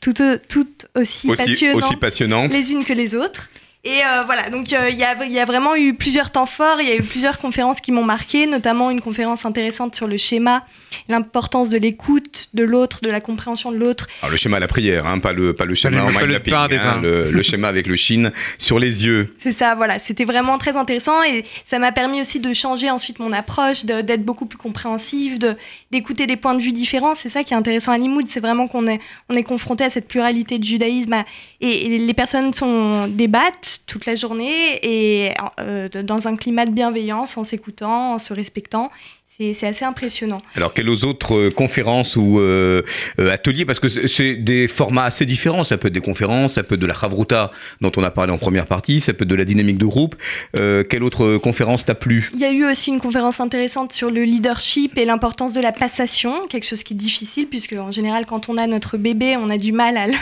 toutes, 0.00 0.22
toutes 0.48 0.86
aussi, 0.94 1.30
Aussi, 1.30 1.96
passionnantes 1.96 2.50
aussi 2.50 2.58
les 2.60 2.72
unes 2.72 2.84
que 2.84 2.92
les 2.92 3.14
autres. 3.14 3.50
Et 3.88 4.00
euh, 4.04 4.24
voilà, 4.24 4.50
donc 4.50 4.72
euh, 4.72 4.90
il 4.90 4.98
y, 4.98 5.04
a, 5.04 5.14
il 5.24 5.30
y 5.30 5.38
a 5.38 5.44
vraiment 5.44 5.76
eu 5.76 5.94
plusieurs 5.94 6.32
temps 6.32 6.44
forts, 6.46 6.80
il 6.80 6.88
y 6.88 6.90
a 6.90 6.96
eu 6.96 7.02
plusieurs 7.04 7.38
conférences 7.38 7.80
qui 7.80 7.92
m'ont 7.92 8.02
marqué, 8.02 8.48
notamment 8.48 8.90
une 8.90 9.00
conférence 9.00 9.46
intéressante 9.46 9.94
sur 9.94 10.08
le 10.08 10.16
schéma, 10.16 10.64
l'importance 11.08 11.70
de 11.70 11.78
l'écoute 11.78 12.48
de 12.52 12.64
l'autre, 12.64 12.98
de 13.02 13.10
la 13.10 13.20
compréhension 13.20 13.70
de 13.70 13.76
l'autre. 13.76 14.08
Alors 14.22 14.32
le 14.32 14.36
schéma 14.36 14.56
à 14.56 14.60
la 14.60 14.66
prière, 14.66 15.06
hein, 15.06 15.20
pas 15.20 15.32
le 15.32 15.54
pas 15.54 15.64
le 15.66 15.76
schéma 15.76 16.02
en 16.02 16.08
mind 16.08 16.20
le- 16.22 16.32
mapping, 16.32 16.52
hein, 16.54 17.00
le, 17.00 17.30
le 17.30 17.42
schéma 17.42 17.68
avec 17.68 17.86
le 17.86 17.94
chine 17.94 18.32
sur 18.58 18.80
les 18.80 19.04
yeux. 19.04 19.32
C'est 19.38 19.52
ça, 19.52 19.76
voilà, 19.76 20.00
c'était 20.00 20.24
vraiment 20.24 20.58
très 20.58 20.76
intéressant 20.76 21.22
et 21.22 21.44
ça 21.64 21.78
m'a 21.78 21.92
permis 21.92 22.20
aussi 22.20 22.40
de 22.40 22.52
changer 22.54 22.90
ensuite 22.90 23.20
mon 23.20 23.32
approche, 23.32 23.84
de- 23.84 24.00
d'être 24.00 24.24
beaucoup 24.24 24.46
plus 24.46 24.58
compréhensive, 24.58 25.38
de- 25.38 25.54
d'écouter 25.92 26.26
des 26.26 26.36
points 26.36 26.54
de 26.54 26.60
vue 26.62 26.72
différents. 26.72 27.14
C'est 27.14 27.28
ça 27.28 27.44
qui 27.44 27.54
est 27.54 27.56
intéressant 27.56 27.92
à 27.92 27.98
Limoud, 27.98 28.26
c'est 28.26 28.40
vraiment 28.40 28.66
qu'on 28.66 28.88
est, 28.88 28.98
on 29.28 29.34
est 29.36 29.44
confronté 29.44 29.84
à 29.84 29.90
cette 29.90 30.08
pluralité 30.08 30.58
de 30.58 30.64
judaïsme 30.64 31.12
à- 31.12 31.24
et, 31.60 31.94
et 31.94 31.98
les 31.98 32.14
personnes 32.14 32.52
sont, 32.52 33.06
débattent 33.06 33.75
toute 33.86 34.06
la 34.06 34.14
journée 34.14 34.78
et 34.82 35.34
euh, 35.60 35.88
dans 35.88 36.28
un 36.28 36.36
climat 36.36 36.66
de 36.66 36.70
bienveillance, 36.70 37.36
en 37.36 37.44
s'écoutant, 37.44 38.14
en 38.14 38.18
se 38.18 38.32
respectant. 38.32 38.90
C'est 39.38 39.66
assez 39.66 39.84
impressionnant. 39.84 40.40
Alors 40.54 40.72
quelles 40.72 40.88
autres 40.88 41.34
euh, 41.34 41.50
conférences 41.50 42.16
ou 42.16 42.38
euh, 42.40 42.82
euh, 43.20 43.30
ateliers? 43.30 43.66
Parce 43.66 43.78
que 43.80 43.88
c'est- 43.88 44.36
des 44.36 44.66
formats 44.66 45.04
assez 45.04 45.26
différents. 45.26 45.62
Ça 45.62 45.76
peut 45.76 45.88
être 45.88 45.94
des 45.94 46.00
conférences, 46.00 46.54
ça 46.54 46.62
peut 46.62 46.76
être 46.76 46.80
de 46.80 46.86
la 46.86 46.94
Chavruta 46.94 47.50
dont 47.82 47.92
on 47.96 48.02
a 48.02 48.10
parlé 48.10 48.32
en 48.32 48.38
première 48.38 48.64
partie, 48.66 49.00
ça 49.02 49.12
peut 49.12 49.24
être 49.24 49.28
de 49.30 49.34
la 49.34 49.44
dynamique 49.44 49.76
de 49.76 49.84
groupe. 49.84 50.16
Euh, 50.58 50.84
quelle 50.84 51.02
autre 51.02 51.36
conférence 51.36 51.84
t'a 51.84 51.94
plu? 51.94 52.30
Il 52.34 52.40
y 52.40 52.44
a 52.46 52.52
eu 52.52 52.64
aussi 52.64 52.90
une 52.90 53.00
conférence 53.00 53.38
intéressante 53.40 53.92
sur 53.92 54.10
le 54.10 54.22
leadership 54.24 54.96
et 54.96 55.04
l'importance 55.04 55.52
de 55.52 55.60
la 55.60 55.72
passation, 55.72 56.46
quelque 56.48 56.66
chose 56.66 56.82
qui 56.82 56.94
est 56.94 56.96
difficile 56.96 57.46
puisque 57.46 57.74
en 57.74 57.90
général 57.90 58.24
quand 58.26 58.48
on 58.48 58.56
a 58.56 58.66
notre 58.66 58.96
bébé, 58.96 59.36
on 59.36 59.50
a 59.50 59.58
du 59.58 59.72
mal 59.72 59.98
à 59.98 60.06
le, 60.06 60.14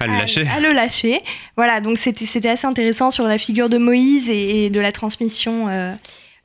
À 0.00 0.06
le 0.06 0.12
lâcher. 0.14 0.46
à 0.48 0.58
le 0.60 0.72
lâcher. 0.72 1.20
Voilà, 1.56 1.80
donc 1.80 1.96
c'était 1.98 2.26
c'était 2.26 2.48
assez 2.48 2.66
intéressant 2.66 3.10
sur 3.12 3.24
la 3.24 3.38
figure 3.38 3.68
de 3.68 3.78
Moïse 3.78 4.28
et, 4.30 4.64
et 4.64 4.70
de 4.70 4.80
la 4.80 4.90
transmission. 4.90 5.66
euh. 5.68 5.94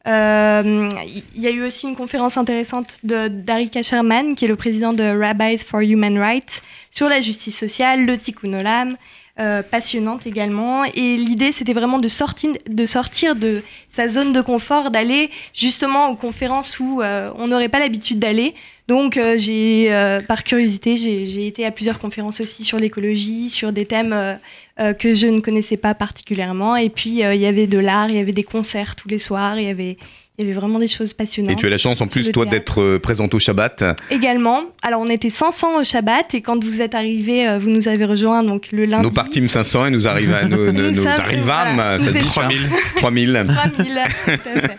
Euh, 0.08 0.90
Il 1.36 1.42
y 1.42 1.48
a 1.48 1.52
eu 1.52 1.64
aussi 1.64 1.88
une 1.88 1.96
conférence 1.96 2.38
intéressante 2.38 3.00
de 3.04 3.28
d'Arika 3.30 3.84
Sherman, 3.84 4.36
qui 4.36 4.46
est 4.46 4.50
le 4.50 4.56
président 4.56 4.94
de 4.94 5.04
Rabbis 5.04 5.60
for 5.60 5.82
Human 5.82 6.18
Rights, 6.18 6.62
sur 6.92 7.08
la 7.08 7.22
justice 7.22 7.58
sociale, 7.58 8.06
le 8.06 8.18
tikkun 8.18 8.54
olam, 8.54 8.98
euh, 9.40 9.64
passionnante 9.64 10.28
également. 10.28 10.84
Et 10.86 11.18
l'idée, 11.18 11.52
c'était 11.52 11.74
vraiment 11.74 12.00
de 12.00 12.08
sortir, 12.08 12.52
de 12.70 12.86
sortir 12.86 13.36
de 13.36 13.64
sa 13.90 14.08
zone 14.08 14.32
de 14.32 14.42
confort, 14.42 14.92
d'aller 14.92 15.30
justement 15.54 16.10
aux 16.10 16.16
conférences 16.16 16.80
où 16.80 17.02
euh, 17.02 17.30
on 17.38 17.48
n'aurait 17.48 17.70
pas 17.70 17.80
l'habitude 17.80 18.20
d'aller. 18.20 18.54
Donc, 18.88 19.16
euh, 19.16 19.38
j'ai, 19.38 19.94
euh, 19.94 20.20
par 20.20 20.44
curiosité, 20.44 20.98
j'ai 20.98 21.48
été 21.48 21.66
à 21.66 21.72
plusieurs 21.72 22.00
conférences 22.00 22.42
aussi 22.42 22.66
sur 22.66 22.78
l'écologie, 22.78 23.50
sur 23.50 23.72
des 23.72 23.86
thèmes 23.86 24.14
euh, 24.14 24.94
que 24.94 25.14
je 25.14 25.28
ne 25.28 25.40
connaissais 25.40 25.78
pas 25.78 25.94
particulièrement. 25.94 26.76
Et 26.76 26.90
puis, 26.90 27.10
il 27.10 27.16
y 27.16 27.46
avait 27.46 27.68
de 27.68 27.80
l'art, 27.80 28.10
il 28.10 28.18
y 28.18 28.20
avait 28.20 28.34
des 28.34 28.44
concerts 28.44 28.96
tous 28.96 29.08
les 29.08 29.20
soirs, 29.20 29.58
il 29.58 29.66
y 29.66 29.70
avait, 29.70 29.98
il 30.38 30.46
y 30.46 30.48
avait 30.50 30.60
vraiment 30.60 30.80
des 30.80 30.88
choses 30.88 31.14
passionnantes. 31.14 31.52
Et 31.52 31.56
tu 31.56 31.68
as 31.68 31.70
la 31.70 31.78
chance 31.78 32.02
en 32.02 32.08
plus 32.08 32.32
toi 32.32 32.46
d'être 32.46 32.82
euh, 32.82 33.00
présente 33.00 33.34
au 33.36 33.40
Shabbat. 33.40 33.84
Également, 34.10 34.64
alors 34.82 35.02
on 35.02 35.08
était 35.08 35.30
500 35.30 35.80
au 35.80 35.84
Shabbat 35.84 36.34
et 36.34 36.42
quand 36.42 36.64
vous 36.64 36.82
êtes 36.82 36.96
arrivé, 36.96 37.48
euh, 37.48 37.60
vous 37.60 37.70
nous 37.70 37.88
avez 37.88 38.06
rejoints 38.06 38.44
donc 38.44 38.70
le 38.72 38.86
lundi. 38.86 39.04
Nous 39.04 39.12
partîmes 39.14 39.48
500 39.48 39.88
et 39.88 39.92
nous 39.92 40.08
arrivons 40.08 40.36
à 40.36 40.44
nous, 40.48 40.72
nous, 40.72 40.82
Nous 40.90 40.92
nous 40.92 41.08
arrivâmes 41.08 41.76
voilà. 41.76 42.00
ça 42.00 42.12
dit 42.12 42.18
étions- 42.18 42.30
ça 42.30 42.42
3000. 42.42 42.70
3000. 42.96 43.44
3000, 43.46 44.00
tout 44.26 44.32
à 44.32 44.60
fait. 44.62 44.78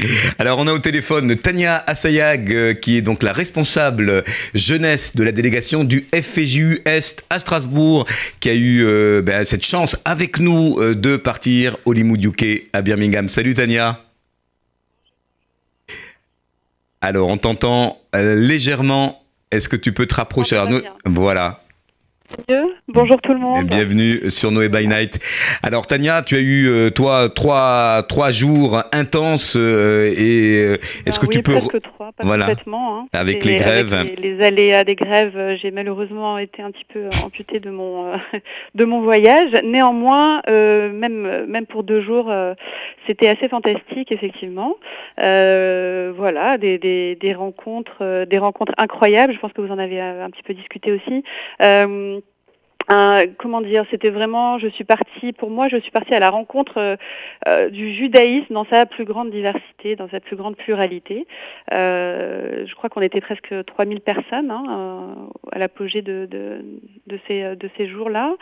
Alors 0.38 0.60
on 0.60 0.66
a 0.68 0.72
au 0.72 0.78
téléphone 0.78 1.34
Tania 1.36 1.82
Assayag 1.86 2.52
euh, 2.54 2.72
qui 2.72 2.96
est 2.96 3.02
donc 3.02 3.22
la 3.24 3.32
responsable 3.32 4.22
jeunesse 4.54 5.16
de 5.16 5.24
la 5.24 5.32
délégation 5.32 5.82
du 5.82 6.06
FFJU 6.14 6.80
Est 6.84 7.24
à 7.30 7.40
Strasbourg 7.40 8.06
qui 8.38 8.48
a 8.48 8.54
eu 8.54 8.84
euh, 8.84 9.22
ben, 9.22 9.44
cette 9.44 9.66
chance 9.66 9.96
avec 10.04 10.38
nous 10.38 10.78
euh, 10.78 10.94
de 10.94 11.16
partir 11.16 11.76
au 11.84 11.92
Limoud 11.92 12.22
UK 12.24 12.68
à 12.72 12.80
Birmingham. 12.80 13.28
Salut 13.28 13.54
Tania. 13.54 14.04
Alors 17.00 17.28
on 17.28 17.36
t'entend 17.36 17.98
euh, 18.14 18.34
légèrement. 18.34 19.22
Est-ce 19.50 19.68
que 19.68 19.76
tu 19.76 19.92
peux 19.92 20.06
te 20.06 20.14
rapprocher 20.14 20.56
Alors, 20.56 20.68
nous-. 20.70 20.82
Voilà. 21.06 21.62
Bonjour 22.88 23.20
tout 23.22 23.32
le 23.32 23.38
monde. 23.38 23.66
Bienvenue 23.66 24.30
sur 24.30 24.50
Noé 24.50 24.68
by 24.68 24.86
Night. 24.86 25.18
Alors 25.62 25.86
Tania, 25.86 26.22
tu 26.22 26.36
as 26.36 26.40
eu 26.40 26.66
euh, 26.68 26.90
toi 26.90 27.28
trois 27.34 28.02
trois 28.08 28.30
jours 28.30 28.82
intenses 28.92 29.56
euh, 29.58 30.12
et 30.16 30.62
euh, 30.62 30.76
est-ce 31.06 31.18
Ah 31.18 31.22
que 31.22 31.26
oui, 31.26 31.36
tu 31.36 31.42
peux 31.42 31.52
presque 31.52 31.80
trois, 31.80 32.12
pas 32.12 32.24
Voilà. 32.24 32.46
complètement. 32.46 33.00
hein. 33.00 33.06
Avec 33.12 33.44
Et 33.46 33.48
les 33.50 33.56
grèves. 33.56 33.94
avec 33.94 34.18
les, 34.20 34.34
les 34.34 34.44
aléas 34.44 34.84
des 34.84 34.94
grèves, 34.94 35.36
euh, 35.36 35.56
j'ai 35.60 35.70
malheureusement 35.70 36.38
été 36.38 36.62
un 36.62 36.70
petit 36.70 36.84
peu 36.92 37.08
amputée 37.24 37.60
de 37.60 37.70
mon 37.70 38.06
euh, 38.12 38.16
de 38.74 38.84
mon 38.84 39.00
voyage. 39.00 39.50
Néanmoins, 39.64 40.42
euh, 40.48 40.90
même 40.92 41.46
même 41.46 41.66
pour 41.66 41.82
deux 41.82 42.02
jours, 42.02 42.30
c'était 43.06 43.28
assez 43.28 43.48
fantastique 43.48 44.12
effectivement. 44.12 44.76
Voilà, 45.16 46.56
des, 46.58 46.78
des, 46.78 47.16
des 47.16 47.32
rencontres 47.34 48.24
des 48.26 48.38
rencontres 48.38 48.72
incroyables. 48.76 49.32
Je 49.34 49.38
pense 49.38 49.52
que 49.52 49.60
vous 49.62 49.72
en 49.72 49.78
avez 49.78 50.00
un 50.00 50.28
petit 50.30 50.42
peu 50.42 50.52
discuté 50.54 50.92
aussi. 50.92 51.24
Euh, 51.62 52.17
un- 52.88 53.26
comment 53.38 53.60
dire, 53.60 53.84
c'était 53.90 54.10
vraiment, 54.10 54.58
je 54.58 54.68
suis 54.68 54.84
partie, 54.84 55.32
pour 55.32 55.50
moi, 55.50 55.68
je 55.68 55.76
suis 55.78 55.90
partie 55.90 56.14
à 56.14 56.20
la 56.20 56.30
rencontre 56.30 56.78
euh, 56.78 56.96
euh, 57.46 57.68
du 57.70 57.94
judaïsme 57.94 58.52
dans 58.54 58.64
sa 58.66 58.86
plus 58.86 59.04
grande 59.04 59.30
diversité, 59.30 59.96
dans 59.96 60.08
sa 60.08 60.20
plus 60.20 60.36
grande 60.36 60.56
pluralité. 60.56 61.26
Euh, 61.72 62.64
je 62.66 62.74
crois 62.74 62.88
qu'on 62.90 63.02
était 63.02 63.20
presque 63.20 63.54
3000 63.66 64.00
personnes 64.00 64.50
hein, 64.50 64.64
euh, 64.68 65.50
à 65.52 65.58
l'apogée 65.58 66.02
de, 66.02 66.26
de, 66.30 66.64
de 67.06 67.18
ces, 67.28 67.56
de 67.56 67.70
ces 67.76 67.88
jours-là. 67.88 68.34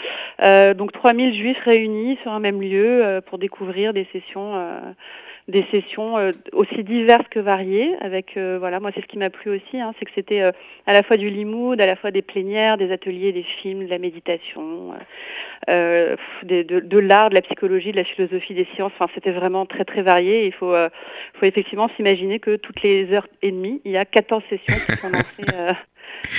Euh, 0.42 0.74
donc 0.74 0.92
3000 0.92 1.34
juifs 1.34 1.61
réunis 1.64 2.18
sur 2.22 2.32
un 2.32 2.40
même 2.40 2.61
lieu 2.61 3.05
euh, 3.05 3.20
pour 3.20 3.38
découvrir 3.38 3.92
des 3.92 4.07
sessions. 4.12 4.55
Des 5.49 5.64
sessions 5.70 6.18
euh, 6.18 6.32
aussi 6.53 6.82
diverses 6.82 7.28
que 7.30 7.38
variées 7.38 7.94
avec 8.01 8.36
euh, 8.36 8.57
voilà 8.59 8.80
moi 8.80 8.90
c'est 8.94 9.01
ce 9.01 9.07
qui 9.07 9.18
m'a 9.18 9.30
plu 9.30 9.51
aussi 9.51 9.78
hein, 9.78 9.94
c'est 9.99 10.05
que 10.05 10.11
c'était 10.14 10.40
euh, 10.40 10.51
à 10.86 10.92
la 10.92 11.03
fois 11.03 11.16
du 11.16 11.28
limoud, 11.28 11.80
à 11.80 11.86
la 11.86 11.97
fois 11.97 12.11
des 12.12 12.22
plénières, 12.22 12.78
des 12.78 12.92
ateliers, 12.92 13.32
des 13.32 13.42
films, 13.42 13.84
de 13.84 13.90
la 13.90 13.99
méditation, 13.99 14.92
euh, 14.92 14.97
euh, 15.68 16.16
de, 16.44 16.62
de 16.62 16.99
l'art, 16.99 17.30
de 17.30 17.34
la 17.34 17.42
psychologie, 17.42 17.90
de 17.90 17.97
la 17.97 18.05
philosophie, 18.05 18.55
des 18.55 18.68
sciences. 18.74 18.92
Enfin, 18.99 19.11
c'était 19.14 19.32
vraiment 19.32 19.66
très 19.66 19.84
très 19.84 20.03
varié. 20.03 20.47
Il 20.47 20.53
faut, 20.53 20.72
euh, 20.72 20.88
faut 21.34 21.47
effectivement 21.47 21.90
s'imaginer 21.97 22.38
que 22.38 22.57
toutes 22.57 22.82
les 22.82 23.12
heures 23.12 23.26
et 23.42 23.51
demie, 23.51 23.80
il 23.84 23.92
y 23.92 23.97
a 23.97 24.05
14 24.05 24.42
sessions 24.49 24.76
qui 24.86 25.01
sont 25.01 25.11
lancées 25.11 25.44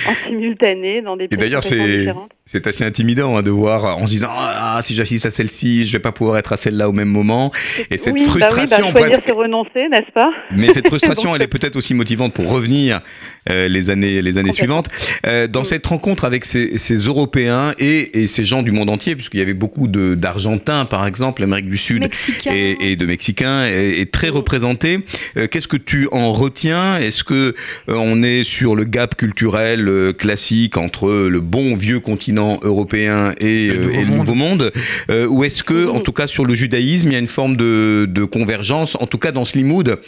en 0.08 0.14
simultané 0.26 1.02
dans 1.02 1.16
des 1.16 1.24
Et 1.30 1.36
d'ailleurs, 1.36 1.62
c'est 1.64 2.66
assez 2.66 2.82
intimidant 2.84 3.36
hein, 3.36 3.42
de 3.42 3.50
voir 3.50 3.98
en 3.98 4.06
se 4.06 4.12
disant 4.12 4.30
ah 4.30 4.80
si 4.82 4.94
j'assiste 4.94 5.26
à 5.26 5.30
celle-ci, 5.30 5.84
je 5.84 5.92
vais 5.92 5.98
pas 5.98 6.12
pouvoir 6.12 6.38
être 6.38 6.52
à 6.54 6.56
celle-là 6.56 6.88
au 6.88 6.92
même 6.92 7.08
moment. 7.08 7.52
Et 7.90 7.98
cette 7.98 8.14
oui, 8.14 8.20
bah 8.24 8.32
oui, 8.34 8.40
frustration 8.40 8.92
bah, 8.92 9.00
choisir, 9.00 9.18
c'est 9.26 9.32
renoncer, 9.32 9.88
n'est-ce 9.90 10.10
pas? 10.12 10.30
Mais 10.50 10.72
cette 10.72 10.86
frustration, 10.88 11.30
Donc, 11.30 11.36
elle 11.36 11.42
est 11.42 11.48
peut-être 11.48 11.76
aussi 11.76 11.92
motivante 11.92 12.32
pour 12.32 12.48
revenir 12.50 13.02
euh, 13.50 13.68
les 13.68 13.90
années, 13.90 14.22
les 14.22 14.38
années 14.38 14.52
suivantes. 14.52 14.86
Euh, 15.26 15.46
dans 15.46 15.62
cette 15.64 15.86
rencontre 15.86 16.24
avec 16.24 16.46
ces, 16.46 16.78
ces 16.78 16.96
Européens 16.96 17.74
et, 17.78 18.22
et 18.22 18.26
ces 18.26 18.44
gens 18.44 18.62
du 18.62 18.70
monde 18.72 18.88
entier, 18.88 19.14
puisqu'il 19.14 19.40
y 19.40 19.42
avait 19.42 19.52
beaucoup 19.52 19.86
de- 19.86 20.14
d'Argentins, 20.14 20.86
par 20.86 21.06
exemple, 21.06 21.42
l'Amérique 21.42 21.68
du 21.68 21.76
Sud, 21.76 22.00
Mexicain. 22.00 22.52
et, 22.54 22.76
et 22.92 22.96
de 22.96 23.04
Mexicains 23.04 23.64
est, 23.66 24.00
est 24.00 24.10
très 24.10 24.30
représenté. 24.30 25.00
Euh, 25.36 25.48
Qu'est-ce 25.48 25.68
que 25.68 25.76
tu 25.76 26.08
en 26.12 26.32
retiens? 26.32 26.96
Est-ce 26.98 27.24
que 27.24 27.34
euh, 27.34 27.94
on 27.94 28.22
est 28.22 28.42
sur 28.42 28.74
le 28.74 28.84
gap 28.84 29.16
culturel 29.16 29.67
euh, 29.76 30.12
classique 30.12 30.76
entre 30.76 31.08
le 31.28 31.40
bon 31.40 31.76
vieux 31.76 32.00
continent 32.00 32.58
européen 32.62 33.32
et, 33.38 33.68
Le 33.68 33.74
euh, 33.74 33.82
nouveau 33.84 33.92
et 33.92 34.00
le 34.00 34.06
monde. 34.06 34.16
nouveau 34.18 34.34
monde 34.34 34.72
Euh, 35.10 35.26
Ou 35.26 35.44
est-ce 35.44 35.62
que, 35.62 35.84
Mhm. 35.86 35.90
en 35.96 36.00
tout 36.00 36.12
cas 36.12 36.26
sur 36.26 36.44
le 36.44 36.54
judaïsme, 36.54 37.08
il 37.08 37.12
y 37.12 37.16
a 37.16 37.18
une 37.18 37.26
forme 37.26 37.56
de, 37.56 38.06
de 38.08 38.24
convergence 38.24 38.96
En 39.00 39.06
tout 39.06 39.18
cas 39.18 39.32
dans 39.32 39.44
ce 39.44 39.56
limoud, 39.58 39.98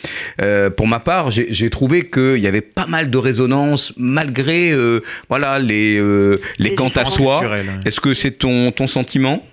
euh, 0.41 0.71
pour 0.71 0.87
ma 0.87 1.01
part, 1.01 1.31
j'ai 1.31 1.71
trouvé 1.71 2.07
qu'il 2.07 2.39
y 2.39 2.47
avait 2.47 2.61
pas 2.61 2.87
mal 2.87 3.11
de 3.11 3.19
résonance 3.19 3.93
malgré 3.97 4.71
euh, 4.73 5.01
voilà 5.29 5.59
les, 5.59 5.99
euh, 5.99 6.39
les 6.59 6.71
Les 6.71 6.75
quant 6.75 6.91
à 6.97 7.05
soi. 7.05 7.43
Est-ce 7.85 8.01
que 8.01 8.15
c'est 8.15 8.33
ton, 8.33 8.73
ton 8.73 8.87
sentiment? 8.87 9.45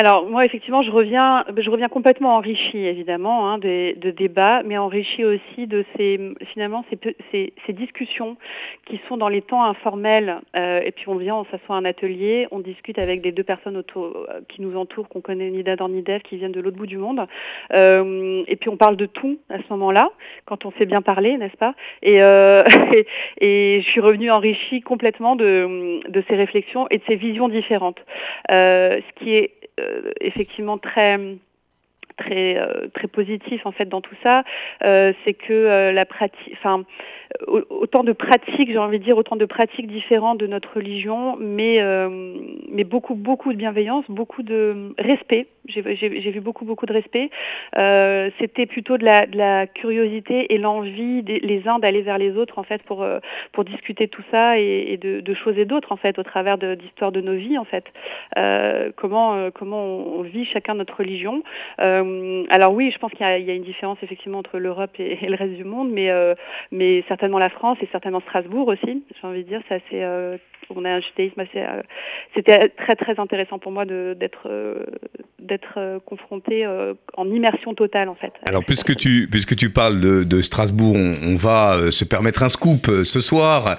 Alors 0.00 0.24
moi 0.24 0.46
effectivement 0.46 0.80
je 0.82 0.90
reviens 0.90 1.44
je 1.58 1.68
reviens 1.68 1.88
complètement 1.88 2.36
enrichi 2.36 2.78
évidemment 2.78 3.50
hein, 3.50 3.58
de, 3.58 4.10
débats 4.12 4.62
mais 4.64 4.78
enrichi 4.78 5.26
aussi 5.26 5.66
de 5.66 5.84
ces 5.94 6.18
finalement 6.54 6.86
ces, 7.30 7.52
discussions 7.68 8.38
qui 8.86 8.98
sont 9.08 9.18
dans 9.18 9.28
les 9.28 9.42
temps 9.42 9.62
informels. 9.62 10.40
Euh, 10.56 10.80
et 10.82 10.90
puis 10.90 11.06
on 11.08 11.16
vient 11.16 11.36
on 11.36 11.44
s'assoit 11.44 11.76
à 11.76 11.78
un 11.80 11.84
atelier 11.84 12.48
on 12.50 12.60
discute 12.60 12.98
avec 12.98 13.20
des 13.20 13.30
deux 13.30 13.42
personnes 13.42 13.76
autour, 13.76 14.26
qui 14.48 14.62
nous 14.62 14.74
entourent 14.74 15.06
qu'on 15.06 15.20
connaît 15.20 15.50
ni 15.50 15.62
d'Adam 15.62 15.90
ni 15.90 16.00
d'Ève 16.00 16.22
qui 16.22 16.38
viennent 16.38 16.50
de 16.50 16.62
l'autre 16.62 16.78
bout 16.78 16.86
du 16.86 16.96
monde. 16.96 17.26
Euh, 17.74 18.42
et 18.48 18.56
puis 18.56 18.70
on 18.70 18.78
parle 18.78 18.96
de 18.96 19.04
tout 19.04 19.38
à 19.50 19.58
ce 19.58 19.64
moment-là 19.68 20.08
quand 20.46 20.64
on 20.64 20.72
sait 20.78 20.86
bien 20.86 21.02
parler 21.02 21.36
n'est-ce 21.36 21.58
pas? 21.58 21.74
Et, 22.00 22.22
euh, 22.22 22.64
je 23.42 23.82
suis 23.82 24.00
revenue 24.00 24.30
enrichi 24.30 24.80
complètement 24.80 25.36
de, 25.36 26.00
de 26.08 26.24
ces 26.26 26.36
réflexions 26.36 26.86
et 26.88 26.96
de 26.96 27.02
ces 27.06 27.16
visions 27.16 27.50
différentes. 27.50 28.00
Euh, 28.50 28.98
ce 29.06 29.22
qui 29.22 29.34
est 29.34 29.59
euh, 29.78 30.12
effectivement 30.20 30.78
très 30.78 31.18
très 32.16 32.58
euh, 32.58 32.88
très 32.88 33.08
positif 33.08 33.64
en 33.64 33.72
fait 33.72 33.86
dans 33.86 34.00
tout 34.00 34.16
ça, 34.22 34.44
euh, 34.84 35.12
c'est 35.24 35.34
que 35.34 35.90
la 35.92 36.04
pratique, 36.04 36.54
enfin 36.58 36.84
autant 37.46 38.04
de 38.04 38.12
pratiques, 38.12 38.70
j'ai 38.70 38.78
envie 38.78 38.98
de 38.98 39.04
dire 39.04 39.16
autant 39.16 39.36
de 39.36 39.44
pratiques 39.44 39.86
différentes 39.86 40.38
de 40.38 40.46
notre 40.46 40.74
religion, 40.74 41.36
mais 41.38 41.80
euh, 41.80 42.08
mais 42.70 42.84
beaucoup 42.84 43.14
beaucoup 43.14 43.52
de 43.52 43.58
bienveillance, 43.58 44.04
beaucoup 44.08 44.42
de 44.42 44.92
respect. 44.98 45.46
J'ai 45.66 46.30
vu 46.30 46.40
beaucoup 46.40 46.64
beaucoup 46.64 46.86
de 46.86 46.92
respect. 46.92 47.30
Euh, 47.78 48.30
C'était 48.40 48.66
plutôt 48.66 48.98
de 48.98 49.04
la, 49.04 49.26
de 49.26 49.36
la 49.36 49.66
curiosité 49.66 50.52
et 50.52 50.58
l'envie 50.58 51.22
les 51.22 51.68
uns 51.68 51.78
d'aller 51.78 52.02
vers 52.02 52.18
les 52.18 52.36
autres 52.36 52.58
en 52.58 52.64
fait 52.64 52.82
pour 52.82 53.02
euh, 53.02 53.20
pour 53.52 53.64
discuter 53.64 54.06
de 54.06 54.10
tout 54.10 54.24
ça 54.30 54.58
et, 54.58 54.98
de, 55.00 55.20
de, 55.20 55.34
choses 55.34 55.56
et 55.58 55.64
d'autres 55.64 55.92
en 55.92 55.96
fait 55.96 56.18
au 56.18 56.22
travers 56.22 56.58
d'histoires 56.58 57.12
de, 57.12 57.20
nos 57.20 57.34
vies 57.34 57.58
en 57.58 57.64
fait. 57.64 57.84
Euh, 58.38 58.90
comment 58.96 59.50
comment 59.52 59.84
on 59.84 60.22
vit 60.22 60.46
chacun 60.46 60.74
notre 60.74 60.96
religion. 60.96 61.42
alors 61.78 62.72
oui, 62.72 62.90
je 62.92 62.98
pense 62.98 63.12
qu'il 63.12 63.26
y, 63.26 63.42
y, 63.42 63.50
a 63.50 63.54
une 63.54 63.62
différence 63.62 63.98
effectivement 64.02 64.38
entre 64.38 64.58
l'Europe 64.58 64.90
et, 64.98 65.18
et, 65.22 65.28
le 65.28 65.36
reste 65.36 65.54
du 65.54 65.64
monde, 65.64 65.90
mais 65.90 66.10
mais 66.72 67.04
certainement 67.06 67.19
la 67.38 67.50
France 67.50 67.78
et 67.80 67.88
certainement 67.92 68.20
Strasbourg 68.20 68.68
aussi. 68.68 69.04
J'ai 69.20 69.26
envie 69.26 69.44
de 69.44 69.48
dire, 69.48 69.62
c'est 69.68 69.74
assez, 69.74 70.02
euh, 70.02 70.38
on 70.68 70.84
a 70.84 70.90
un 70.90 71.00
judaïsme 71.00 71.40
assez. 71.40 71.58
Euh, 71.58 71.82
C'était 72.34 72.68
très 72.70 72.96
très 72.96 73.18
intéressant 73.18 73.58
pour 73.58 73.72
moi 73.72 73.84
d'être 73.84 74.46
euh, 74.46 74.84
d'être 75.38 75.74
euh, 75.78 75.98
confronté 76.04 76.66
en 77.16 77.26
immersion 77.26 77.74
totale 77.74 78.08
en 78.08 78.14
fait. 78.14 78.32
Alors 78.46 78.64
puisque 78.64 78.94
tu 78.96 79.28
puisque 79.30 79.56
tu 79.56 79.70
parles 79.70 80.00
de, 80.00 80.22
de 80.22 80.40
Strasbourg, 80.40 80.96
on, 80.96 81.34
va 81.36 81.90
se 81.90 82.04
permettre 82.04 82.42
un 82.42 82.48
scoop 82.48 82.86
ce 83.04 83.20
soir, 83.20 83.78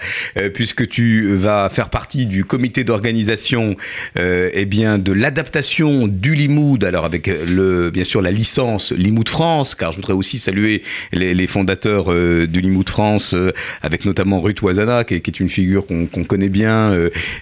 puisque 0.53 0.88
tu 0.88 1.36
vas 1.36 1.69
faire 1.69 1.89
partie 1.89 2.25
du 2.25 2.43
comité 2.43 2.84
d'organisation, 2.84 3.75
eh 4.17 4.65
bien 4.65 4.97
de 4.97 5.11
l'adaptation 5.11 6.07
du 6.07 6.34
Limoud. 6.34 6.84
Alors 6.84 7.05
avec 7.05 7.27
le 7.27 7.91
bien 7.91 8.03
sûr 8.03 8.21
la 8.21 8.32
licence 8.32 8.91
Limoud 8.91 9.29
France, 9.29 9.75
car 9.75 9.91
je 9.91 9.97
voudrais 9.97 10.13
aussi 10.13 10.38
saluer 10.38 10.82
les, 11.11 11.47
fondateurs 11.47 12.05
du 12.47 12.61
Limoud 12.61 12.89
France, 12.89 13.36
avec 13.82 14.05
notamment 14.05 14.41
Ruth 14.41 14.61
Ouazana, 14.61 15.03
qui, 15.03 15.15
est 15.15 15.39
une 15.39 15.49
figure 15.49 15.86
qu'on 15.86 16.07
qu 16.07 16.25
connaît 16.25 16.49
bien, 16.49 16.70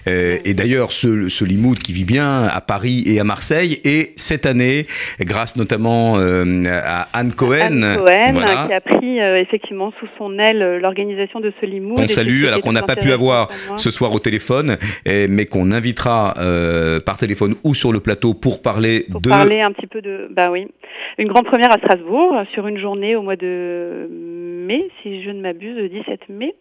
et 0.06 0.54
d'ailleurs 0.54 0.92
ce, 0.92 1.28
ce 1.28 1.44
Limoud 1.44 1.78
qui 1.78 1.92
vit 1.92 2.04
bien 2.04 2.44
à 2.44 2.60
Paris 2.60 3.04
et 3.06 3.20
à 3.20 3.24
Marseille 3.24 3.80
et 3.84 4.12
cette 4.16 4.46
année, 4.46 4.86
grâce 5.20 5.56
notamment 5.56 6.18
euh, 6.18 6.64
à 6.84 7.08
Anne 7.12 7.32
Cohen. 7.32 7.82
Anne 7.82 7.96
Cohen, 7.96 8.32
voilà. 8.32 8.66
qui 8.66 8.72
a 8.72 8.80
pris 8.80 9.20
euh, 9.20 9.40
effectivement 9.40 9.92
sous 9.98 10.08
son 10.18 10.38
aile 10.38 10.62
euh, 10.62 10.78
l'organisation 10.78 11.40
de 11.40 11.52
ce 11.60 11.66
limoud. 11.66 11.98
Qu'on 11.98 12.08
salue, 12.08 12.46
alors 12.46 12.60
qu'on 12.60 12.72
n'a 12.72 12.82
pas 12.82 12.96
pu 12.96 13.12
avoir 13.12 13.48
ce 13.76 13.90
soir 13.90 14.12
au 14.12 14.18
téléphone, 14.18 14.76
et, 15.04 15.28
mais 15.28 15.46
qu'on 15.46 15.72
invitera 15.72 16.34
euh, 16.38 17.00
par 17.00 17.18
téléphone 17.18 17.54
ou 17.64 17.74
sur 17.74 17.92
le 17.92 18.00
plateau 18.00 18.34
pour 18.34 18.62
parler 18.62 19.06
pour 19.10 19.20
de... 19.20 19.28
parler 19.28 19.60
un 19.60 19.72
petit 19.72 19.86
peu 19.86 20.00
de... 20.00 20.28
Bah 20.30 20.50
oui. 20.50 20.66
Une 21.18 21.28
grande 21.28 21.46
première 21.46 21.70
à 21.72 21.78
Strasbourg, 21.78 22.34
sur 22.54 22.66
une 22.66 22.78
journée 22.78 23.16
au 23.16 23.22
mois 23.22 23.36
de 23.36 24.08
mai, 24.10 24.88
si 25.02 25.22
je 25.22 25.30
ne 25.30 25.40
m'abuse, 25.40 25.76
le 25.76 25.88
17 25.88 26.28
mai. 26.28 26.54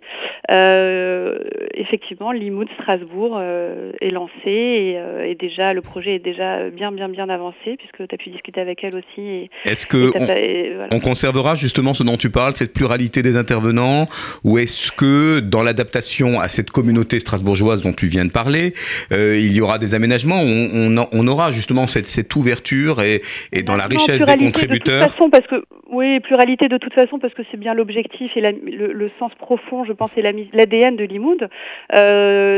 Euh, 0.52 1.38
effectivement, 1.74 2.32
l'imoud 2.60 2.70
Strasbourg 2.82 3.38
euh, 3.40 3.92
est 4.02 4.10
lancé 4.10 4.32
et, 4.46 4.98
euh, 4.98 5.26
et, 5.26 5.36
déjà 5.36 5.74
le 5.74 5.82
projet 5.82 6.16
est 6.16 6.20
déjà 6.20 6.70
bien 6.70 6.92
bien 6.92 7.10
bien 7.10 7.30
avancé 7.30 7.78
puisque 7.78 8.08
tu 8.08 8.16
as 8.16 8.18
pu 8.18 8.30
discuter 8.30 8.62
avec 8.62 8.84
elle 8.84 8.96
aussi. 8.96 9.50
Est-ce 9.66 9.88
que 9.88 10.12
on, 10.16 10.26
et, 10.34 10.74
voilà. 10.76 10.90
on, 10.92 11.00
conservera 11.00 11.56
justement 11.56 11.94
ce 11.94 12.04
dont 12.04 12.18
tu 12.18 12.30
parles, 12.30 12.56
cette 12.56 12.74
pluralité 12.74 13.22
des 13.22 13.38
intervenants, 13.38 14.08
ou 14.44 14.58
est-ce 14.58 14.92
que 14.92 15.40
dans 15.40 15.64
l'adaptation 15.64 16.40
à 16.40 16.48
cette 16.48 16.72
communauté 16.72 17.20
strasbourgeoise 17.20 17.82
dont 17.82 17.94
tu 17.94 18.08
viens 18.08 18.26
de 18.26 18.32
parler, 18.32 18.74
euh, 19.12 19.38
il 19.38 19.54
y 19.54 19.62
aura 19.62 19.80
des 19.80 19.96
aménagements, 19.96 20.42
on, 20.42 20.98
on, 20.98 21.08
on 21.12 21.28
aura 21.28 21.52
justement 21.52 21.88
cette, 21.88 22.08
cette 22.08 22.36
ouverture 22.36 23.02
et, 23.02 23.22
dans 23.64 23.76
la 23.76 23.86
richesse 23.86 24.24
des 24.24 24.38
contributeurs. 24.38 25.02
De 25.02 25.08
toute 25.08 25.18
façon, 25.18 25.30
parce 25.30 25.48
que 25.48 25.64
oui, 25.92 26.20
pluralité 26.20 26.68
de 26.68 26.78
toute 26.78 26.94
façon 26.94 27.20
parce 27.20 27.34
que 27.34 27.42
c'est 27.50 27.58
bien 27.58 27.74
l'objectif 27.74 28.32
et 28.36 28.42
la, 28.42 28.52
le, 28.52 28.94
le, 28.94 29.12
sens 29.18 29.34
profond, 29.36 29.86
je 29.86 29.94
pense, 29.94 30.12
et 30.18 30.22
l'ADN 30.22 30.96
de 30.96 31.04
Limoud, 31.04 31.50
euh, 31.94 32.49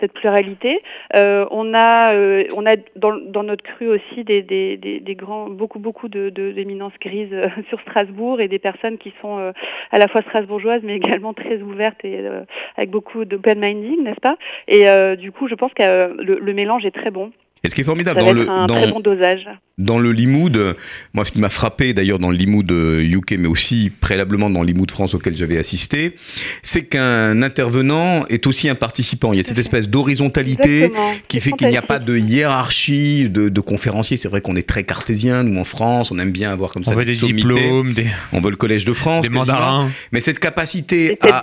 cette 0.00 0.12
pluralité. 0.12 0.80
Euh, 1.14 1.46
on 1.50 1.74
a, 1.74 2.14
euh, 2.14 2.44
on 2.56 2.66
a 2.66 2.76
dans, 2.96 3.42
notre 3.42 3.64
cru 3.64 3.88
aussi 3.88 4.24
des, 4.24 4.42
des, 4.42 4.76
des, 4.76 5.14
grands, 5.14 5.48
beaucoup, 5.48 5.78
beaucoup 5.78 6.08
de, 6.08 6.30
d'éminences 6.30 6.92
grises 7.00 7.32
euh, 7.32 7.48
sur 7.68 7.80
Strasbourg 7.80 8.40
et 8.40 8.48
des 8.48 8.58
personnes 8.58 8.98
qui 8.98 9.12
sont 9.20 9.52
à 9.90 9.98
la 9.98 10.08
fois 10.08 10.22
strasbourgeoises 10.22 10.82
mais 10.82 10.96
également 10.96 11.34
très 11.34 11.60
ouvertes 11.62 12.04
et 12.04 12.26
avec 12.76 12.90
beaucoup 12.90 13.24
d'open 13.24 13.58
minding, 13.58 14.02
n'est-ce 14.02 14.20
pas? 14.20 14.36
Et 14.68 14.86
du 15.16 15.32
coup, 15.32 15.48
je 15.48 15.54
pense 15.54 15.72
que 15.74 16.16
le, 16.22 16.52
mélange 16.52 16.84
est 16.86 16.94
très 16.94 17.10
bon. 17.10 17.32
Et 17.64 17.68
ce 17.68 17.74
qui 17.74 17.80
est 17.80 17.84
formidable 17.84 18.20
dans 18.20 18.32
le, 18.32 18.44
dans, 18.44 18.88
bon 18.88 19.00
dosage. 19.00 19.48
dans 19.78 19.98
le 19.98 20.12
Limoud, 20.12 20.76
moi 21.14 21.24
ce 21.24 21.32
qui 21.32 21.40
m'a 21.40 21.48
frappé 21.48 21.94
d'ailleurs 21.94 22.18
dans 22.18 22.30
le 22.30 22.36
Limoud 22.36 22.70
UK, 22.70 23.32
mais 23.38 23.48
aussi 23.48 23.90
préalablement 24.00 24.50
dans 24.50 24.60
le 24.60 24.68
Limoud 24.68 24.90
France 24.90 25.14
auquel 25.14 25.36
j'avais 25.36 25.58
assisté, 25.58 26.14
c'est 26.62 26.84
qu'un 26.84 27.42
intervenant 27.42 28.24
est 28.26 28.46
aussi 28.46 28.68
un 28.68 28.74
participant. 28.74 29.32
Il 29.32 29.38
y 29.38 29.40
a 29.40 29.42
cette 29.42 29.58
espèce 29.58 29.88
d'horizontalité 29.88 30.92
qui 31.28 31.40
fait 31.40 31.50
qu'il 31.52 31.68
n'y 31.68 31.76
a 31.76 31.82
pas 31.82 31.98
de 31.98 32.16
hiérarchie 32.16 33.28
de, 33.28 33.48
de 33.48 33.60
conférenciers. 33.60 34.16
C'est 34.16 34.28
vrai 34.28 34.42
qu'on 34.42 34.54
est 34.56 34.68
très 34.68 34.84
cartésien, 34.84 35.42
nous 35.42 35.58
en 35.58 35.64
France, 35.64 36.10
on 36.10 36.18
aime 36.18 36.32
bien 36.32 36.52
avoir 36.52 36.72
comme 36.72 36.82
on 36.86 36.90
ça 36.90 36.94
veut 36.94 37.04
des, 37.04 37.16
des 37.16 37.32
diplômes, 37.32 37.94
des... 37.94 38.06
on 38.32 38.40
veut 38.40 38.50
le 38.50 38.56
collège 38.56 38.84
de 38.84 38.92
France, 38.92 39.22
des 39.22 39.28
mandarins. 39.28 39.90
Mais 40.12 40.20
cette 40.20 40.38
capacité 40.38 41.18
à 41.22 41.42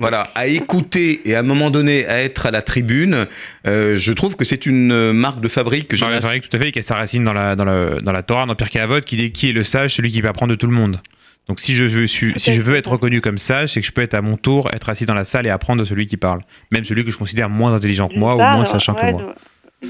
voilà, 0.00 0.24
à 0.34 0.46
écouter 0.46 1.20
et 1.24 1.34
à 1.34 1.40
un 1.40 1.42
moment 1.42 1.70
donné 1.70 2.06
à 2.06 2.22
être 2.22 2.46
à 2.46 2.50
la 2.50 2.62
tribune, 2.62 3.26
euh, 3.66 3.96
je 3.96 4.12
trouve 4.12 4.36
que 4.36 4.44
c'est 4.44 4.66
une 4.66 5.12
marque 5.12 5.40
de 5.40 5.48
fabrique 5.48 5.88
que 5.88 5.96
j'ai. 5.96 6.06
C'est 6.06 6.26
vrai, 6.26 6.40
tout 6.40 6.54
à 6.56 6.58
fait, 6.58 6.72
qui 6.72 6.78
a 6.78 6.82
sa 6.82 6.96
racine 6.96 7.24
dans 7.24 7.32
la, 7.32 7.56
dans 7.56 7.64
la, 7.64 8.00
dans 8.00 8.12
la 8.12 8.22
Torah, 8.22 8.46
dans 8.46 8.54
Pierre 8.54 8.70
Cavot, 8.70 9.00
qui 9.00 9.16
dit 9.16 9.32
qui 9.32 9.50
est 9.50 9.52
le 9.52 9.64
sage, 9.64 9.94
celui 9.94 10.10
qui 10.10 10.22
peut 10.22 10.28
apprendre 10.28 10.50
de 10.50 10.56
tout 10.56 10.66
le 10.66 10.74
monde. 10.74 11.00
Donc 11.48 11.60
si 11.60 11.74
je 11.74 11.84
veux, 11.84 12.06
si 12.06 12.34
je 12.36 12.60
veux 12.60 12.76
être 12.76 12.90
reconnu 12.90 13.22
comme 13.22 13.38
sage, 13.38 13.72
c'est 13.72 13.80
que 13.80 13.86
je 13.86 13.92
peux 13.92 14.02
être 14.02 14.14
à 14.14 14.20
mon 14.20 14.36
tour, 14.36 14.68
être 14.74 14.90
assis 14.90 15.06
dans 15.06 15.14
la 15.14 15.24
salle 15.24 15.46
et 15.46 15.50
apprendre 15.50 15.80
de 15.80 15.86
celui 15.86 16.06
qui 16.06 16.18
parle. 16.18 16.40
Même 16.72 16.84
celui 16.84 17.04
que 17.04 17.10
je 17.10 17.16
considère 17.16 17.48
moins 17.48 17.72
intelligent 17.72 18.08
que 18.08 18.18
moi 18.18 18.34
ou 18.34 18.38
moins 18.38 18.66
sachant 18.66 18.94
ouais, 18.94 19.00
que 19.00 19.10
moi. 19.12 19.34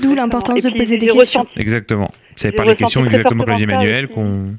D'où 0.01 0.15
l'importance 0.15 0.63
de 0.63 0.71
poser 0.71 0.99
des 0.99 1.09
questions. 1.09 1.47
Exactement. 1.57 2.11
C'est 2.37 2.53
par 2.53 2.65
les 2.65 2.77
questions 2.77 3.05
exactement 3.05 3.45
comme 3.45 3.53
l'a 3.53 3.57
dit 3.57 3.65
Emmanuel 3.65 4.07
qu'on 4.07 4.55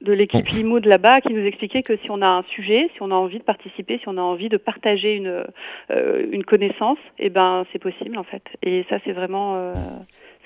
de 0.00 0.12
l'équipe 0.12 0.46
bon. 0.46 0.56
Limoud 0.56 0.86
là-bas 0.86 1.20
qui 1.20 1.32
nous 1.32 1.44
expliquait 1.44 1.82
que 1.82 1.96
si 1.96 2.10
on 2.10 2.22
a 2.22 2.28
un 2.28 2.42
sujet, 2.54 2.90
si 2.94 3.02
on 3.02 3.10
a 3.10 3.14
envie 3.14 3.38
de 3.38 3.44
participer, 3.44 3.98
si 3.98 4.08
on 4.08 4.16
a 4.16 4.22
envie 4.22 4.48
de 4.48 4.56
partager 4.56 5.14
une, 5.14 5.44
euh, 5.90 6.26
une 6.30 6.44
connaissance, 6.44 6.98
eh 7.18 7.30
ben 7.30 7.64
c'est 7.72 7.78
possible 7.78 8.16
en 8.16 8.24
fait. 8.24 8.42
Et 8.62 8.84
ça 8.88 8.98
c'est 9.04 9.12
vraiment 9.12 9.56
euh, 9.56 9.74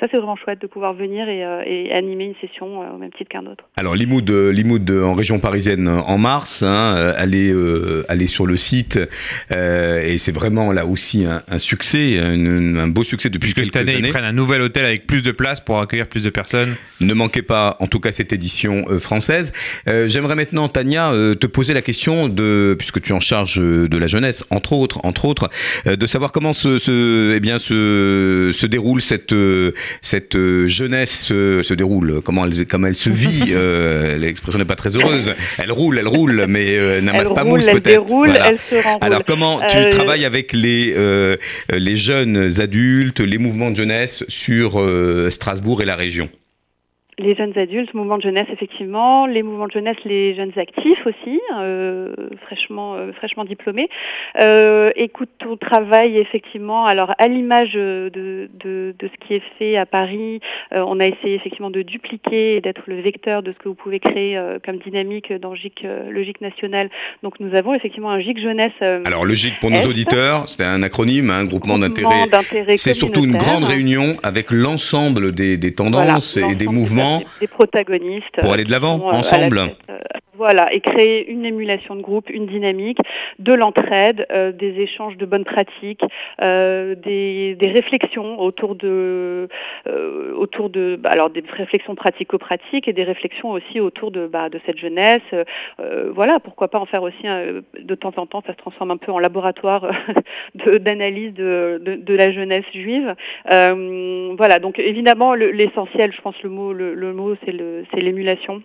ça 0.03 0.09
c'est 0.11 0.17
vraiment 0.17 0.35
chouette 0.35 0.61
de 0.61 0.67
pouvoir 0.67 0.95
venir 0.95 1.29
et, 1.29 1.45
euh, 1.45 1.63
et 1.65 1.93
animer 1.93 2.25
une 2.25 2.35
session 2.41 2.83
euh, 2.83 2.93
au 2.93 2.99
même 2.99 3.13
titre 3.13 3.31
qu'un 3.31 3.47
autre. 3.47 3.65
Alors 3.77 3.95
Limoud, 3.95 4.29
Limoud 4.29 4.91
en 4.91 5.15
région 5.15 5.39
parisienne 5.39 5.87
en 5.87 6.19
mars, 6.19 6.65
hein, 6.65 7.15
allez, 7.17 7.53
euh, 7.53 8.05
allez 8.09 8.27
sur 8.27 8.45
le 8.45 8.57
site 8.57 8.99
euh, 9.53 10.01
et 10.03 10.19
c'est 10.19 10.33
vraiment 10.33 10.73
là 10.73 10.87
aussi 10.87 11.25
un, 11.25 11.43
un 11.47 11.61
succès, 11.61 12.19
un, 12.19 12.77
un, 12.77 12.89
beau 12.89 13.05
succès 13.05 13.31
depuis 13.31 13.53
Puisque 13.53 13.71
quelques 13.71 13.75
cette 13.75 13.89
année 13.89 13.99
années. 13.99 14.09
ils 14.09 14.11
prennent 14.11 14.25
un 14.25 14.33
nouvel 14.33 14.61
hôtel 14.63 14.85
avec 14.85 15.07
plus 15.07 15.23
de 15.23 15.31
place 15.31 15.61
pour 15.61 15.79
accueillir 15.79 16.09
plus 16.09 16.25
de 16.25 16.31
personnes. 16.31 16.75
Ne 17.01 17.15
manquez 17.15 17.43
pas 17.43 17.77
en 17.79 17.87
tout 17.87 18.01
cas 18.01 18.11
cette 18.11 18.33
édition 18.33 18.85
euh, 18.91 18.99
française. 18.99 19.53
J'aimerais 19.87 20.35
maintenant 20.35 20.69
Tania 20.69 21.13
te 21.13 21.47
poser 21.47 21.75
la 21.75 21.83
question 21.83 22.29
de 22.29 22.75
puisque 22.77 23.01
tu 23.01 23.13
es 23.13 23.15
en 23.15 23.21
charge 23.21 23.61
de 23.61 23.97
la 23.97 24.07
jeunesse 24.09 24.45
entre 24.51 24.73
autres, 24.73 25.01
entre 25.05 25.27
autres, 25.27 25.49
de 25.87 26.07
savoir 26.07 26.33
comment 26.33 26.53
se, 26.53 26.79
se, 26.79 27.35
eh 27.37 27.41
bien, 27.41 27.59
se, 27.59 28.51
se 28.53 28.67
déroule 28.67 29.01
cette 29.01 29.35
cette 30.01 30.37
jeunesse 30.67 31.27
se, 31.27 31.63
se, 31.63 31.75
déroule, 31.75 32.21
comment 32.25 32.47
elle, 32.47 32.67
comment 32.67 32.87
elle 32.87 32.97
se 32.97 33.11
vit. 33.23 33.53
euh, 33.53 34.17
L'expression 34.17 34.59
n'est 34.59 34.65
pas 34.65 34.77
très 34.77 34.97
heureuse. 34.97 35.35
Elle 35.59 35.73
roule, 35.73 35.99
elle 35.99 36.09
roule, 36.09 36.47
mais 36.49 36.77
euh, 36.77 37.01
n'amasse 37.01 37.33
pas 37.35 37.43
roule, 37.43 37.59
mousse 37.59 37.67
peut-être. 37.67 38.07
Déroule, 38.07 38.29
voilà. 38.29 38.49
elle 38.49 38.59
se 38.59 38.75
renroule. 38.83 38.99
Alors 39.01 39.25
comment 39.25 39.61
tu 39.69 39.77
euh... 39.77 39.91
travailles 39.91 40.25
avec 40.25 40.53
les, 40.53 40.95
euh, 40.97 41.37
les 41.71 41.97
jeunes 41.97 42.61
adultes, 42.61 43.21
les 43.21 43.39
mouvements 43.39 43.71
de 43.71 43.77
jeunesse 43.77 44.25
sur 44.29 44.81
euh, 44.81 45.31
Strasbourg 45.31 45.83
et 45.83 45.85
la 45.85 45.97
région? 45.97 46.29
Les 47.19 47.35
jeunes 47.35 47.57
adultes, 47.59 47.93
mouvement 47.93 48.17
de 48.17 48.23
jeunesse 48.23 48.47
effectivement, 48.51 49.27
les 49.27 49.43
mouvements 49.43 49.67
de 49.67 49.73
jeunesse, 49.73 49.97
les 50.05 50.35
jeunes 50.35 50.53
actifs 50.57 51.07
aussi, 51.07 51.41
euh, 51.59 52.15
fraîchement, 52.47 52.95
euh, 52.95 53.13
fraîchement 53.13 53.45
diplômés. 53.45 53.89
Euh, 54.39 54.91
écoute 54.97 55.29
ton 55.39 55.59
travail 55.59 56.17
effectivement. 56.17 56.87
Alors 56.87 57.13
à 57.19 57.29
l'image 57.29 57.73
de, 57.73 58.11
de, 58.15 58.49
de, 58.99 59.09
ce 59.09 59.27
qui 59.27 59.35
est 59.35 59.43
fait 59.59 59.77
à 59.77 59.85
Paris, 59.85 60.41
euh, 60.73 60.83
on 60.87 61.01
a 61.01 61.07
essayé 61.07 61.35
effectivement 61.35 61.71
de 61.71 61.83
dupliquer 61.83 62.57
et 62.57 62.61
d'être 62.63 62.83
le 62.87 63.03
vecteur 63.03 63.43
de 63.43 63.53
ce 63.53 63.59
que 63.59 63.69
vous 63.69 63.75
pouvez 63.75 64.01
créer 64.01 64.39
euh, 64.39 64.59
comme 64.65 64.79
dynamique 64.79 65.33
dans 65.35 65.55
GIC, 65.55 65.85
le 66.09 66.23
GIC 66.23 66.41
national. 66.41 66.89
Donc 67.23 67.41
nous 67.41 67.55
avons 67.55 67.75
effectivement 67.75 68.11
un 68.11 68.21
GIC 68.21 68.41
jeunesse. 68.41 68.73
Alors 68.81 69.27
le 69.27 69.35
GIC 69.35 69.61
pour 69.61 69.71
nos 69.71 69.83
auditeurs, 69.83 70.49
c'est 70.49 70.65
un 70.65 70.83
acronyme, 70.83 71.29
un 71.29 71.45
groupement 71.45 71.79
d'intérêt. 71.79 72.27
C'est 72.77 72.95
surtout 72.95 73.25
une 73.25 73.37
grande 73.37 73.65
réunion 73.65 74.17
avec 74.23 74.51
l'ensemble 74.51 75.33
des, 75.33 75.59
des 75.59 75.75
tendances 75.75 76.39
et 76.39 76.55
des 76.55 76.69
mouvements 76.69 77.03
des, 77.41 77.47
protagonistes. 77.47 78.41
Pour 78.41 78.53
aller 78.53 78.65
de 78.65 78.71
l'avant, 78.71 79.09
euh, 79.09 79.13
ensemble. 79.13 79.59
Euh, 79.59 79.99
voilà, 80.35 80.73
et 80.73 80.81
créer 80.81 81.31
une 81.31 81.45
émulation 81.45 81.95
de 81.95 82.01
groupe, 82.01 82.31
une 82.31 82.47
dynamique, 82.47 82.99
de 83.39 83.53
l'entraide, 83.53 84.27
euh, 84.33 84.51
des 84.51 84.81
échanges 84.81 85.17
de 85.17 85.27
bonnes 85.27 85.45
pratiques, 85.45 86.03
euh, 86.41 86.95
des, 86.95 87.55
des, 87.55 87.69
réflexions 87.69 88.41
autour 88.41 88.75
de, 88.75 89.49
euh, 89.87 90.35
autour 90.35 90.71
de, 90.71 90.99
bah, 90.99 91.11
alors 91.13 91.29
des 91.31 91.45
réflexions 91.49 91.95
pratico-pratiques 91.95 92.89
et 92.89 92.93
des 92.93 93.05
réflexions 93.05 93.51
aussi 93.51 93.79
autour 93.79 94.11
de, 94.11 94.27
bah, 94.27 94.49
de 94.49 94.59
cette 94.67 94.79
jeunesse. 94.79 95.21
voilà, 96.15 96.41
pourquoi 96.41 96.69
pas 96.69 96.79
en 96.79 96.87
faire 96.87 97.03
aussi 97.03 97.25
de 97.25 97.95
temps 97.95 98.13
en 98.17 98.27
temps, 98.27 98.43
ça 98.47 98.53
se 98.53 98.59
transforme 98.59 98.91
un 98.91 98.97
peu 98.97 99.13
en 99.13 99.19
laboratoire 99.19 99.91
d'analyse 100.81 101.35
de, 101.35 101.81
de, 101.85 101.95
de, 101.95 102.15
la 102.15 102.33
jeunesse 102.33 102.65
juive. 102.73 103.15
voilà, 103.47 104.59
donc 104.61 104.79
évidemment 104.79 105.35
l'essentiel, 105.35 106.13
je 106.13 106.21
pense 106.21 106.41
le 106.43 106.51
mot, 106.51 106.73
le, 106.73 106.92
le 106.93 107.13
mot 107.13 107.35
c'est 107.45 108.01
l'émulation 108.01 108.63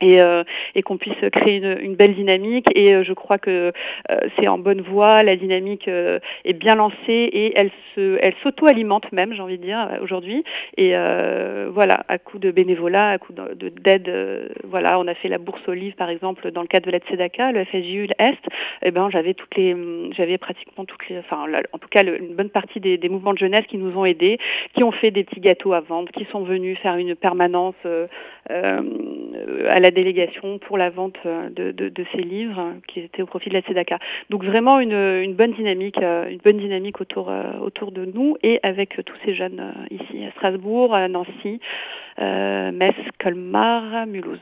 et, 0.00 0.22
euh, 0.22 0.44
et 0.74 0.82
qu'on 0.82 0.96
puisse 0.96 1.18
créer 1.32 1.56
une, 1.56 1.78
une, 1.80 1.94
belle 1.94 2.14
dynamique. 2.14 2.66
Et 2.74 2.94
euh, 2.94 3.04
je 3.04 3.12
crois 3.12 3.38
que 3.38 3.72
euh, 4.10 4.20
c'est 4.38 4.48
en 4.48 4.58
bonne 4.58 4.80
voie, 4.80 5.22
la 5.22 5.36
dynamique 5.36 5.88
euh, 5.88 6.18
est 6.44 6.52
bien 6.52 6.74
lancée 6.74 6.96
et 7.08 7.52
elle 7.56 7.70
se, 7.94 8.18
elle 8.20 8.34
s'auto-alimente 8.42 9.12
même, 9.12 9.34
j'ai 9.34 9.42
envie 9.42 9.58
de 9.58 9.64
dire 9.64 9.98
aujourd'hui. 10.02 10.44
Et 10.76 10.94
voilà, 11.72 12.04
à 12.08 12.18
coup 12.18 12.38
de 12.38 12.50
bénévolat, 12.50 13.10
à 13.10 13.18
coup 13.18 13.32
d'aide, 13.32 14.50
voilà, 14.64 14.98
on 14.98 15.06
a 15.06 15.14
fait 15.14 15.28
la 15.28 15.38
bourse 15.38 15.60
aux 15.68 15.72
livres 15.72 15.96
par 15.96 16.10
exemple 16.10 16.50
dans 16.50 16.62
le 16.62 16.66
cadre 16.66 16.86
de 16.86 16.92
la 16.92 16.98
Tzedaka, 16.98 17.52
le 17.52 17.64
FSJU 17.64 18.08
Est. 18.18 18.32
Et 18.82 18.88
eh 18.88 18.90
ben 18.90 19.10
j'avais 19.10 19.34
toutes 19.34 19.54
les, 19.56 19.76
j'avais 20.16 20.38
pratiquement 20.38 20.84
toutes 20.84 21.08
les, 21.08 21.18
enfin 21.18 21.46
en 21.72 21.78
tout 21.78 21.88
cas 21.88 22.02
une 22.04 22.34
bonne 22.34 22.50
partie 22.50 22.80
des, 22.80 22.96
des, 22.96 23.08
mouvements 23.08 23.32
de 23.32 23.38
jeunesse 23.38 23.64
qui 23.68 23.76
nous 23.76 23.96
ont 23.98 24.04
aidés, 24.04 24.38
qui 24.74 24.82
ont 24.82 24.92
fait 24.92 25.10
des 25.10 25.24
petits 25.24 25.40
gâteaux 25.40 25.72
à 25.72 25.80
vendre, 25.80 26.10
qui 26.12 26.26
sont 26.30 26.42
venus 26.42 26.78
faire 26.78 26.96
une 26.96 27.14
permanence 27.14 27.74
à 29.68 29.80
la 29.80 29.90
délégation 29.90 30.58
pour 30.58 30.78
la 30.78 30.90
vente 30.90 31.18
euh, 31.26 31.48
de, 31.50 31.72
de, 31.72 31.88
de, 31.88 32.04
ces 32.12 32.22
livres 32.22 32.60
euh, 32.60 32.72
qui 32.88 33.00
étaient 33.00 33.22
au 33.22 33.26
profit 33.26 33.48
de 33.48 33.54
la 33.54 33.60
Tzedaka. 33.60 33.98
Donc 34.28 34.44
vraiment 34.44 34.80
une, 34.80 34.92
une 34.92 35.34
bonne 35.34 35.52
dynamique, 35.52 35.98
euh, 36.02 36.28
une 36.28 36.38
bonne 36.38 36.58
dynamique 36.58 37.00
autour, 37.00 37.32
autour 37.62 37.92
de 37.92 38.04
nous 38.04 38.36
et 38.42 38.60
avec 38.62 39.00
tous 39.04 39.16
ces 39.24 39.34
jeunes 39.34 39.72
ici 39.90 40.24
à 40.24 40.30
Strasbourg, 40.32 40.94
à 40.94 41.08
Nancy, 41.08 41.60
Metz, 42.18 42.94
Colmar, 43.18 44.06
Mulhouse. 44.06 44.38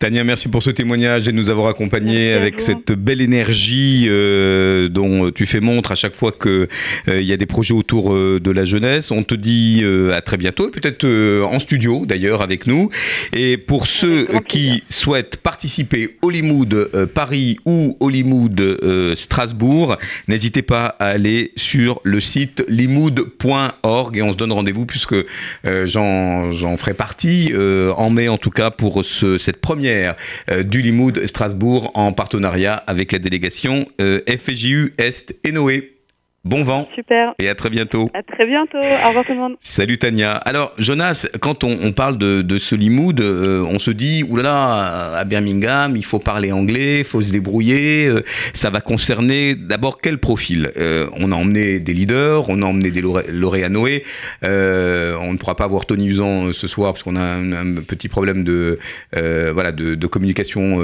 Tania, 0.00 0.24
merci 0.24 0.48
pour 0.48 0.62
ce 0.62 0.70
témoignage 0.70 1.28
et 1.28 1.30
de 1.30 1.36
nous 1.36 1.50
avoir 1.50 1.68
accompagnés 1.68 2.32
avec 2.32 2.62
cette 2.62 2.90
belle 2.90 3.20
énergie 3.20 4.06
euh, 4.08 4.88
dont 4.88 5.30
tu 5.30 5.44
fais 5.44 5.60
montre 5.60 5.92
à 5.92 5.94
chaque 5.94 6.16
fois 6.16 6.32
qu'il 6.32 6.68
euh, 7.08 7.20
y 7.20 7.34
a 7.34 7.36
des 7.36 7.44
projets 7.44 7.74
autour 7.74 8.14
euh, 8.14 8.40
de 8.40 8.50
la 8.50 8.64
jeunesse. 8.64 9.10
On 9.10 9.24
te 9.24 9.34
dit 9.34 9.84
à 10.10 10.22
très 10.22 10.38
bientôt, 10.38 10.70
peut-être 10.70 11.06
en 11.44 11.58
studio 11.58 12.06
d'ailleurs 12.06 12.40
avec 12.40 12.66
nous. 12.66 12.88
Et 13.34 13.58
pour 13.58 13.86
ceux 13.86 14.26
qui 14.48 14.84
souhaitent 14.88 15.36
participer 15.36 16.16
Limoud 16.26 16.90
Paris 17.14 17.58
ou 17.66 17.98
Limoud 18.08 19.12
Strasbourg, 19.14 19.98
n'hésitez 20.28 20.62
pas 20.62 20.96
à 20.98 21.08
aller 21.08 21.52
sur 21.56 22.00
le 22.04 22.20
site 22.20 22.64
limoud.org 22.68 24.16
et 24.16 24.22
on 24.22 24.32
se 24.32 24.36
donne 24.38 24.52
rendez-vous 24.52 24.86
puisque 24.86 25.16
j'en 25.64 26.76
ferai 26.78 26.94
partie 26.94 27.52
en 27.54 28.08
mai 28.08 28.28
en 28.28 28.38
tout 28.38 28.50
cas 28.50 28.70
pour 28.70 29.04
ce, 29.04 29.36
cette 29.36 29.60
première 29.60 29.89
euh, 29.90 30.62
du 30.62 30.82
Limoud 30.82 31.26
Strasbourg 31.26 31.90
en 31.94 32.12
partenariat 32.12 32.74
avec 32.74 33.12
la 33.12 33.18
délégation 33.18 33.86
euh, 34.00 34.20
FJU 34.28 34.94
Est 34.98 35.34
et 35.44 35.52
Noé. 35.52 35.99
Bon 36.42 36.62
vent. 36.62 36.88
Super. 36.94 37.34
Et 37.38 37.50
à 37.50 37.54
très 37.54 37.68
bientôt. 37.68 38.10
À 38.14 38.22
très 38.22 38.46
bientôt. 38.46 38.78
Au 38.78 39.08
revoir 39.08 39.26
tout 39.26 39.32
le 39.32 39.38
monde. 39.38 39.56
Salut 39.60 39.98
Tania. 39.98 40.32
Alors 40.32 40.72
Jonas, 40.78 41.28
quand 41.38 41.64
on, 41.64 41.78
on 41.82 41.92
parle 41.92 42.16
de, 42.16 42.40
de 42.40 42.56
ce 42.56 42.74
Limoud, 42.74 43.20
euh, 43.20 43.62
on 43.68 43.78
se 43.78 43.90
dit 43.90 44.24
oulala 44.26 45.18
à 45.18 45.24
Birmingham, 45.24 45.96
il 45.96 46.04
faut 46.04 46.18
parler 46.18 46.50
anglais, 46.50 47.00
il 47.00 47.04
faut 47.04 47.20
se 47.20 47.30
débrouiller. 47.30 48.06
Euh, 48.06 48.24
ça 48.54 48.70
va 48.70 48.80
concerner 48.80 49.54
d'abord 49.54 50.00
quel 50.00 50.16
profil? 50.16 50.72
Euh, 50.78 51.08
On 51.18 51.30
a 51.30 51.34
emmené 51.36 51.78
des 51.78 51.92
leaders, 51.92 52.48
on 52.48 52.62
a 52.62 52.64
emmené 52.64 52.90
des 52.90 53.02
lauréats 53.02 53.68
Noé. 53.68 54.02
Euh, 54.42 55.18
on 55.20 55.34
ne 55.34 55.38
pourra 55.38 55.56
pas 55.56 55.66
voir 55.66 55.84
Tony 55.84 56.06
Usan 56.08 56.46
euh, 56.46 56.52
ce 56.52 56.66
soir 56.66 56.94
parce 56.94 57.02
qu'on 57.02 57.16
a 57.16 57.20
un, 57.20 57.52
un, 57.52 57.74
petit 57.82 58.08
problème 58.08 58.44
de 58.44 58.78
euh, 59.14 59.50
voilà 59.52 59.72
de, 59.72 59.94
de 59.94 60.06
communication 60.06 60.78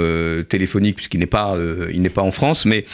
téléphonique 0.47 0.97
puisqu'il 0.97 1.19
n'est 1.19 1.25
pas 1.25 1.57
il 1.91 2.03
n'est 2.03 2.09
pas 2.09 2.21
en 2.21 2.31
France. 2.31 2.67
Mais 2.67 2.85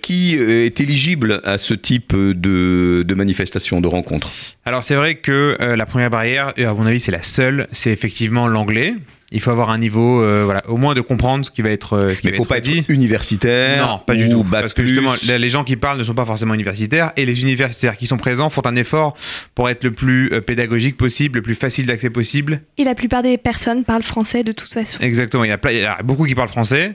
qui 0.00 0.36
est 0.36 0.80
éligible 0.80 1.42
à 1.44 1.58
ce 1.58 1.73
type 1.74 2.14
de, 2.14 3.04
de 3.06 3.14
manifestation, 3.14 3.80
de 3.80 3.88
rencontre 3.88 4.30
Alors 4.64 4.84
c'est 4.84 4.94
vrai 4.94 5.16
que 5.16 5.56
euh, 5.60 5.76
la 5.76 5.86
première 5.86 6.10
barrière, 6.10 6.52
à 6.56 6.74
mon 6.74 6.86
avis 6.86 7.00
c'est 7.00 7.12
la 7.12 7.22
seule, 7.22 7.66
c'est 7.72 7.90
effectivement 7.90 8.46
l'anglais. 8.48 8.94
Il 9.32 9.40
faut 9.40 9.50
avoir 9.50 9.70
un 9.70 9.78
niveau, 9.78 10.22
euh, 10.22 10.42
voilà, 10.44 10.62
au 10.68 10.76
moins 10.76 10.94
de 10.94 11.00
comprendre 11.00 11.44
ce 11.44 11.50
qui 11.50 11.60
va 11.60 11.70
être. 11.70 11.94
Euh, 11.94 12.14
ce 12.14 12.20
qui 12.20 12.26
Mais 12.28 12.32
il 12.34 12.38
ne 12.38 12.44
faut 12.44 12.48
pas 12.48 12.60
dit. 12.60 12.78
être 12.78 12.88
universitaire. 12.90 13.84
Non, 13.84 13.98
pas 13.98 14.14
du 14.14 14.28
tout. 14.28 14.44
Parce 14.44 14.74
que 14.74 14.84
justement, 14.84 15.12
les 15.26 15.48
gens 15.48 15.64
qui 15.64 15.74
parlent 15.74 15.98
ne 15.98 16.04
sont 16.04 16.14
pas 16.14 16.24
forcément 16.24 16.54
universitaires 16.54 17.10
et 17.16 17.26
les 17.26 17.42
universitaires 17.42 17.96
qui 17.96 18.06
sont 18.06 18.16
présents 18.16 18.48
font 18.48 18.64
un 18.64 18.76
effort 18.76 19.16
pour 19.56 19.68
être 19.68 19.82
le 19.82 19.90
plus 19.90 20.30
euh, 20.32 20.40
pédagogique 20.40 20.96
possible, 20.96 21.38
le 21.38 21.42
plus 21.42 21.56
facile 21.56 21.86
d'accès 21.86 22.10
possible. 22.10 22.60
Et 22.78 22.84
la 22.84 22.94
plupart 22.94 23.24
des 23.24 23.36
personnes 23.36 23.82
parlent 23.82 24.04
français 24.04 24.44
de 24.44 24.52
toute 24.52 24.72
façon. 24.72 25.00
Exactement. 25.00 25.42
Il 25.42 25.48
y 25.50 25.52
a, 25.52 25.58
il 25.72 25.78
y 25.78 25.84
a 25.84 25.98
beaucoup 26.04 26.26
qui 26.26 26.36
parlent 26.36 26.48
français. 26.48 26.94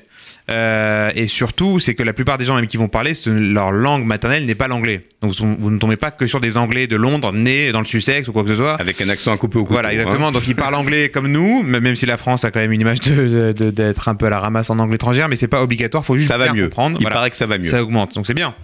Euh, 0.51 1.11
et 1.15 1.27
surtout, 1.27 1.79
c'est 1.79 1.95
que 1.95 2.03
la 2.03 2.13
plupart 2.13 2.37
des 2.37 2.45
gens 2.45 2.55
même 2.55 2.67
qui 2.67 2.77
vont 2.77 2.87
parler, 2.87 3.13
leur 3.25 3.71
langue 3.71 4.05
maternelle 4.05 4.45
n'est 4.45 4.55
pas 4.55 4.67
l'anglais. 4.67 5.05
Donc 5.21 5.35
vous, 5.35 5.55
vous, 5.59 5.69
ne 5.69 5.79
tombez 5.79 5.97
pas 5.97 6.11
que 6.11 6.27
sur 6.27 6.39
des 6.39 6.57
Anglais 6.57 6.87
de 6.87 6.95
Londres, 6.95 7.31
nés 7.33 7.71
dans 7.71 7.79
le 7.79 7.85
Sussex 7.85 8.27
ou 8.27 8.33
quoi 8.33 8.43
que 8.43 8.49
ce 8.49 8.55
soit. 8.55 8.75
Avec 8.75 9.01
un 9.01 9.09
accent 9.09 9.33
à 9.33 9.37
couper 9.37 9.59
au 9.59 9.63
couteau. 9.63 9.73
Voilà, 9.73 9.93
exactement. 9.93 10.29
Hein. 10.29 10.31
Donc 10.31 10.47
ils 10.47 10.55
parlent 10.55 10.75
anglais 10.79 11.09
comme 11.09 11.27
nous, 11.27 11.63
même 11.63 11.95
si 11.95 12.05
la 12.05 12.17
France 12.17 12.45
a 12.45 12.51
quand 12.51 12.59
même 12.59 12.71
une 12.71 12.81
image 12.81 12.99
d'être 13.01 13.15
de, 13.15 13.71
de, 13.71 13.93
un 14.05 14.15
peu 14.15 14.25
à 14.25 14.29
la 14.29 14.39
ramasse 14.39 14.69
en 14.69 14.79
anglais 14.79 14.95
étrangère, 14.95 15.29
mais 15.29 15.35
c'est 15.35 15.47
pas 15.47 15.61
obligatoire, 15.61 16.05
faut 16.05 16.15
juste 16.15 16.29
ça 16.29 16.37
va 16.37 16.51
mieux. 16.53 16.63
comprendre. 16.63 16.97
Il 16.99 17.03
voilà. 17.03 17.15
paraît 17.15 17.29
que 17.29 17.37
ça 17.37 17.45
va 17.45 17.57
mieux. 17.57 17.69
Ça 17.69 17.83
augmente, 17.83 18.15
donc 18.15 18.25
c'est 18.25 18.33
bien. 18.33 18.55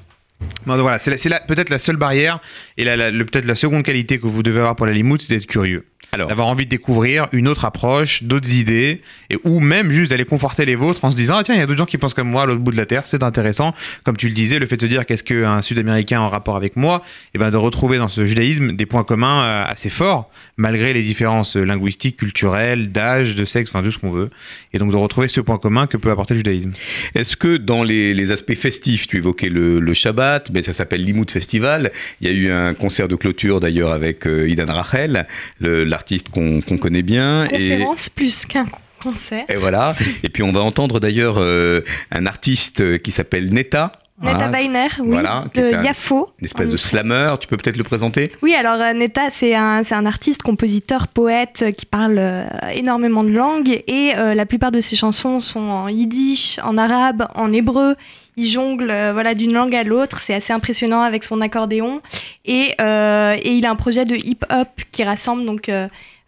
Bon, 0.65 0.75
voilà, 0.77 0.99
c'est 0.99 1.11
peut-être 1.47 1.69
la 1.69 1.79
seule 1.79 1.95
barrière 1.95 2.39
et 2.77 2.83
peut-être 2.85 3.45
la 3.45 3.55
seconde 3.55 3.83
qualité 3.83 4.17
que 4.17 4.27
vous 4.27 4.43
devez 4.43 4.59
avoir 4.59 4.75
pour 4.75 4.85
la 4.85 4.91
limoute, 4.91 5.21
c'est 5.21 5.33
d'être 5.33 5.45
curieux 5.45 5.85
d'avoir 6.13 6.47
envie 6.47 6.65
de 6.65 6.69
découvrir 6.69 7.27
une 7.31 7.47
autre 7.47 7.65
approche, 7.65 8.23
d'autres 8.23 8.53
idées, 8.53 9.01
et 9.29 9.37
ou 9.43 9.59
même 9.59 9.91
juste 9.91 10.11
d'aller 10.11 10.25
conforter 10.25 10.65
les 10.65 10.75
vôtres 10.75 11.03
en 11.03 11.11
se 11.11 11.15
disant 11.15 11.37
ah, 11.37 11.43
tiens 11.43 11.55
il 11.55 11.59
y 11.59 11.61
a 11.61 11.65
d'autres 11.65 11.77
gens 11.77 11.85
qui 11.85 11.97
pensent 11.97 12.13
comme 12.13 12.29
moi 12.29 12.43
à 12.43 12.45
l'autre 12.45 12.61
bout 12.61 12.71
de 12.71 12.77
la 12.77 12.85
terre, 12.85 13.03
c'est 13.05 13.23
intéressant. 13.23 13.73
Comme 14.03 14.17
tu 14.17 14.27
le 14.27 14.33
disais, 14.33 14.59
le 14.59 14.65
fait 14.65 14.77
de 14.77 14.81
se 14.81 14.85
dire 14.87 15.05
qu'est-ce 15.05 15.23
qu'un 15.23 15.61
Sud-Américain 15.61 16.21
en 16.21 16.29
rapport 16.29 16.55
avec 16.55 16.75
moi, 16.75 17.03
et 17.33 17.37
ben 17.37 17.49
de 17.51 17.57
retrouver 17.57 17.97
dans 17.97 18.07
ce 18.07 18.25
judaïsme 18.25 18.73
des 18.73 18.85
points 18.85 19.03
communs 19.03 19.43
euh, 19.43 19.65
assez 19.67 19.89
forts 19.89 20.29
malgré 20.57 20.93
les 20.93 21.03
différences 21.03 21.55
linguistiques, 21.55 22.17
culturelles, 22.17 22.91
d'âge, 22.91 23.35
de 23.35 23.43
sexe, 23.43 23.69
enfin 23.69 23.83
tout 23.83 23.91
ce 23.91 23.99
qu'on 23.99 24.11
veut, 24.11 24.29
et 24.73 24.77
donc 24.77 24.91
de 24.91 24.95
retrouver 24.95 25.27
ce 25.27 25.41
point 25.41 25.57
commun 25.57 25.85
que 25.87 25.97
peut 25.97 26.11
apporter 26.11 26.33
le 26.33 26.37
judaïsme. 26.39 26.71
Est-ce 27.13 27.35
que 27.35 27.57
dans 27.57 27.83
les, 27.83 28.13
les, 28.13 28.31
aspects 28.31 28.55
festifs, 28.55 29.07
tu 29.07 29.17
évoquais 29.17 29.49
le, 29.49 29.79
le 29.79 29.93
Shabbat, 29.93 30.49
mais 30.53 30.61
ça 30.61 30.73
s'appelle 30.73 31.03
l'Imout 31.03 31.29
Festival. 31.29 31.91
Il 32.21 32.27
y 32.27 32.31
a 32.31 32.33
eu 32.33 32.51
un 32.51 32.73
concert 32.73 33.07
de 33.07 33.15
clôture 33.15 33.59
d'ailleurs 33.59 33.91
avec 33.91 34.25
euh, 34.27 34.47
Idan 34.47 34.73
Rachel, 34.73 35.27
l'artiste 35.59 36.04
qu'on 36.31 36.61
qu 36.61 36.77
connaît 36.77 37.03
bien. 37.03 37.47
Conférence 37.49 38.07
et... 38.07 38.09
plus 38.09 38.45
qu'un 38.45 38.65
concert. 39.01 39.45
Et 39.49 39.55
voilà. 39.55 39.95
Et 40.23 40.29
puis 40.29 40.43
on 40.43 40.51
va 40.51 40.61
entendre 40.61 40.99
d'ailleurs 40.99 41.35
euh, 41.37 41.81
un 42.11 42.25
artiste 42.25 43.01
qui 43.01 43.11
s'appelle 43.11 43.53
Neta. 43.53 43.91
Neta 44.21 44.49
Weiner, 44.49 44.87
oui, 44.99 45.07
voilà, 45.09 45.43
de 45.53 45.73
un, 45.73 45.83
Yafo. 45.83 46.29
Une 46.39 46.45
espèce 46.45 46.69
de 46.69 46.77
slammer, 46.77 47.33
tu 47.37 47.47
peux 47.47 47.57
peut-être 47.57 47.75
le 47.75 47.83
présenter? 47.83 48.31
Oui, 48.41 48.53
alors 48.53 48.79
euh, 48.79 48.93
Neta, 48.93 49.29
c'est 49.29 49.55
un, 49.55 49.83
un 49.91 50.05
artiste, 50.05 50.41
compositeur, 50.41 51.09
poète 51.09 51.63
euh, 51.63 51.71
qui 51.71 51.85
parle 51.85 52.15
euh, 52.17 52.45
énormément 52.73 53.25
de 53.25 53.31
langues 53.31 53.83
et 53.87 54.13
euh, 54.15 54.33
la 54.33 54.45
plupart 54.45 54.71
de 54.71 54.79
ses 54.79 54.95
chansons 54.95 55.41
sont 55.41 55.59
en 55.59 55.89
yiddish, 55.89 56.59
en 56.63 56.77
arabe, 56.77 57.27
en 57.35 57.51
hébreu. 57.51 57.95
Il 58.37 58.47
jongle 58.47 58.89
euh, 58.89 59.13
voilà, 59.13 59.33
d'une 59.33 59.53
langue 59.53 59.75
à 59.75 59.83
l'autre, 59.83 60.19
c'est 60.19 60.33
assez 60.33 60.53
impressionnant 60.53 61.01
avec 61.01 61.23
son 61.23 61.41
accordéon. 61.41 62.01
Et, 62.45 62.73
euh, 62.81 63.37
et, 63.41 63.53
il 63.53 63.65
a 63.65 63.71
un 63.71 63.75
projet 63.75 64.05
de 64.05 64.15
hip-hop 64.15 64.67
qui 64.91 65.03
rassemble 65.03 65.45
donc 65.45 65.69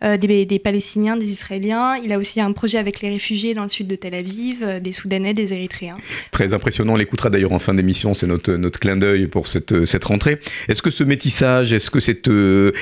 des, 0.02 0.46
des, 0.46 0.60
Palestiniens, 0.60 1.18
des 1.18 1.30
Israéliens. 1.30 1.96
Il 1.98 2.14
a 2.14 2.18
aussi 2.18 2.40
un 2.40 2.52
projet 2.52 2.78
avec 2.78 3.02
les 3.02 3.10
réfugiés 3.10 3.54
dans 3.54 3.64
le 3.64 3.70
sud 3.70 3.88
de 3.88 3.96
Tel 3.96 4.14
Aviv, 4.14 4.80
des 4.82 4.92
Soudanais, 4.92 5.34
des 5.34 5.54
Érythréens. 5.54 5.98
Très 6.32 6.54
impressionnant. 6.54 6.94
On 6.94 6.98
l'écoutera 6.98 7.30
d'ailleurs 7.30 7.52
en 7.52 7.60
fin 7.60 7.74
d'émission. 7.74 8.14
C'est 8.14 8.28
notre, 8.28 8.54
notre 8.54 8.80
clin 8.80 8.98
d'œil 8.98 9.28
pour 9.28 9.48
cette, 9.48 9.86
cette 9.86 10.06
rentrée. 10.06 10.40
Est-ce 10.68 10.82
que 10.82 10.92
ce 10.92 11.04
métissage, 11.04 11.74
est-ce 11.74 11.90
que 11.90 12.00
cet 12.00 12.30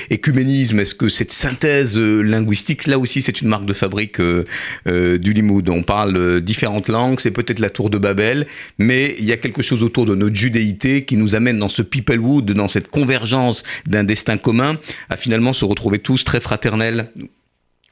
écuménisme, 0.10 0.80
est-ce 0.80 0.96
que 0.96 1.10
cette 1.10 1.32
synthèse 1.32 1.98
linguistique, 1.98 2.88
là 2.88 3.00
aussi, 3.00 3.22
c'est 3.22 3.42
une 3.42 3.48
marque 3.48 3.66
de 3.66 3.74
fabrique 3.74 4.20
du 4.20 5.34
Limoud 5.34 5.70
On 5.70 5.84
parle 5.84 6.42
différentes 6.42 6.88
langues, 6.88 7.20
c'est 7.20 7.32
peut-être 7.32 7.60
la 7.60 7.70
tour 7.70 7.90
de 7.90 7.98
Babel, 7.98 8.48
mais 8.78 9.16
il 9.20 9.26
y 9.26 9.32
a 9.32 9.38
quelque 9.38 9.62
chose 9.62 9.84
autour 9.84 10.06
de 10.06 10.16
notre 10.16 10.36
judéité 10.36 11.06
qui 11.06 11.18
nous 11.18 11.36
amène 11.36 11.60
dans 11.60 11.70
ce 11.70 11.82
peoplewood, 11.82 12.52
dans 12.52 12.68
cette 12.68 12.88
convergence 12.88 13.64
d'un 13.86 14.04
destin 14.04 14.38
commun, 14.38 14.80
à 15.10 15.18
finalement 15.18 15.54
se 15.54 15.66
retrouver 15.66 16.00
tous 16.00 16.24
très 16.24 16.40
fraternels. 16.40 17.05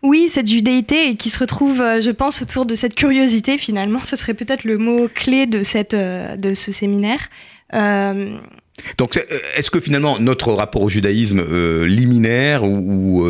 Oui, 0.04 0.28
cette 0.30 0.48
judéité 0.48 1.16
qui 1.16 1.30
se 1.30 1.40
retrouve, 1.40 1.80
euh, 1.80 2.02
je 2.02 2.12
pense, 2.12 2.42
autour 2.42 2.66
de 2.66 2.76
cette 2.76 2.94
curiosité 2.94 3.58
finalement, 3.58 4.04
ce 4.04 4.18
serait 4.18 4.34
peut-être 4.34 4.66
le 4.66 4.78
mot 4.78 5.08
clé 5.08 5.46
de, 5.46 5.64
cette, 5.64 5.94
euh, 5.94 6.36
de 6.36 6.54
ce 6.54 6.74
séminaire. 6.74 7.30
Euh, 7.74 8.38
donc, 8.98 9.18
est-ce 9.56 9.72
que 9.72 9.80
finalement 9.80 10.20
notre 10.20 10.52
rapport 10.52 10.82
au 10.82 10.90
judaïsme 10.90 11.42
liminaire 11.86 12.64
ou, 12.64 13.26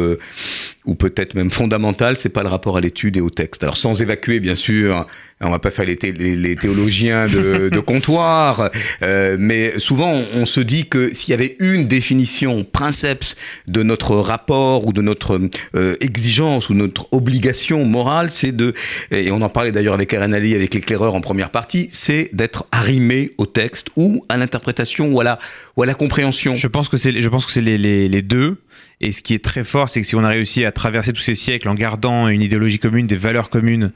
ou 0.86 0.96
peut-être 0.96 1.36
même 1.36 1.52
fondamental, 1.52 2.16
c'est 2.16 2.30
pas 2.30 2.44
le 2.44 2.48
rapport 2.48 2.78
à 2.78 2.82
l'étude 2.82 3.18
et 3.18 3.22
au 3.22 3.30
texte? 3.30 3.62
Alors 3.62 3.76
sans 3.76 4.02
évacuer, 4.02 4.40
bien 4.40 4.56
sûr, 4.56 5.06
on 5.42 5.50
va 5.50 5.60
pas 5.60 5.72
faire 5.72 5.86
les, 5.86 5.98
théologiens 5.98 7.28
de, 7.28 7.80
comptoir, 7.80 8.70
euh, 9.02 9.36
mais 9.40 9.78
souvent 9.80 10.12
on, 10.34 10.46
se 10.46 10.60
dit 10.60 10.88
que 10.88 11.14
s'il 11.14 11.32
y 11.32 11.34
avait 11.34 11.56
une 11.60 11.86
définition, 11.86 12.64
princeps 12.64 13.36
de 13.68 13.84
notre 13.84 14.16
rapport 14.16 14.88
ou 14.88 14.94
de 14.94 15.02
notre 15.02 15.40
euh, 15.76 15.96
exigence 16.00 16.70
ou 16.70 16.74
notre 16.74 17.08
obligation 17.12 17.86
morale, 17.86 18.30
c'est 18.30 18.52
de, 18.52 18.74
et 19.12 19.32
on 19.32 19.42
en 19.42 19.50
parlait 19.50 19.72
d'ailleurs 19.72 19.96
avec 19.96 20.14
Aaron 20.14 20.34
Ali, 20.34 20.56
avec 20.56 20.74
l'éclaireur 20.74 21.16
en 21.16 21.22
première 21.22 21.50
partie, 21.50 21.90
c'est 21.92 22.30
d'être 22.34 22.66
arrimé 22.72 23.32
au 23.38 23.46
texte 23.46 23.88
ou 23.96 24.26
à 24.30 24.38
l'interprétation 24.38 25.12
ou 25.12 25.20
à 25.20 25.24
la, 25.24 25.40
ou 25.76 25.84
à 25.84 25.86
la 25.86 25.94
compréhension. 25.94 26.56
Je 26.56 26.68
pense 26.68 26.90
que 26.90 26.98
c'est, 26.98 27.20
je 27.20 27.30
pense 27.30 27.46
que 27.46 27.52
c'est 27.52 27.62
les, 27.62 27.78
les 27.78 28.22
deux. 28.22 28.58
Et 29.02 29.12
ce 29.12 29.22
qui 29.22 29.34
est 29.34 29.44
très 29.44 29.66
fort, 29.66 29.90
c'est 29.90 30.00
que 30.00 30.08
si 30.08 30.16
on 30.16 30.24
a 30.24 30.30
réussi 30.30 30.64
à 30.64 30.72
traverser 30.72 31.12
tous 31.12 31.22
ces 31.22 31.36
siècles 31.36 31.68
en 31.68 31.76
gardant 31.76 32.30
une 32.30 32.42
idéologie 32.42 32.80
commune, 32.80 33.06
des 33.06 33.16
valeurs 33.16 33.50
communes, 33.50 33.92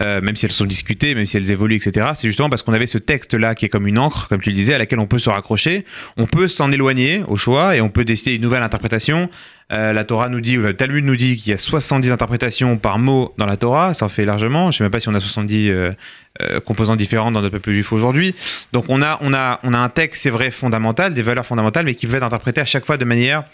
euh, 0.00 0.22
même 0.22 0.36
si 0.36 0.46
elles 0.46 0.52
sont 0.52 0.64
discutées, 0.64 1.14
même 1.14 1.26
si 1.26 1.36
elles 1.36 1.50
évoluent, 1.50 1.76
etc., 1.76 2.10
c'est 2.14 2.26
justement 2.26 2.48
parce 2.48 2.62
qu'on 2.62 2.72
avait 2.72 2.86
ce 2.86 2.96
texte-là 2.96 3.54
qui 3.54 3.66
est 3.66 3.68
comme 3.68 3.86
une 3.86 3.98
encre, 3.98 4.26
comme 4.28 4.40
tu 4.40 4.48
le 4.48 4.54
disais, 4.54 4.72
à 4.72 4.78
laquelle 4.78 4.98
on 4.98 5.06
peut 5.06 5.18
se 5.18 5.28
raccrocher. 5.28 5.84
On 6.16 6.26
peut 6.26 6.48
s'en 6.48 6.72
éloigner 6.72 7.22
au 7.28 7.36
choix 7.36 7.76
et 7.76 7.82
on 7.82 7.90
peut 7.90 8.04
décider 8.04 8.36
une 8.36 8.42
nouvelle 8.42 8.62
interprétation. 8.62 9.28
Euh, 9.72 9.92
la 9.92 10.04
Torah 10.04 10.30
nous 10.30 10.40
dit, 10.40 10.56
ou 10.56 10.62
le 10.62 10.74
Talmud 10.74 11.04
nous 11.04 11.16
dit 11.16 11.36
qu'il 11.36 11.50
y 11.50 11.54
a 11.54 11.58
70 11.58 12.10
interprétations 12.10 12.78
par 12.78 12.98
mot 12.98 13.34
dans 13.36 13.46
la 13.46 13.58
Torah, 13.58 13.92
ça 13.92 14.06
en 14.06 14.08
fait 14.08 14.24
largement. 14.24 14.70
Je 14.70 14.76
ne 14.76 14.78
sais 14.78 14.84
même 14.84 14.90
pas 14.90 15.00
si 15.00 15.08
on 15.08 15.14
a 15.14 15.20
70 15.20 15.70
euh, 15.70 15.92
composants 16.64 16.96
différents 16.96 17.30
dans 17.30 17.42
notre 17.42 17.52
peuple 17.52 17.72
juif 17.72 17.92
aujourd'hui. 17.92 18.34
Donc 18.72 18.86
on 18.88 19.02
a, 19.02 19.18
on, 19.20 19.34
a, 19.34 19.60
on 19.62 19.74
a 19.74 19.78
un 19.78 19.88
texte, 19.90 20.22
c'est 20.22 20.30
vrai, 20.30 20.50
fondamental, 20.50 21.12
des 21.12 21.22
valeurs 21.22 21.46
fondamentales, 21.46 21.84
mais 21.84 21.94
qui 21.94 22.06
peut 22.06 22.16
être 22.16 22.22
interprété 22.22 22.62
à 22.62 22.64
chaque 22.64 22.86
fois 22.86 22.96
de 22.96 23.04
manière 23.04 23.44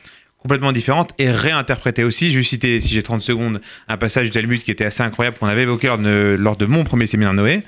complètement 0.40 0.70
différente 0.70 1.10
et 1.18 1.30
réinterprétée 1.30 2.04
aussi. 2.04 2.30
Je 2.30 2.38
vais 2.38 2.44
citer, 2.44 2.80
si 2.80 2.94
j'ai 2.94 3.02
30 3.02 3.22
secondes, 3.22 3.60
un 3.88 3.96
passage 3.96 4.26
du 4.26 4.30
Talmud 4.30 4.62
qui 4.62 4.70
était 4.70 4.84
assez 4.84 5.02
incroyable 5.02 5.36
qu'on 5.36 5.48
avait 5.48 5.62
évoqué 5.62 5.88
lors 5.88 5.98
de, 5.98 6.36
lors 6.38 6.56
de, 6.56 6.66
mon 6.66 6.84
premier 6.84 7.06
séminaire 7.06 7.34
Noé, 7.34 7.62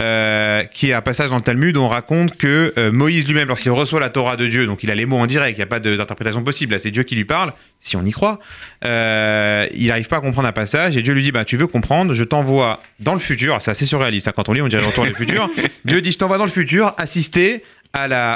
euh, 0.00 0.64
qui 0.64 0.90
est 0.90 0.94
un 0.94 1.00
passage 1.00 1.30
dans 1.30 1.36
le 1.36 1.42
Talmud 1.42 1.76
où 1.76 1.80
on 1.80 1.88
raconte 1.88 2.36
que 2.36 2.74
euh, 2.76 2.90
Moïse 2.90 3.26
lui-même, 3.26 3.46
lorsqu'il 3.46 3.70
reçoit 3.70 4.00
la 4.00 4.10
Torah 4.10 4.36
de 4.36 4.48
Dieu, 4.48 4.66
donc 4.66 4.82
il 4.82 4.90
a 4.90 4.96
les 4.96 5.06
mots 5.06 5.18
en 5.18 5.26
direct, 5.26 5.56
il 5.56 5.60
n'y 5.60 5.64
a 5.64 5.66
pas 5.66 5.78
d'interprétation 5.78 6.42
possible, 6.42 6.78
c'est 6.80 6.90
Dieu 6.90 7.04
qui 7.04 7.14
lui 7.14 7.24
parle, 7.24 7.52
si 7.78 7.96
on 7.96 8.04
y 8.04 8.10
croit, 8.10 8.40
euh, 8.84 9.68
il 9.74 9.86
n'arrive 9.86 10.08
pas 10.08 10.16
à 10.16 10.20
comprendre 10.20 10.48
un 10.48 10.52
passage 10.52 10.96
et 10.96 11.02
Dieu 11.02 11.14
lui 11.14 11.22
dit, 11.22 11.30
bah, 11.30 11.44
tu 11.44 11.56
veux 11.56 11.68
comprendre, 11.68 12.14
je 12.14 12.24
t'envoie 12.24 12.82
dans 12.98 13.14
le 13.14 13.20
futur, 13.20 13.58
c'est 13.60 13.70
assez 13.70 13.86
surréaliste, 13.86 14.26
hein, 14.26 14.32
quand 14.34 14.48
on 14.48 14.52
lit 14.52 14.60
on 14.60 14.68
dirait 14.68 14.84
retour 14.84 15.04
le 15.04 15.14
futur, 15.14 15.48
Dieu 15.84 16.00
dit, 16.00 16.10
je 16.10 16.18
t'envoie 16.18 16.38
dans 16.38 16.44
le 16.44 16.50
futur 16.50 16.94
assister 16.98 17.62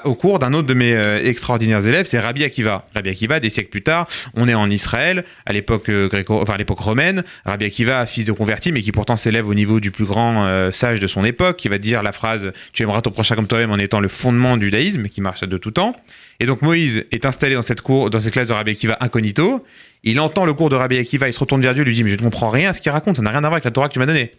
au 0.05 0.15
cours 0.15 0.39
d'un 0.39 0.53
autre 0.55 0.67
de 0.67 0.75
mes 0.75 0.95
euh, 0.95 1.25
extraordinaires 1.25 1.87
élèves, 1.87 2.07
c'est 2.07 2.19
Rabbi 2.19 2.43
Akiva. 2.45 2.87
Rabbi 2.95 3.11
Akiva, 3.11 3.41
des 3.41 3.51
siècles 3.51 3.71
plus 3.71 3.83
tard, 3.83 4.09
on 4.35 4.49
est 4.49 4.55
en 4.55 4.69
Israël, 4.71 5.25
à 5.47 5.53
l'époque 5.53 5.89
euh, 5.89 6.09
gréco, 6.09 6.41
enfin 6.41 6.55
à 6.55 6.57
l'époque 6.57 6.81
romaine. 6.81 7.23
Rabbi 7.45 7.67
Akiva, 7.67 8.07
fils 8.07 8.27
de 8.27 8.33
converti, 8.33 8.73
mais 8.73 8.83
qui 8.83 8.93
pourtant 8.93 9.17
s'élève 9.17 9.47
au 9.47 9.55
niveau 9.55 9.79
du 9.79 9.91
plus 9.91 10.05
grand 10.05 10.47
euh, 10.47 10.73
sage 10.73 11.01
de 11.01 11.07
son 11.07 11.25
époque, 11.25 11.59
qui 11.59 11.69
va 11.69 11.79
dire 11.79 12.03
la 12.03 12.13
phrase 12.13 12.53
"Tu 12.73 12.83
aimeras 12.83 13.03
ton 13.03 13.11
prochain 13.11 13.35
comme 13.37 13.47
toi-même" 13.47 13.71
en 13.71 13.79
étant 13.79 14.01
le 14.01 14.09
fondement 14.09 14.57
du 14.57 14.67
judaïsme, 14.67 15.09
qui 15.09 15.21
marche 15.21 15.43
de 15.43 15.59
tout 15.59 15.71
temps. 15.71 15.95
Et 16.41 16.47
donc 16.47 16.63
Moïse 16.63 17.05
est 17.13 17.25
installé 17.25 17.55
dans 17.55 17.63
cette 17.63 17.83
cour, 17.83 18.11
dans 18.11 18.21
cette 18.21 18.33
classe 18.33 18.49
de 18.49 18.55
Rabbi 18.55 18.73
Akiva 18.73 18.97
incognito. 19.01 19.65
Il 20.03 20.19
entend 20.19 20.45
le 20.45 20.55
cours 20.55 20.71
de 20.71 20.77
Rabbi 20.77 20.99
Akiva, 20.99 21.29
il 21.29 21.33
se 21.33 21.39
retourne 21.39 21.63
vers 21.63 21.75
Dieu, 21.75 21.85
lui 21.85 21.95
dit 21.95 22.03
"Mais 22.03 22.11
je 22.11 22.17
ne 22.17 22.23
comprends 22.23 22.51
rien 22.51 22.71
à 22.71 22.73
ce 22.73 22.81
qu'il 22.81 22.91
raconte, 22.91 23.17
ça 23.17 23.23
n'a 23.23 23.31
rien 23.31 23.39
à 23.39 23.43
voir 23.43 23.53
avec 23.53 23.65
la 23.65 23.71
Torah 23.71 23.89
que 23.89 23.93
tu 23.93 24.01
m'as 24.01 24.07
donnée." 24.07 24.33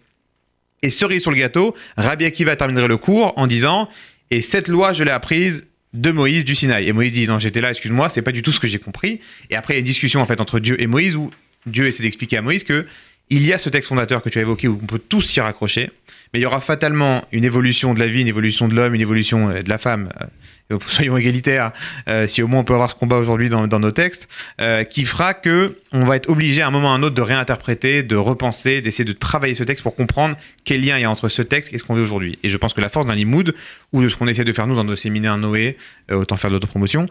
Et 0.84 0.90
cerise 0.90 1.22
sur 1.22 1.32
le 1.32 1.38
gâteau, 1.38 1.74
Rabbi 1.96 2.26
Akiva 2.26 2.58
terminerait 2.58 2.90
le 2.90 2.98
cours 2.98 3.32
en 3.38 3.48
disant 3.48 3.88
et 4.34 4.42
cette 4.42 4.68
loi, 4.68 4.94
je 4.94 5.04
l'ai 5.04 5.12
apprise 5.12 5.68
de 5.94 6.12
Moïse 6.12 6.44
du 6.44 6.56
Sinaï. 6.56 6.88
Et 6.88 6.92
Moïse 6.92 7.12
dit 7.12 7.28
non, 7.28 7.38
j'étais 7.38 7.62
là, 7.62 7.70
excuse-moi, 7.70 8.10
c'est 8.10 8.24
pas 8.24 8.32
du 8.32 8.42
tout 8.42 8.52
ce 8.52 8.60
que 8.60 8.66
j'ai 8.68 8.80
compris. 8.80 9.20
Et 9.52 9.56
après, 9.56 9.76
il 9.76 9.76
y 9.76 9.78
a 9.78 9.82
une 9.82 9.86
discussion 9.86 10.22
en 10.22 10.24
entre 10.24 10.60
Dieu 10.60 10.82
et 10.82 10.88
Moïse 10.88 11.16
où 11.16 11.30
Dieu 11.68 11.86
essaie 11.86 12.02
d'expliquer 12.02 12.38
à 12.38 12.42
Moïse 12.42 12.64
que 12.64 12.88
il 13.30 13.46
y 13.46 13.54
a 13.54 13.60
ce 13.60 13.70
texte 13.70 13.90
fondateur 13.90 14.24
que 14.24 14.30
tu 14.30 14.40
as 14.40 14.42
évoqué 14.42 14.68
où 14.68 14.80
on 14.82 14.88
peut 14.88 14.98
tous 14.98 15.22
s'y 15.22 15.40
raccrocher, 15.40 15.92
mais 16.34 16.40
il 16.40 16.44
y 16.44 16.46
aura 16.48 16.62
fatalement 16.62 17.24
une 17.32 17.44
évolution 17.44 17.94
de 17.94 18.00
la 18.00 18.08
vie, 18.08 18.22
une 18.22 18.28
évolution 18.28 18.68
de 18.68 18.74
l'homme, 18.74 18.96
une 18.96 19.02
évolution 19.02 19.50
euh, 19.50 19.62
de 19.62 19.70
la 19.70 19.78
femme, 19.78 20.10
euh, 20.72 20.80
soyons 20.88 21.16
égalitaires, 21.16 21.72
euh, 22.10 22.26
si 22.26 22.42
au 22.42 22.48
moins 22.48 22.62
on 22.62 22.64
peut 22.64 22.74
avoir 22.74 22.90
ce 22.90 22.96
combat 22.96 23.18
aujourd'hui 23.18 23.50
dans, 23.50 23.68
nos 23.68 23.92
textes, 23.92 24.28
qui 24.90 25.06
fera 25.06 25.34
que 25.34 25.74
on 25.92 26.06
va 26.06 26.16
être 26.16 26.30
obligé 26.30 26.62
à 26.62 26.68
un 26.68 26.72
moment 26.72 26.90
ou 26.90 26.92
à 26.92 26.96
un 26.96 27.04
autre 27.04 27.16
de 27.16 27.22
réinterpréter, 27.22 28.02
de 28.02 28.16
repenser, 28.16 28.82
d'essayer 28.82 29.04
de 29.04 29.12
travailler 29.12 29.56
ce 29.56 29.64
texte 29.64 29.84
pour 29.84 29.96
comprendre 29.96 30.36
quel 30.64 30.84
lien 30.84 30.98
il 30.98 31.02
y 31.02 31.04
a 31.04 31.12
entre 31.12 31.30
ce 31.30 31.42
texte 31.42 31.74
et 31.74 31.78
ce 31.78 31.84
qu'on 31.84 31.94
vit 31.96 32.02
aujourd'hui. 32.02 32.40
Et 32.44 32.50
je 32.50 32.58
pense 32.58 32.74
que 32.74 32.82
la 32.82 32.90
force 32.90 33.06
d'un 33.06 33.16
limoud, 33.16 33.54
ou 33.92 34.02
de 34.02 34.08
ce 34.10 34.16
qu'on 34.16 34.28
essaie 34.28 34.44
de 34.44 34.54
faire 34.54 34.66
nous 34.66 34.76
dans 34.76 34.84
nos 34.84 34.96
séminaires 34.96 35.38
Noé, 35.38 35.78
autant 36.12 36.38
faire 36.38 36.50
de 36.50 36.56
l'autopromotion, 36.56 37.06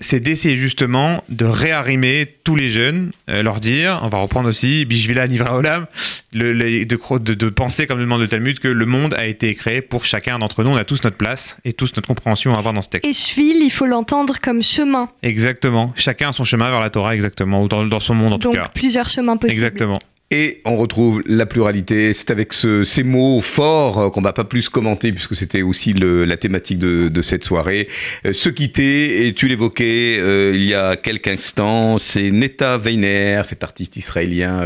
c'est 0.00 0.20
d'essayer 0.20 0.56
justement 0.56 1.22
de 1.28 1.44
réarrimer 1.44 2.34
tous 2.42 2.56
les 2.56 2.68
jeunes, 2.68 3.10
leur 3.28 3.60
dire, 3.60 4.00
on 4.02 4.08
va 4.08 4.18
reprendre 4.18 4.48
aussi 4.48 4.84
Bishvila 4.84 5.28
Nivra 5.28 5.56
Olam, 5.56 5.86
de, 6.32 7.48
penser, 7.48 7.86
comme 7.86 7.98
le 7.98 8.06
demande 8.16 8.22
le 8.22 8.28
Talmud, 8.28 8.58
que 8.58 8.68
le 8.68 8.86
monde 8.86 9.14
a 9.14 9.26
été 9.26 9.54
créé 9.54 9.82
pour 9.82 10.04
chacun 10.04 10.38
d'entre 10.38 10.64
nous, 10.64 10.70
on 10.70 10.76
a 10.76 10.84
tous 10.84 11.02
notre 11.04 11.16
place 11.16 11.58
et 11.64 11.72
tous 11.72 11.94
notre 11.96 12.06
compréhension 12.06 12.54
à 12.54 12.58
avoir 12.58 12.74
dans 12.74 12.82
ce 12.82 12.88
texte. 12.88 13.08
Et 13.08 13.12
Shvil, 13.12 13.62
il 13.62 13.70
faut 13.70 13.86
l'entendre 13.86 14.36
comme 14.40 14.62
chemin. 14.62 15.08
Exactement. 15.22 15.92
Chacun 15.96 16.30
a 16.30 16.32
son 16.32 16.44
chemin 16.44 16.70
vers 16.70 16.80
la 16.80 16.90
Torah, 16.90 17.14
exactement, 17.14 17.62
ou 17.62 17.68
dans, 17.68 17.84
dans 17.84 18.00
son 18.00 18.14
monde 18.14 18.34
en 18.34 18.38
tout 18.38 18.52
cas. 18.52 18.64
Donc 18.64 18.72
plusieurs 18.72 19.08
chemins 19.08 19.36
possibles. 19.36 19.52
Exactement. 19.52 19.98
Et 20.32 20.60
on 20.64 20.76
retrouve 20.76 21.22
la 21.26 21.46
pluralité. 21.46 22.12
C'est 22.12 22.32
avec 22.32 22.52
ces 22.52 23.04
mots 23.04 23.40
forts 23.40 23.98
euh, 23.98 24.10
qu'on 24.10 24.20
va 24.20 24.32
pas 24.32 24.42
plus 24.42 24.68
commenter 24.68 25.12
puisque 25.12 25.36
c'était 25.36 25.62
aussi 25.62 25.92
la 25.92 26.36
thématique 26.36 26.80
de, 26.80 27.22
cette 27.22 27.44
soirée. 27.44 27.86
Euh, 28.24 28.32
se 28.32 28.48
quitter, 28.48 29.26
et 29.26 29.34
tu 29.34 29.46
l'évoquais 29.46 30.18
euh, 30.18 30.52
il 30.54 30.64
y 30.64 30.74
a 30.74 30.96
quelques 30.96 31.28
instants, 31.28 31.98
c'est 31.98 32.32
Neta 32.32 32.76
Weiner, 32.76 33.42
cet 33.44 33.62
artiste 33.62 33.96
israélien 33.96 34.62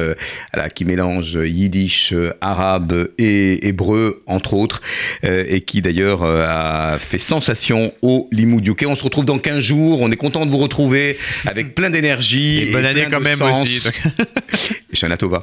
qui 0.74 0.84
mélange 0.84 1.38
yiddish, 1.42 2.14
arabe 2.40 3.10
et 3.18 3.68
hébreu 3.68 4.22
entre 4.26 4.54
autres, 4.54 4.80
et 5.22 5.60
qui 5.62 5.82
d'ailleurs 5.82 6.24
a 6.24 6.98
fait 6.98 7.18
sensation 7.18 7.92
au 8.02 8.28
Limoudiouk. 8.32 8.84
On 8.86 8.94
se 8.94 9.04
retrouve 9.04 9.24
dans 9.24 9.38
15 9.38 9.58
jours. 9.58 10.00
On 10.00 10.10
est 10.10 10.16
content 10.16 10.46
de 10.46 10.50
vous 10.50 10.58
retrouver 10.58 11.16
avec 11.46 11.74
plein 11.74 11.90
d'énergie. 11.90 12.60
Et 12.60 12.72
bonne 12.72 12.84
année 12.84 13.06
quand 13.10 13.20
même 13.20 13.40
aussi. 13.42 13.88
Shana 14.92 15.16
Tova. 15.16 15.40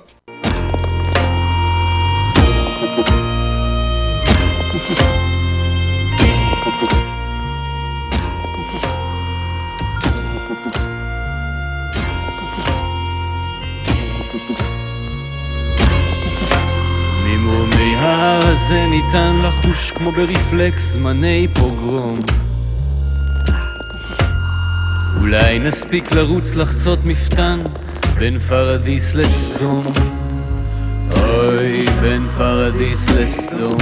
ממומי 17.26 17.96
הזה 18.00 18.86
ניתן 18.86 19.36
לחוש 19.44 19.92
כמו 19.92 20.12
ברפלקס 20.12 20.84
זמני 20.84 21.48
פוגרום 21.54 22.20
אולי 25.20 25.60
נספיק 25.60 26.12
לרוץ 26.12 26.56
לחצות 26.56 27.00
מפתן 27.06 27.60
בין 28.20 28.40
פרדיס 28.40 29.16
לסדום. 29.16 29.84
אוי, 31.12 31.86
בין 32.02 32.28
פרדיס 32.38 33.10
לסדום. 33.10 33.78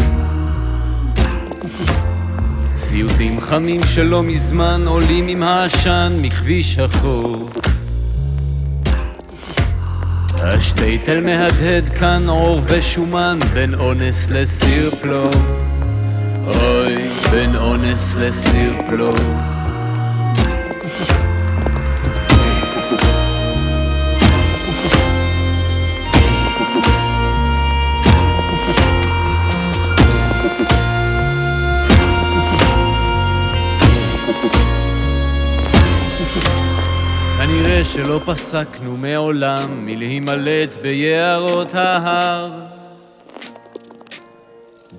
סיוטים 2.76 3.42
חמים 3.42 3.82
שלא 3.84 4.24
מזמן 4.24 4.84
עולים 4.88 5.28
עם 5.28 5.44
העשן 5.44 6.14
מכביש 6.22 6.80
החוף. 6.80 7.52
השטייטל 10.38 11.22
מהדהד 11.22 11.90
כאן 11.90 12.30
עור 12.30 12.62
ושומן 12.64 13.40
בין 13.54 13.74
אונס 13.74 14.30
לסיר 14.30 14.92
אוי, 16.48 16.96
בין 17.32 17.56
אונס 17.56 18.16
לסיר 18.16 18.74
שלא 37.96 38.20
פסקנו 38.26 38.98
מעולם 38.98 39.86
מלהימלט 39.86 40.76
ביערות 40.82 41.76
ההר. 41.76 42.52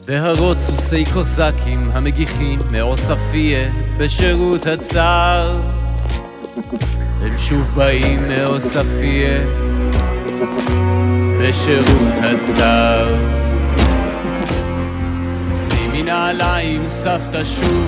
בהרות 0.06 0.58
סוסי 0.58 1.04
קוזקים 1.12 1.90
המגיחים 1.92 2.58
מעוספיה 2.70 3.72
בשירות 3.98 4.66
הצר. 4.66 5.60
הם 7.20 7.38
שוב 7.38 7.70
באים 7.74 8.28
מעוספיה 8.28 9.38
בשירות 11.40 12.14
הצר. 12.18 13.14
שימי 15.54 16.02
נעליים 16.02 16.88
סבתא 16.88 17.44
שוב, 17.44 17.86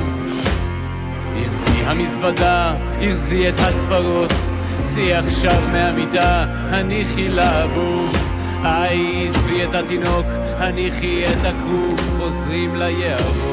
הרזי 1.37 1.81
המזוודה, 1.85 2.75
הרזי 3.01 3.49
את 3.49 3.55
הספרות, 3.59 4.33
צאי 4.95 5.15
עכשיו 5.15 5.63
מהמיטה, 5.73 6.45
הניחי 6.71 7.29
לבוב. 7.29 8.17
היי, 8.65 9.27
עזבי 9.27 9.65
את 9.65 9.75
התינוק, 9.75 10.27
הניחי 10.59 11.25
את 11.27 11.45
הכרוב, 11.45 12.01
חוזרים 12.19 12.77
ליערות. 12.77 13.48